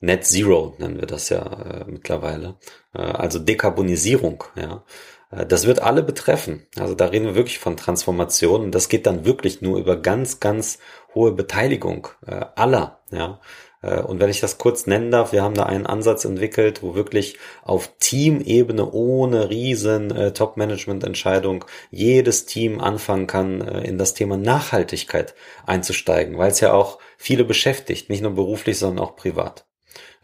Net 0.00 0.24
Zero 0.24 0.74
nennen 0.78 0.98
wir 0.98 1.06
das 1.06 1.28
ja 1.28 1.42
äh, 1.42 1.84
mittlerweile. 1.86 2.56
Äh, 2.94 3.02
also 3.02 3.38
Dekarbonisierung, 3.38 4.44
ja. 4.56 4.84
Äh, 5.30 5.46
das 5.46 5.66
wird 5.66 5.80
alle 5.80 6.02
betreffen. 6.02 6.66
Also 6.76 6.94
da 6.94 7.06
reden 7.06 7.26
wir 7.26 7.34
wirklich 7.34 7.58
von 7.58 7.76
Transformation 7.76 8.62
und 8.62 8.74
das 8.74 8.88
geht 8.88 9.06
dann 9.06 9.24
wirklich 9.24 9.60
nur 9.62 9.78
über 9.78 9.96
ganz, 9.96 10.40
ganz 10.40 10.78
hohe 11.14 11.32
Beteiligung 11.32 12.08
äh, 12.26 12.44
aller, 12.56 13.00
ja. 13.10 13.40
Äh, 13.84 14.00
und 14.00 14.20
wenn 14.20 14.30
ich 14.30 14.40
das 14.40 14.58
kurz 14.58 14.86
nennen 14.86 15.10
darf, 15.10 15.32
wir 15.32 15.42
haben 15.42 15.54
da 15.54 15.64
einen 15.64 15.86
Ansatz 15.86 16.24
entwickelt, 16.24 16.82
wo 16.82 16.94
wirklich 16.94 17.38
auf 17.62 17.90
Teamebene 17.98 18.90
ohne 18.90 19.50
riesen 19.50 20.10
äh, 20.10 20.32
Top-Management-Entscheidung 20.32 21.64
jedes 21.90 22.46
Team 22.46 22.80
anfangen 22.80 23.26
kann, 23.26 23.60
äh, 23.60 23.86
in 23.86 23.98
das 23.98 24.14
Thema 24.14 24.36
Nachhaltigkeit 24.36 25.34
einzusteigen, 25.66 26.38
weil 26.38 26.50
es 26.50 26.60
ja 26.60 26.72
auch 26.72 26.98
viele 27.18 27.44
beschäftigt, 27.44 28.10
nicht 28.10 28.22
nur 28.22 28.34
beruflich, 28.34 28.78
sondern 28.78 29.04
auch 29.04 29.16
privat. 29.16 29.66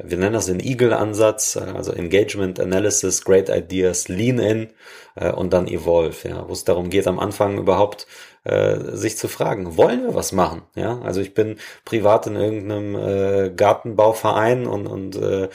Wir 0.03 0.17
nennen 0.17 0.33
das 0.33 0.47
den 0.47 0.61
Eagle-Ansatz, 0.61 1.57
äh, 1.57 1.61
also 1.61 1.93
Engagement 1.93 2.59
Analysis, 2.61 3.25
Great 3.25 3.49
Ideas, 3.49 4.09
Lean 4.09 4.39
In 4.39 4.69
äh, 5.15 5.31
und 5.33 5.53
dann 5.53 5.69
Evolve, 5.69 6.29
ja, 6.29 6.49
wo 6.49 6.53
es 6.53 6.65
darum 6.65 6.91
geht, 6.91 7.07
am 7.07 7.19
Anfang 7.19 7.59
überhaupt 7.59 8.07
äh, 8.45 8.97
sich 8.97 9.17
zu 9.19 9.29
fragen, 9.29 9.77
wollen 9.77 10.03
wir 10.03 10.15
was 10.15 10.33
machen? 10.33 10.63
Ja, 10.75 11.01
also 11.01 11.21
ich 11.21 11.35
bin 11.35 11.57
privat 11.85 12.27
in 12.27 12.37
irgendeinem 12.37 12.95
äh, 12.97 13.51
Gartenbauverein 13.51 14.67
und, 14.67 14.87
und 14.87 15.17
äh, 15.17 15.49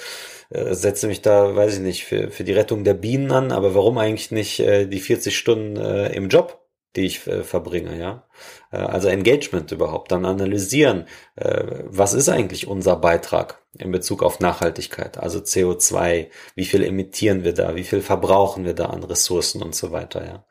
äh, 0.50 0.74
setze 0.74 1.08
mich 1.08 1.22
da, 1.22 1.56
weiß 1.56 1.76
ich 1.76 1.82
nicht, 1.82 2.06
für, 2.06 2.30
für 2.32 2.44
die 2.44 2.54
Rettung 2.54 2.84
der 2.84 2.94
Bienen 2.94 3.32
an, 3.32 3.52
aber 3.52 3.76
warum 3.76 3.98
eigentlich 3.98 4.32
nicht 4.32 4.60
äh, 4.60 4.86
die 4.88 5.00
40 5.00 5.38
Stunden 5.38 5.78
äh, 5.78 6.14
im 6.14 6.30
Job, 6.30 6.66
die 6.96 7.06
ich 7.06 7.26
äh, 7.28 7.44
verbringe, 7.44 7.98
ja? 7.98 8.28
Äh, 8.76 8.78
also 8.78 9.08
Engagement 9.08 9.72
überhaupt, 9.72 10.12
dann 10.12 10.26
analysieren, 10.26 11.06
äh, 11.36 11.64
was 11.86 12.14
ist 12.14 12.30
eigentlich 12.30 12.68
unser 12.68 12.96
Beitrag 12.96 13.62
in 13.78 13.92
Bezug 13.92 14.24
auf 14.24 14.40
Nachhaltigkeit, 14.40 15.18
also 15.18 15.40
CO2, 15.40 16.28
wie 16.56 16.64
viel 16.64 16.82
emittieren 16.82 17.44
wir 17.44 17.54
da, 17.54 17.76
wie 17.76 17.84
viel 17.84 18.02
verbrauchen 18.02 18.64
wir 18.64 18.74
da 18.74 18.86
an 18.86 19.04
Ressourcen 19.04 19.62
und 19.62 19.76
so 19.76 19.92
weiter, 19.92 20.26
ja. 20.26 20.46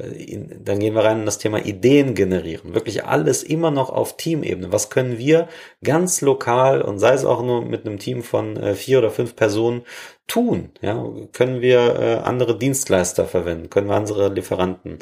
Äh, 0.00 0.38
dann 0.60 0.78
gehen 0.78 0.94
wir 0.94 1.02
rein 1.02 1.20
in 1.20 1.26
das 1.26 1.38
Thema 1.38 1.58
Ideen 1.58 2.14
generieren, 2.14 2.74
wirklich 2.74 3.04
alles 3.04 3.42
immer 3.42 3.72
noch 3.72 3.90
auf 3.90 4.16
Teamebene. 4.16 4.72
Was 4.72 4.90
können 4.90 5.18
wir 5.18 5.48
ganz 5.82 6.20
lokal 6.20 6.82
und 6.82 7.00
sei 7.00 7.14
es 7.14 7.24
auch 7.24 7.42
nur 7.42 7.64
mit 7.64 7.84
einem 7.84 7.98
Team 7.98 8.22
von 8.22 8.74
vier 8.74 8.98
oder 8.98 9.10
fünf 9.10 9.34
Personen 9.34 9.82
tun? 10.26 10.70
Ja, 10.80 11.04
können 11.32 11.60
wir 11.60 12.24
andere 12.24 12.56
Dienstleister 12.58 13.24
verwenden? 13.26 13.70
Können 13.70 13.88
wir 13.88 13.96
unsere 13.96 14.28
Lieferanten? 14.32 14.98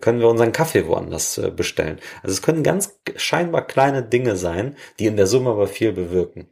können 0.00 0.20
wir 0.20 0.28
unseren 0.28 0.52
Kaffee 0.52 0.86
woanders 0.86 1.40
bestellen? 1.64 1.98
Also 2.22 2.34
es 2.34 2.42
können 2.42 2.62
ganz 2.62 3.00
scheinbar 3.16 3.66
kleine 3.66 4.02
Dinge 4.02 4.36
sein, 4.36 4.76
die 4.98 5.06
in 5.06 5.16
der 5.16 5.26
Summe 5.26 5.50
aber 5.50 5.66
viel 5.66 5.92
bewirken. 5.92 6.48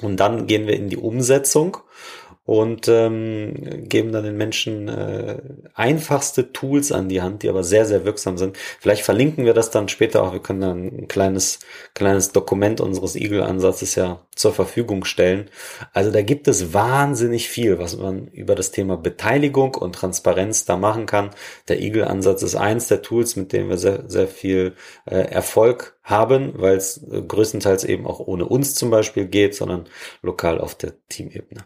Und 0.00 0.18
dann 0.18 0.46
gehen 0.46 0.66
wir 0.66 0.74
in 0.74 0.88
die 0.88 0.96
Umsetzung 0.96 1.76
und 2.52 2.86
ähm, 2.86 3.88
geben 3.88 4.12
dann 4.12 4.24
den 4.24 4.36
Menschen 4.36 4.86
äh, 4.86 5.40
einfachste 5.72 6.52
Tools 6.52 6.92
an 6.92 7.08
die 7.08 7.22
Hand, 7.22 7.42
die 7.42 7.48
aber 7.48 7.64
sehr, 7.64 7.86
sehr 7.86 8.04
wirksam 8.04 8.36
sind. 8.36 8.58
Vielleicht 8.78 9.04
verlinken 9.04 9.46
wir 9.46 9.54
das 9.54 9.70
dann 9.70 9.88
später 9.88 10.22
auch. 10.22 10.34
Wir 10.34 10.42
können 10.42 10.60
dann 10.60 10.82
ein 10.84 11.08
kleines, 11.08 11.60
kleines 11.94 12.32
Dokument 12.32 12.82
unseres 12.82 13.16
Eagle-Ansatzes 13.16 13.94
ja 13.94 14.26
zur 14.36 14.52
Verfügung 14.52 15.06
stellen. 15.06 15.48
Also 15.94 16.10
da 16.10 16.20
gibt 16.20 16.46
es 16.46 16.74
wahnsinnig 16.74 17.48
viel, 17.48 17.78
was 17.78 17.96
man 17.96 18.26
über 18.26 18.54
das 18.54 18.70
Thema 18.70 18.98
Beteiligung 18.98 19.74
und 19.74 19.94
Transparenz 19.94 20.66
da 20.66 20.76
machen 20.76 21.06
kann. 21.06 21.30
Der 21.68 21.80
Eagle-Ansatz 21.80 22.42
ist 22.42 22.56
eins 22.56 22.86
der 22.86 23.00
Tools, 23.00 23.34
mit 23.34 23.54
dem 23.54 23.70
wir 23.70 23.78
sehr, 23.78 24.04
sehr 24.10 24.28
viel 24.28 24.74
äh, 25.06 25.14
Erfolg 25.14 25.96
haben, 26.02 26.52
weil 26.56 26.76
es 26.76 27.00
größtenteils 27.08 27.84
eben 27.84 28.06
auch 28.06 28.20
ohne 28.20 28.44
uns 28.44 28.74
zum 28.74 28.90
Beispiel 28.90 29.24
geht, 29.24 29.54
sondern 29.54 29.86
lokal 30.20 30.60
auf 30.60 30.74
der 30.74 30.92
Teamebene. 31.08 31.64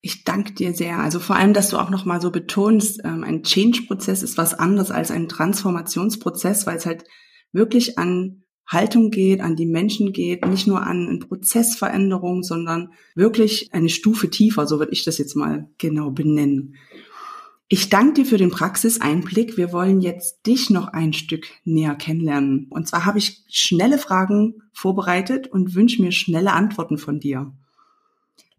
Ich 0.00 0.24
danke 0.24 0.52
dir 0.52 0.74
sehr. 0.74 0.98
Also 0.98 1.18
vor 1.18 1.36
allem, 1.36 1.54
dass 1.54 1.70
du 1.70 1.78
auch 1.78 1.90
nochmal 1.90 2.20
so 2.20 2.30
betonst, 2.30 3.00
ähm, 3.04 3.24
ein 3.24 3.42
Change-Prozess 3.42 4.22
ist 4.22 4.38
was 4.38 4.54
anderes 4.54 4.90
als 4.90 5.10
ein 5.10 5.28
Transformationsprozess, 5.28 6.66
weil 6.66 6.76
es 6.76 6.86
halt 6.86 7.04
wirklich 7.52 7.98
an 7.98 8.42
Haltung 8.66 9.10
geht, 9.10 9.40
an 9.40 9.56
die 9.56 9.66
Menschen 9.66 10.12
geht, 10.12 10.46
nicht 10.46 10.66
nur 10.66 10.86
an 10.86 11.18
Prozessveränderung, 11.20 12.42
sondern 12.42 12.92
wirklich 13.14 13.72
eine 13.72 13.88
Stufe 13.88 14.30
tiefer, 14.30 14.66
so 14.66 14.78
würde 14.78 14.92
ich 14.92 15.04
das 15.04 15.18
jetzt 15.18 15.36
mal 15.36 15.68
genau 15.78 16.10
benennen. 16.10 16.76
Ich 17.68 17.88
danke 17.88 18.22
dir 18.22 18.26
für 18.26 18.36
den 18.36 18.50
Praxiseinblick. 18.50 19.56
Wir 19.56 19.72
wollen 19.72 20.02
jetzt 20.02 20.46
dich 20.46 20.68
noch 20.68 20.88
ein 20.88 21.14
Stück 21.14 21.46
näher 21.64 21.94
kennenlernen. 21.94 22.66
Und 22.68 22.86
zwar 22.86 23.06
habe 23.06 23.18
ich 23.18 23.44
schnelle 23.48 23.96
Fragen 23.96 24.62
vorbereitet 24.72 25.48
und 25.48 25.74
wünsche 25.74 26.02
mir 26.02 26.12
schnelle 26.12 26.52
Antworten 26.52 26.98
von 26.98 27.18
dir. 27.18 27.52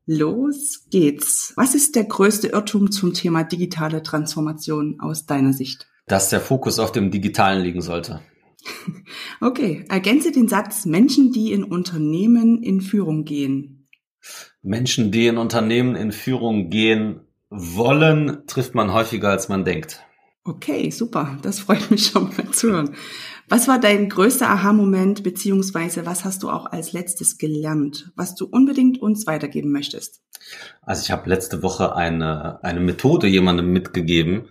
Los 0.05 0.85
geht's. 0.89 1.53
Was 1.55 1.75
ist 1.75 1.95
der 1.95 2.03
größte 2.03 2.49
Irrtum 2.49 2.91
zum 2.91 3.13
Thema 3.13 3.43
digitale 3.43 4.03
Transformation 4.03 4.99
aus 4.99 5.25
deiner 5.25 5.53
Sicht? 5.53 5.87
Dass 6.07 6.29
der 6.29 6.41
Fokus 6.41 6.79
auf 6.79 6.91
dem 6.91 7.11
Digitalen 7.11 7.63
liegen 7.63 7.81
sollte. 7.81 8.21
Okay, 9.41 9.85
ergänze 9.89 10.31
den 10.31 10.47
Satz 10.47 10.85
Menschen, 10.85 11.33
die 11.33 11.51
in 11.51 11.65
Unternehmen 11.65 12.63
in 12.63 12.79
Führung 12.79 13.25
gehen. 13.25 13.89
Menschen, 14.61 15.11
die 15.11 15.27
in 15.27 15.37
Unternehmen 15.37 15.95
in 15.95 16.13
Führung 16.13 16.69
gehen 16.69 17.19
wollen, 17.49 18.43
trifft 18.47 18.73
man 18.73 18.93
häufiger, 18.93 19.29
als 19.29 19.49
man 19.49 19.65
denkt. 19.65 20.01
Okay, 20.45 20.89
super. 20.89 21.37
Das 21.41 21.59
freut 21.59 21.91
mich 21.91 22.07
schon 22.07 22.29
mal 22.35 22.51
zu 22.51 22.71
hören. 22.71 22.95
Was 23.53 23.67
war 23.67 23.79
dein 23.79 24.09
größter 24.09 24.49
Aha-Moment, 24.49 25.21
beziehungsweise 25.21 26.07
was 26.07 26.25
hast 26.25 26.41
du 26.41 26.49
auch 26.49 26.65
als 26.65 26.91
letztes 26.91 27.37
gelernt, 27.37 28.11
was 28.15 28.33
du 28.33 28.47
unbedingt 28.47 28.99
uns 28.99 29.27
weitergeben 29.27 29.71
möchtest? 29.71 30.23
Also 30.81 31.03
ich 31.03 31.11
habe 31.11 31.29
letzte 31.29 31.61
Woche 31.61 31.95
eine, 31.95 32.63
eine 32.63 32.79
Methode 32.79 33.27
jemandem 33.27 33.71
mitgegeben, 33.71 34.47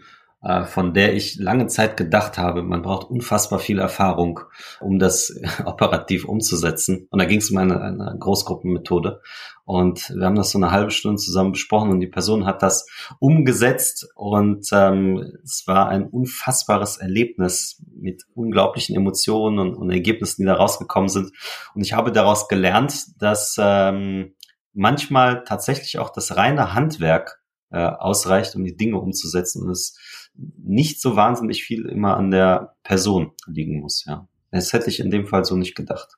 von 0.67 0.93
der 0.93 1.15
ich 1.15 1.37
lange 1.37 1.69
Zeit 1.69 1.97
gedacht 1.97 2.37
habe, 2.37 2.63
man 2.63 2.83
braucht 2.83 3.09
unfassbar 3.09 3.61
viel 3.61 3.79
Erfahrung, 3.79 4.41
um 4.81 4.99
das 4.99 5.39
operativ 5.65 6.25
umzusetzen. 6.25 7.07
Und 7.11 7.21
da 7.21 7.27
ging 7.27 7.39
es 7.39 7.51
um 7.51 7.59
eine, 7.59 7.81
eine 7.81 8.17
Großgruppenmethode. 8.19 9.21
Und 9.65 10.11
wir 10.11 10.27
haben 10.27 10.35
das 10.35 10.51
so 10.51 10.59
eine 10.59 10.73
halbe 10.73 10.91
Stunde 10.91 11.23
zusammen 11.23 11.53
besprochen 11.53 11.91
und 11.91 12.01
die 12.01 12.09
Person 12.09 12.47
hat 12.47 12.63
das 12.63 12.87
umgesetzt 13.21 14.09
und 14.17 14.67
ähm, 14.73 15.39
es 15.45 15.63
war 15.67 15.89
ein 15.89 16.09
unfassbares 16.09 16.97
Erlebnis 16.97 17.81
mit 17.95 18.25
unglaublichen 18.35 18.97
Emotionen 18.97 19.61
und, 19.61 19.75
und 19.77 19.91
Ergebnissen, 19.91 20.43
die 20.43 20.47
da 20.47 20.55
rausgekommen 20.55 21.09
sind. 21.09 21.31
Und 21.75 21.83
ich 21.83 21.93
habe 21.93 22.11
daraus 22.11 22.49
gelernt, 22.49 23.23
dass 23.23 23.57
ähm, 23.61 24.35
manchmal 24.75 25.45
tatsächlich 25.45 25.99
auch 26.01 26.11
das 26.11 26.37
reine 26.37 26.75
Handwerk 26.75 27.42
äh, 27.73 27.79
ausreicht, 27.85 28.55
um 28.55 28.65
die 28.65 28.77
Dinge 28.77 28.99
umzusetzen 28.99 29.63
und 29.63 29.71
es 29.71 29.99
nicht 30.35 31.01
so 31.01 31.17
wahnsinnig 31.17 31.65
viel 31.65 31.87
immer 31.87 32.17
an 32.17 32.31
der 32.31 32.77
Person 32.83 33.33
liegen 33.47 33.81
muss. 33.81 34.05
Ja, 34.07 34.29
das 34.51 34.73
hätte 34.73 34.89
ich 34.89 35.01
in 35.01 35.11
dem 35.11 35.27
Fall 35.27 35.45
so 35.45 35.57
nicht 35.57 35.75
gedacht. 35.75 36.17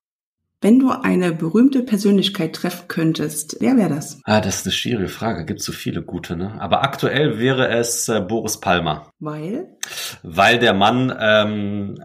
Wenn 0.64 0.80
du 0.80 0.92
eine 0.92 1.32
berühmte 1.32 1.82
Persönlichkeit 1.82 2.54
treffen 2.54 2.88
könntest, 2.88 3.58
wer 3.60 3.76
wäre 3.76 3.90
das? 3.90 4.22
Ah, 4.24 4.40
das 4.40 4.60
ist 4.60 4.66
eine 4.66 4.72
schwierige 4.72 5.10
Frage. 5.10 5.44
Gibt 5.44 5.60
so 5.60 5.72
viele 5.72 6.00
gute, 6.00 6.36
ne? 6.36 6.58
Aber 6.58 6.82
aktuell 6.82 7.38
wäre 7.38 7.68
es 7.68 8.08
äh, 8.08 8.22
Boris 8.22 8.58
Palmer. 8.58 9.10
Weil? 9.18 9.76
Weil 10.22 10.58
der 10.58 10.72
Mann 10.72 11.14
ähm, 11.20 12.02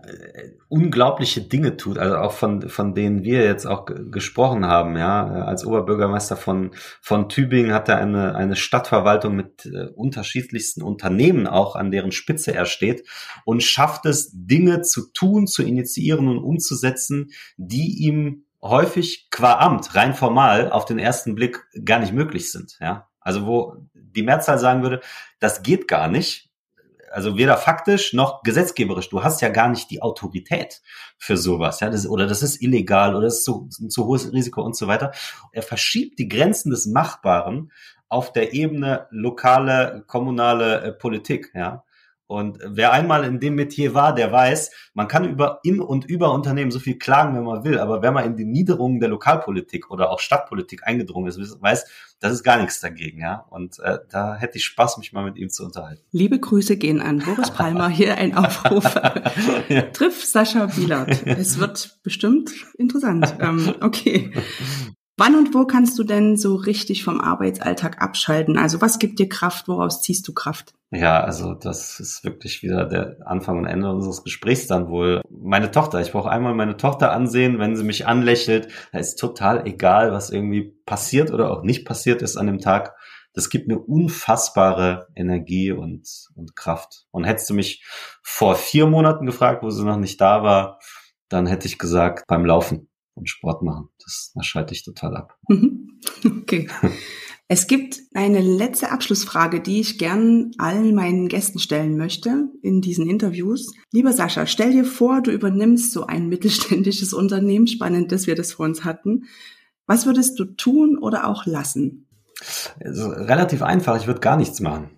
unglaubliche 0.67 1.39
Dinge 1.39 1.77
tut, 1.77 1.97
also 1.97 2.17
auch 2.17 2.33
von 2.33 2.67
von 2.67 2.93
denen 2.93 3.23
wir 3.23 3.45
jetzt 3.45 3.65
auch 3.65 3.85
gesprochen 3.85 4.65
haben, 4.65 4.97
ja. 4.97 5.25
Als 5.45 5.65
Oberbürgermeister 5.65 6.35
von 6.35 6.71
von 6.99 7.29
Tübingen 7.29 7.73
hat 7.73 7.87
er 7.87 7.99
eine 7.99 8.35
eine 8.35 8.57
Stadtverwaltung 8.57 9.37
mit 9.37 9.67
äh, 9.67 9.85
unterschiedlichsten 9.95 10.83
Unternehmen 10.83 11.47
auch 11.47 11.77
an 11.77 11.91
deren 11.91 12.11
Spitze 12.11 12.53
er 12.53 12.65
steht 12.65 13.07
und 13.45 13.63
schafft 13.63 14.05
es 14.05 14.31
Dinge 14.33 14.81
zu 14.81 15.13
tun, 15.13 15.47
zu 15.47 15.63
initiieren 15.63 16.27
und 16.27 16.39
umzusetzen, 16.39 17.31
die 17.55 18.05
ihm 18.05 18.43
häufig 18.61 19.29
qua 19.31 19.59
Amt, 19.59 19.95
rein 19.95 20.13
formal, 20.13 20.71
auf 20.71 20.85
den 20.85 20.99
ersten 20.99 21.35
Blick 21.35 21.65
gar 21.85 21.99
nicht 21.99 22.13
möglich 22.13 22.51
sind. 22.51 22.77
Ja? 22.79 23.07
Also 23.19 23.45
wo 23.45 23.75
die 23.93 24.23
Mehrzahl 24.23 24.59
sagen 24.59 24.81
würde, 24.81 25.01
das 25.39 25.63
geht 25.63 25.87
gar 25.87 26.07
nicht. 26.07 26.49
Also 27.11 27.37
weder 27.37 27.57
faktisch 27.57 28.13
noch 28.13 28.43
gesetzgeberisch. 28.43 29.09
Du 29.09 29.23
hast 29.23 29.41
ja 29.41 29.49
gar 29.49 29.67
nicht 29.67 29.89
die 29.89 30.01
Autorität 30.01 30.81
für 31.17 31.37
sowas. 31.37 31.79
Ja? 31.79 31.89
Das, 31.89 32.07
oder 32.07 32.27
das 32.27 32.43
ist 32.43 32.61
illegal 32.61 33.15
oder 33.15 33.25
das 33.25 33.37
ist 33.37 33.45
zu, 33.45 33.69
ein 33.79 33.89
zu 33.89 34.05
hohes 34.05 34.31
Risiko 34.31 34.61
und 34.61 34.75
so 34.75 34.87
weiter. 34.87 35.11
Er 35.51 35.63
verschiebt 35.63 36.19
die 36.19 36.27
Grenzen 36.27 36.69
des 36.69 36.85
Machbaren 36.85 37.71
auf 38.09 38.33
der 38.33 38.53
Ebene 38.53 39.07
lokale, 39.11 40.03
kommunale 40.07 40.81
äh, 40.81 40.91
Politik. 40.91 41.51
Ja? 41.55 41.83
Und 42.29 42.59
wer 42.63 42.91
einmal 42.91 43.23
in 43.23 43.39
dem 43.39 43.55
Metier 43.55 43.95
war, 43.95 44.13
der 44.13 44.31
weiß, 44.31 44.69
man 44.93 45.07
kann 45.07 45.27
über 45.27 45.61
in 45.63 45.79
und 45.79 46.05
über 46.05 46.31
Unternehmen 46.31 46.69
so 46.69 46.77
viel 46.77 46.99
klagen, 46.99 47.35
wenn 47.35 47.43
man 47.43 47.63
will, 47.63 47.79
aber 47.79 48.03
wenn 48.03 48.13
man 48.13 48.23
in 48.23 48.35
die 48.35 48.45
Niederungen 48.45 48.99
der 48.99 49.09
Lokalpolitik 49.09 49.89
oder 49.89 50.11
auch 50.11 50.19
Stadtpolitik 50.19 50.85
eingedrungen 50.85 51.27
ist, 51.27 51.39
weiß, 51.59 51.87
das 52.19 52.33
ist 52.33 52.43
gar 52.43 52.61
nichts 52.61 52.81
dagegen, 52.81 53.19
ja. 53.19 53.47
Und 53.49 53.79
äh, 53.79 53.97
da 54.11 54.35
hätte 54.35 54.59
ich 54.59 54.65
Spaß, 54.65 54.99
mich 54.99 55.11
mal 55.11 55.25
mit 55.25 55.37
ihm 55.37 55.49
zu 55.49 55.65
unterhalten. 55.65 56.03
Liebe 56.11 56.39
Grüße 56.39 56.77
gehen 56.77 57.01
an 57.01 57.17
Boris 57.17 57.49
Palmer. 57.49 57.89
Hier 57.89 58.15
ein 58.15 58.35
Aufruf. 58.35 58.93
ja. 59.67 59.81
Triff 59.81 60.23
Sascha 60.23 60.67
Bielert. 60.67 61.25
Es 61.25 61.57
wird 61.57 61.97
bestimmt 62.03 62.51
interessant. 62.77 63.37
Ähm, 63.39 63.73
okay. 63.81 64.31
Wann 65.19 65.35
und 65.35 65.53
wo 65.53 65.65
kannst 65.65 65.99
du 65.99 66.05
denn 66.05 66.37
so 66.37 66.55
richtig 66.55 67.03
vom 67.03 67.19
Arbeitsalltag 67.19 68.01
abschalten? 68.01 68.57
Also 68.57 68.79
was 68.79 68.99
gibt 68.99 69.19
dir 69.19 69.27
Kraft? 69.27 69.67
Woraus 69.67 70.01
ziehst 70.01 70.25
du 70.29 70.33
Kraft? 70.33 70.73
Ja, 70.91 71.21
also 71.21 71.55
das 71.55 71.99
ist 71.99 72.23
wirklich 72.23 72.63
wieder 72.63 72.85
der 72.85 73.17
Anfang 73.25 73.57
und 73.57 73.65
Ende 73.65 73.91
unseres 73.91 74.23
Gesprächs 74.23 74.67
dann 74.67 74.87
wohl. 74.87 75.21
Meine 75.29 75.71
Tochter, 75.71 75.99
ich 75.99 76.13
brauche 76.13 76.29
einmal 76.29 76.55
meine 76.55 76.77
Tochter 76.77 77.11
ansehen, 77.11 77.59
wenn 77.59 77.75
sie 77.75 77.83
mich 77.83 78.07
anlächelt. 78.07 78.69
Da 78.93 78.99
ist 78.99 79.17
total 79.17 79.67
egal, 79.67 80.13
was 80.13 80.29
irgendwie 80.29 80.73
passiert 80.85 81.31
oder 81.31 81.51
auch 81.51 81.63
nicht 81.63 81.85
passiert 81.85 82.21
ist 82.21 82.37
an 82.37 82.47
dem 82.47 82.59
Tag. 82.59 82.95
Das 83.33 83.49
gibt 83.49 83.67
mir 83.67 83.77
unfassbare 83.77 85.09
Energie 85.17 85.73
und, 85.73 86.07
und 86.33 86.55
Kraft. 86.55 87.07
Und 87.11 87.25
hättest 87.25 87.49
du 87.49 87.55
mich 87.55 87.83
vor 88.23 88.55
vier 88.55 88.87
Monaten 88.87 89.25
gefragt, 89.25 89.63
wo 89.63 89.69
sie 89.69 89.83
noch 89.83 89.97
nicht 89.97 90.21
da 90.21 90.43
war, 90.43 90.79
dann 91.27 91.45
hätte 91.45 91.67
ich 91.67 91.77
gesagt, 91.77 92.23
beim 92.25 92.45
Laufen 92.45 92.88
und 93.19 93.29
Sport 93.29 93.61
machen. 93.61 93.89
Das, 94.03 94.31
das 94.35 94.45
schalte 94.45 94.73
ich 94.73 94.83
total 94.83 95.15
ab. 95.15 95.37
Mhm. 95.47 95.85
Okay. 96.25 96.67
Es 97.51 97.65
gibt 97.67 97.99
eine 98.13 98.41
letzte 98.41 98.91
Abschlussfrage, 98.91 99.59
die 99.59 99.79
ich 99.79 99.97
gern 99.97 100.51
allen 100.59 100.93
meinen 100.93 101.27
Gästen 101.27 101.59
stellen 101.59 101.97
möchte 101.97 102.47
in 102.61 102.81
diesen 102.81 103.09
Interviews. 103.09 103.73
Lieber 103.91 104.13
Sascha, 104.13 104.45
stell 104.45 104.71
dir 104.71 104.85
vor, 104.85 105.21
du 105.21 105.31
übernimmst 105.31 105.91
so 105.91 106.05
ein 106.05 106.29
mittelständisches 106.29 107.11
Unternehmen, 107.11 107.67
spannend, 107.67 108.11
dass 108.11 108.27
wir 108.27 108.35
das 108.35 108.53
vor 108.53 108.65
uns 108.65 108.83
hatten. 108.83 109.25
Was 109.87 110.05
würdest 110.05 110.37
du 110.39 110.45
tun 110.45 110.97
oder 110.99 111.27
auch 111.27 111.45
lassen? 111.45 112.07
Also 112.83 113.09
relativ 113.09 113.63
einfach, 113.63 113.99
ich 113.99 114.07
würde 114.07 114.19
gar 114.19 114.37
nichts 114.37 114.59
machen. 114.59 114.91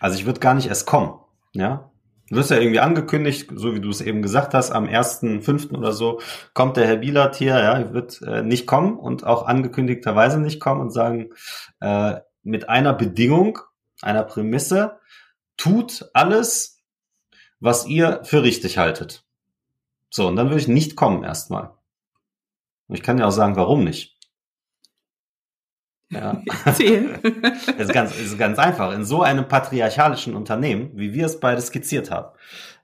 Also 0.00 0.18
ich 0.18 0.26
würde 0.26 0.40
gar 0.40 0.54
nicht 0.54 0.66
erst 0.66 0.86
kommen. 0.86 1.20
Ja, 1.52 1.92
Du 2.30 2.36
wirst 2.36 2.50
ja 2.50 2.58
irgendwie 2.58 2.80
angekündigt, 2.80 3.50
so 3.54 3.74
wie 3.74 3.80
du 3.80 3.90
es 3.90 4.00
eben 4.00 4.22
gesagt 4.22 4.54
hast, 4.54 4.70
am 4.70 4.86
1.5. 4.86 5.76
oder 5.76 5.92
so 5.92 6.20
kommt 6.54 6.76
der 6.76 6.86
Herr 6.86 6.96
Bielert 6.96 7.36
hier, 7.36 7.58
ja, 7.58 7.92
wird 7.92 8.22
äh, 8.22 8.42
nicht 8.42 8.66
kommen 8.66 8.98
und 8.98 9.26
auch 9.26 9.46
angekündigterweise 9.46 10.40
nicht 10.40 10.58
kommen 10.58 10.80
und 10.80 10.90
sagen, 10.90 11.30
äh, 11.80 12.20
mit 12.42 12.68
einer 12.68 12.94
Bedingung, 12.94 13.58
einer 14.00 14.22
Prämisse, 14.22 15.00
tut 15.56 16.08
alles, 16.14 16.82
was 17.60 17.86
ihr 17.86 18.20
für 18.24 18.42
richtig 18.42 18.78
haltet. 18.78 19.24
So, 20.10 20.26
und 20.28 20.36
dann 20.36 20.48
würde 20.48 20.60
ich 20.60 20.68
nicht 20.68 20.96
kommen 20.96 21.24
erstmal. 21.24 21.72
Und 22.86 22.96
ich 22.96 23.02
kann 23.02 23.18
ja 23.18 23.26
auch 23.26 23.32
sagen, 23.32 23.56
warum 23.56 23.84
nicht. 23.84 24.13
Ja. 26.10 26.42
Erzähl. 26.64 27.18
ist, 27.78 27.92
ganz, 27.92 28.18
ist 28.18 28.38
ganz 28.38 28.58
einfach. 28.58 28.92
In 28.92 29.04
so 29.04 29.22
einem 29.22 29.48
patriarchalischen 29.48 30.34
Unternehmen, 30.34 30.90
wie 30.94 31.12
wir 31.12 31.26
es 31.26 31.40
beide 31.40 31.60
skizziert 31.60 32.10
haben, 32.10 32.28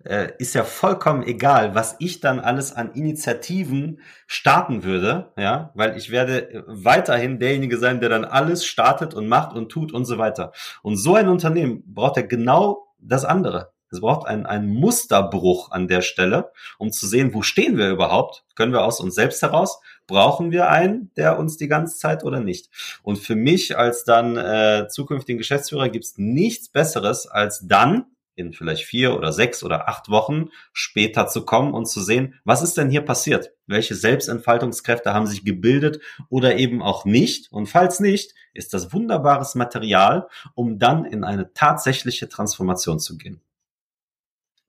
äh, 0.04 0.32
ist 0.38 0.54
ja 0.54 0.64
vollkommen 0.64 1.22
egal, 1.22 1.74
was 1.74 1.96
ich 1.98 2.20
dann 2.20 2.40
alles 2.40 2.72
an 2.72 2.92
Initiativen 2.92 4.00
starten 4.26 4.82
würde, 4.82 5.32
ja, 5.36 5.70
weil 5.74 5.96
ich 5.96 6.10
werde 6.10 6.64
weiterhin 6.66 7.38
derjenige 7.38 7.78
sein, 7.78 8.00
der 8.00 8.08
dann 8.08 8.24
alles 8.24 8.64
startet 8.64 9.14
und 9.14 9.28
macht 9.28 9.54
und 9.54 9.70
tut 9.70 9.92
und 9.92 10.06
so 10.06 10.18
weiter. 10.18 10.52
Und 10.82 10.96
so 10.96 11.14
ein 11.14 11.28
Unternehmen 11.28 11.82
braucht 11.86 12.16
ja 12.16 12.22
genau 12.22 12.86
das 12.98 13.24
andere. 13.24 13.72
Es 13.92 14.00
braucht 14.00 14.26
einen, 14.26 14.46
einen 14.46 14.72
Musterbruch 14.72 15.72
an 15.72 15.88
der 15.88 16.00
Stelle, 16.00 16.52
um 16.78 16.92
zu 16.92 17.08
sehen, 17.08 17.34
wo 17.34 17.42
stehen 17.42 17.76
wir 17.76 17.90
überhaupt? 17.90 18.44
Können 18.54 18.72
wir 18.72 18.84
aus 18.84 19.00
uns 19.00 19.16
selbst 19.16 19.42
heraus? 19.42 19.80
Brauchen 20.10 20.50
wir 20.50 20.68
einen, 20.70 21.12
der 21.16 21.38
uns 21.38 21.56
die 21.56 21.68
ganze 21.68 21.96
Zeit 21.96 22.24
oder 22.24 22.40
nicht? 22.40 22.68
Und 23.04 23.20
für 23.20 23.36
mich 23.36 23.78
als 23.78 24.02
dann 24.02 24.36
äh, 24.36 24.88
zukünftigen 24.88 25.38
Geschäftsführer 25.38 25.88
gibt 25.88 26.04
es 26.04 26.18
nichts 26.18 26.68
Besseres, 26.68 27.28
als 27.28 27.64
dann 27.68 28.06
in 28.34 28.52
vielleicht 28.52 28.84
vier 28.84 29.16
oder 29.16 29.32
sechs 29.32 29.62
oder 29.62 29.88
acht 29.88 30.08
Wochen 30.08 30.48
später 30.72 31.28
zu 31.28 31.44
kommen 31.44 31.74
und 31.74 31.86
zu 31.86 32.00
sehen, 32.00 32.34
was 32.42 32.60
ist 32.60 32.76
denn 32.76 32.90
hier 32.90 33.02
passiert? 33.02 33.52
Welche 33.68 33.94
Selbstentfaltungskräfte 33.94 35.14
haben 35.14 35.28
sich 35.28 35.44
gebildet 35.44 36.00
oder 36.28 36.56
eben 36.56 36.82
auch 36.82 37.04
nicht? 37.04 37.52
Und 37.52 37.66
falls 37.66 38.00
nicht, 38.00 38.34
ist 38.52 38.74
das 38.74 38.92
wunderbares 38.92 39.54
Material, 39.54 40.26
um 40.54 40.80
dann 40.80 41.04
in 41.04 41.22
eine 41.22 41.52
tatsächliche 41.52 42.28
Transformation 42.28 42.98
zu 42.98 43.16
gehen. 43.16 43.40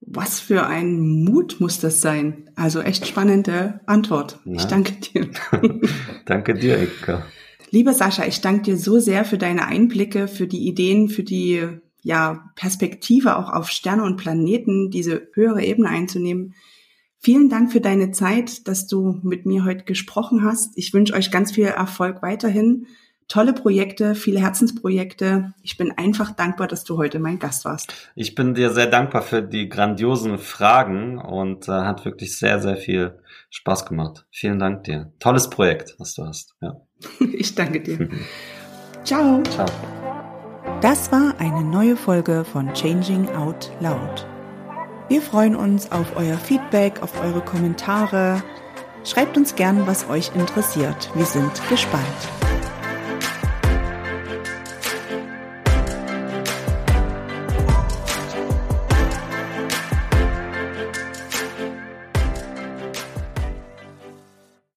Was 0.04 0.40
für 0.40 0.66
ein 0.66 1.00
Mut 1.00 1.56
muss 1.60 1.78
das 1.78 2.00
sein? 2.00 2.50
Also 2.56 2.80
echt 2.80 3.06
spannende 3.06 3.80
Antwort. 3.86 4.40
Ja. 4.44 4.54
Ich 4.54 4.64
danke 4.64 4.92
dir. 4.94 5.30
danke 6.26 6.54
dir, 6.54 6.78
Eka. 6.80 7.24
Lieber 7.70 7.94
Sascha, 7.94 8.26
ich 8.26 8.40
danke 8.40 8.62
dir 8.62 8.76
so 8.76 8.98
sehr 8.98 9.24
für 9.24 9.38
deine 9.38 9.66
Einblicke, 9.66 10.28
für 10.28 10.46
die 10.46 10.68
Ideen, 10.68 11.08
für 11.08 11.22
die 11.22 11.66
ja, 12.02 12.50
Perspektive 12.56 13.38
auch 13.38 13.50
auf 13.50 13.70
Sterne 13.70 14.02
und 14.02 14.16
Planeten, 14.16 14.90
diese 14.90 15.28
höhere 15.34 15.64
Ebene 15.64 15.88
einzunehmen. 15.88 16.54
Vielen 17.18 17.48
Dank 17.48 17.70
für 17.70 17.80
deine 17.80 18.10
Zeit, 18.10 18.66
dass 18.66 18.88
du 18.88 19.20
mit 19.22 19.46
mir 19.46 19.64
heute 19.64 19.84
gesprochen 19.84 20.42
hast. 20.42 20.76
Ich 20.76 20.92
wünsche 20.92 21.14
euch 21.14 21.30
ganz 21.30 21.52
viel 21.52 21.66
Erfolg 21.66 22.20
weiterhin 22.20 22.86
tolle 23.28 23.52
Projekte, 23.52 24.14
viele 24.14 24.40
Herzensprojekte. 24.40 25.52
Ich 25.62 25.76
bin 25.76 25.92
einfach 25.96 26.32
dankbar, 26.32 26.68
dass 26.68 26.84
du 26.84 26.98
heute 26.98 27.18
mein 27.18 27.38
Gast 27.38 27.64
warst. 27.64 27.92
Ich 28.14 28.34
bin 28.34 28.54
dir 28.54 28.70
sehr 28.70 28.86
dankbar 28.86 29.22
für 29.22 29.42
die 29.42 29.68
grandiosen 29.68 30.38
Fragen 30.38 31.18
und 31.18 31.68
äh, 31.68 31.72
hat 31.72 32.04
wirklich 32.04 32.38
sehr, 32.38 32.60
sehr 32.60 32.76
viel 32.76 33.18
Spaß 33.50 33.86
gemacht. 33.86 34.26
Vielen 34.30 34.58
Dank 34.58 34.84
dir. 34.84 35.12
Tolles 35.18 35.50
Projekt, 35.50 35.94
was 35.98 36.14
du 36.14 36.24
hast. 36.24 36.54
Ja. 36.60 36.80
ich 37.32 37.54
danke 37.54 37.80
dir. 37.80 38.08
Ciao. 39.04 39.42
Ciao. 39.44 39.66
Das 40.80 41.10
war 41.12 41.34
eine 41.38 41.64
neue 41.64 41.96
Folge 41.96 42.44
von 42.44 42.72
Changing 42.74 43.28
Out 43.30 43.70
Loud. 43.80 44.26
Wir 45.08 45.20
freuen 45.20 45.56
uns 45.56 45.90
auf 45.92 46.16
euer 46.16 46.38
Feedback, 46.38 47.02
auf 47.02 47.20
eure 47.22 47.40
Kommentare. 47.40 48.42
Schreibt 49.04 49.36
uns 49.36 49.54
gern, 49.54 49.86
was 49.86 50.08
euch 50.08 50.34
interessiert. 50.34 51.10
Wir 51.14 51.26
sind 51.26 51.50
gespannt. 51.68 52.51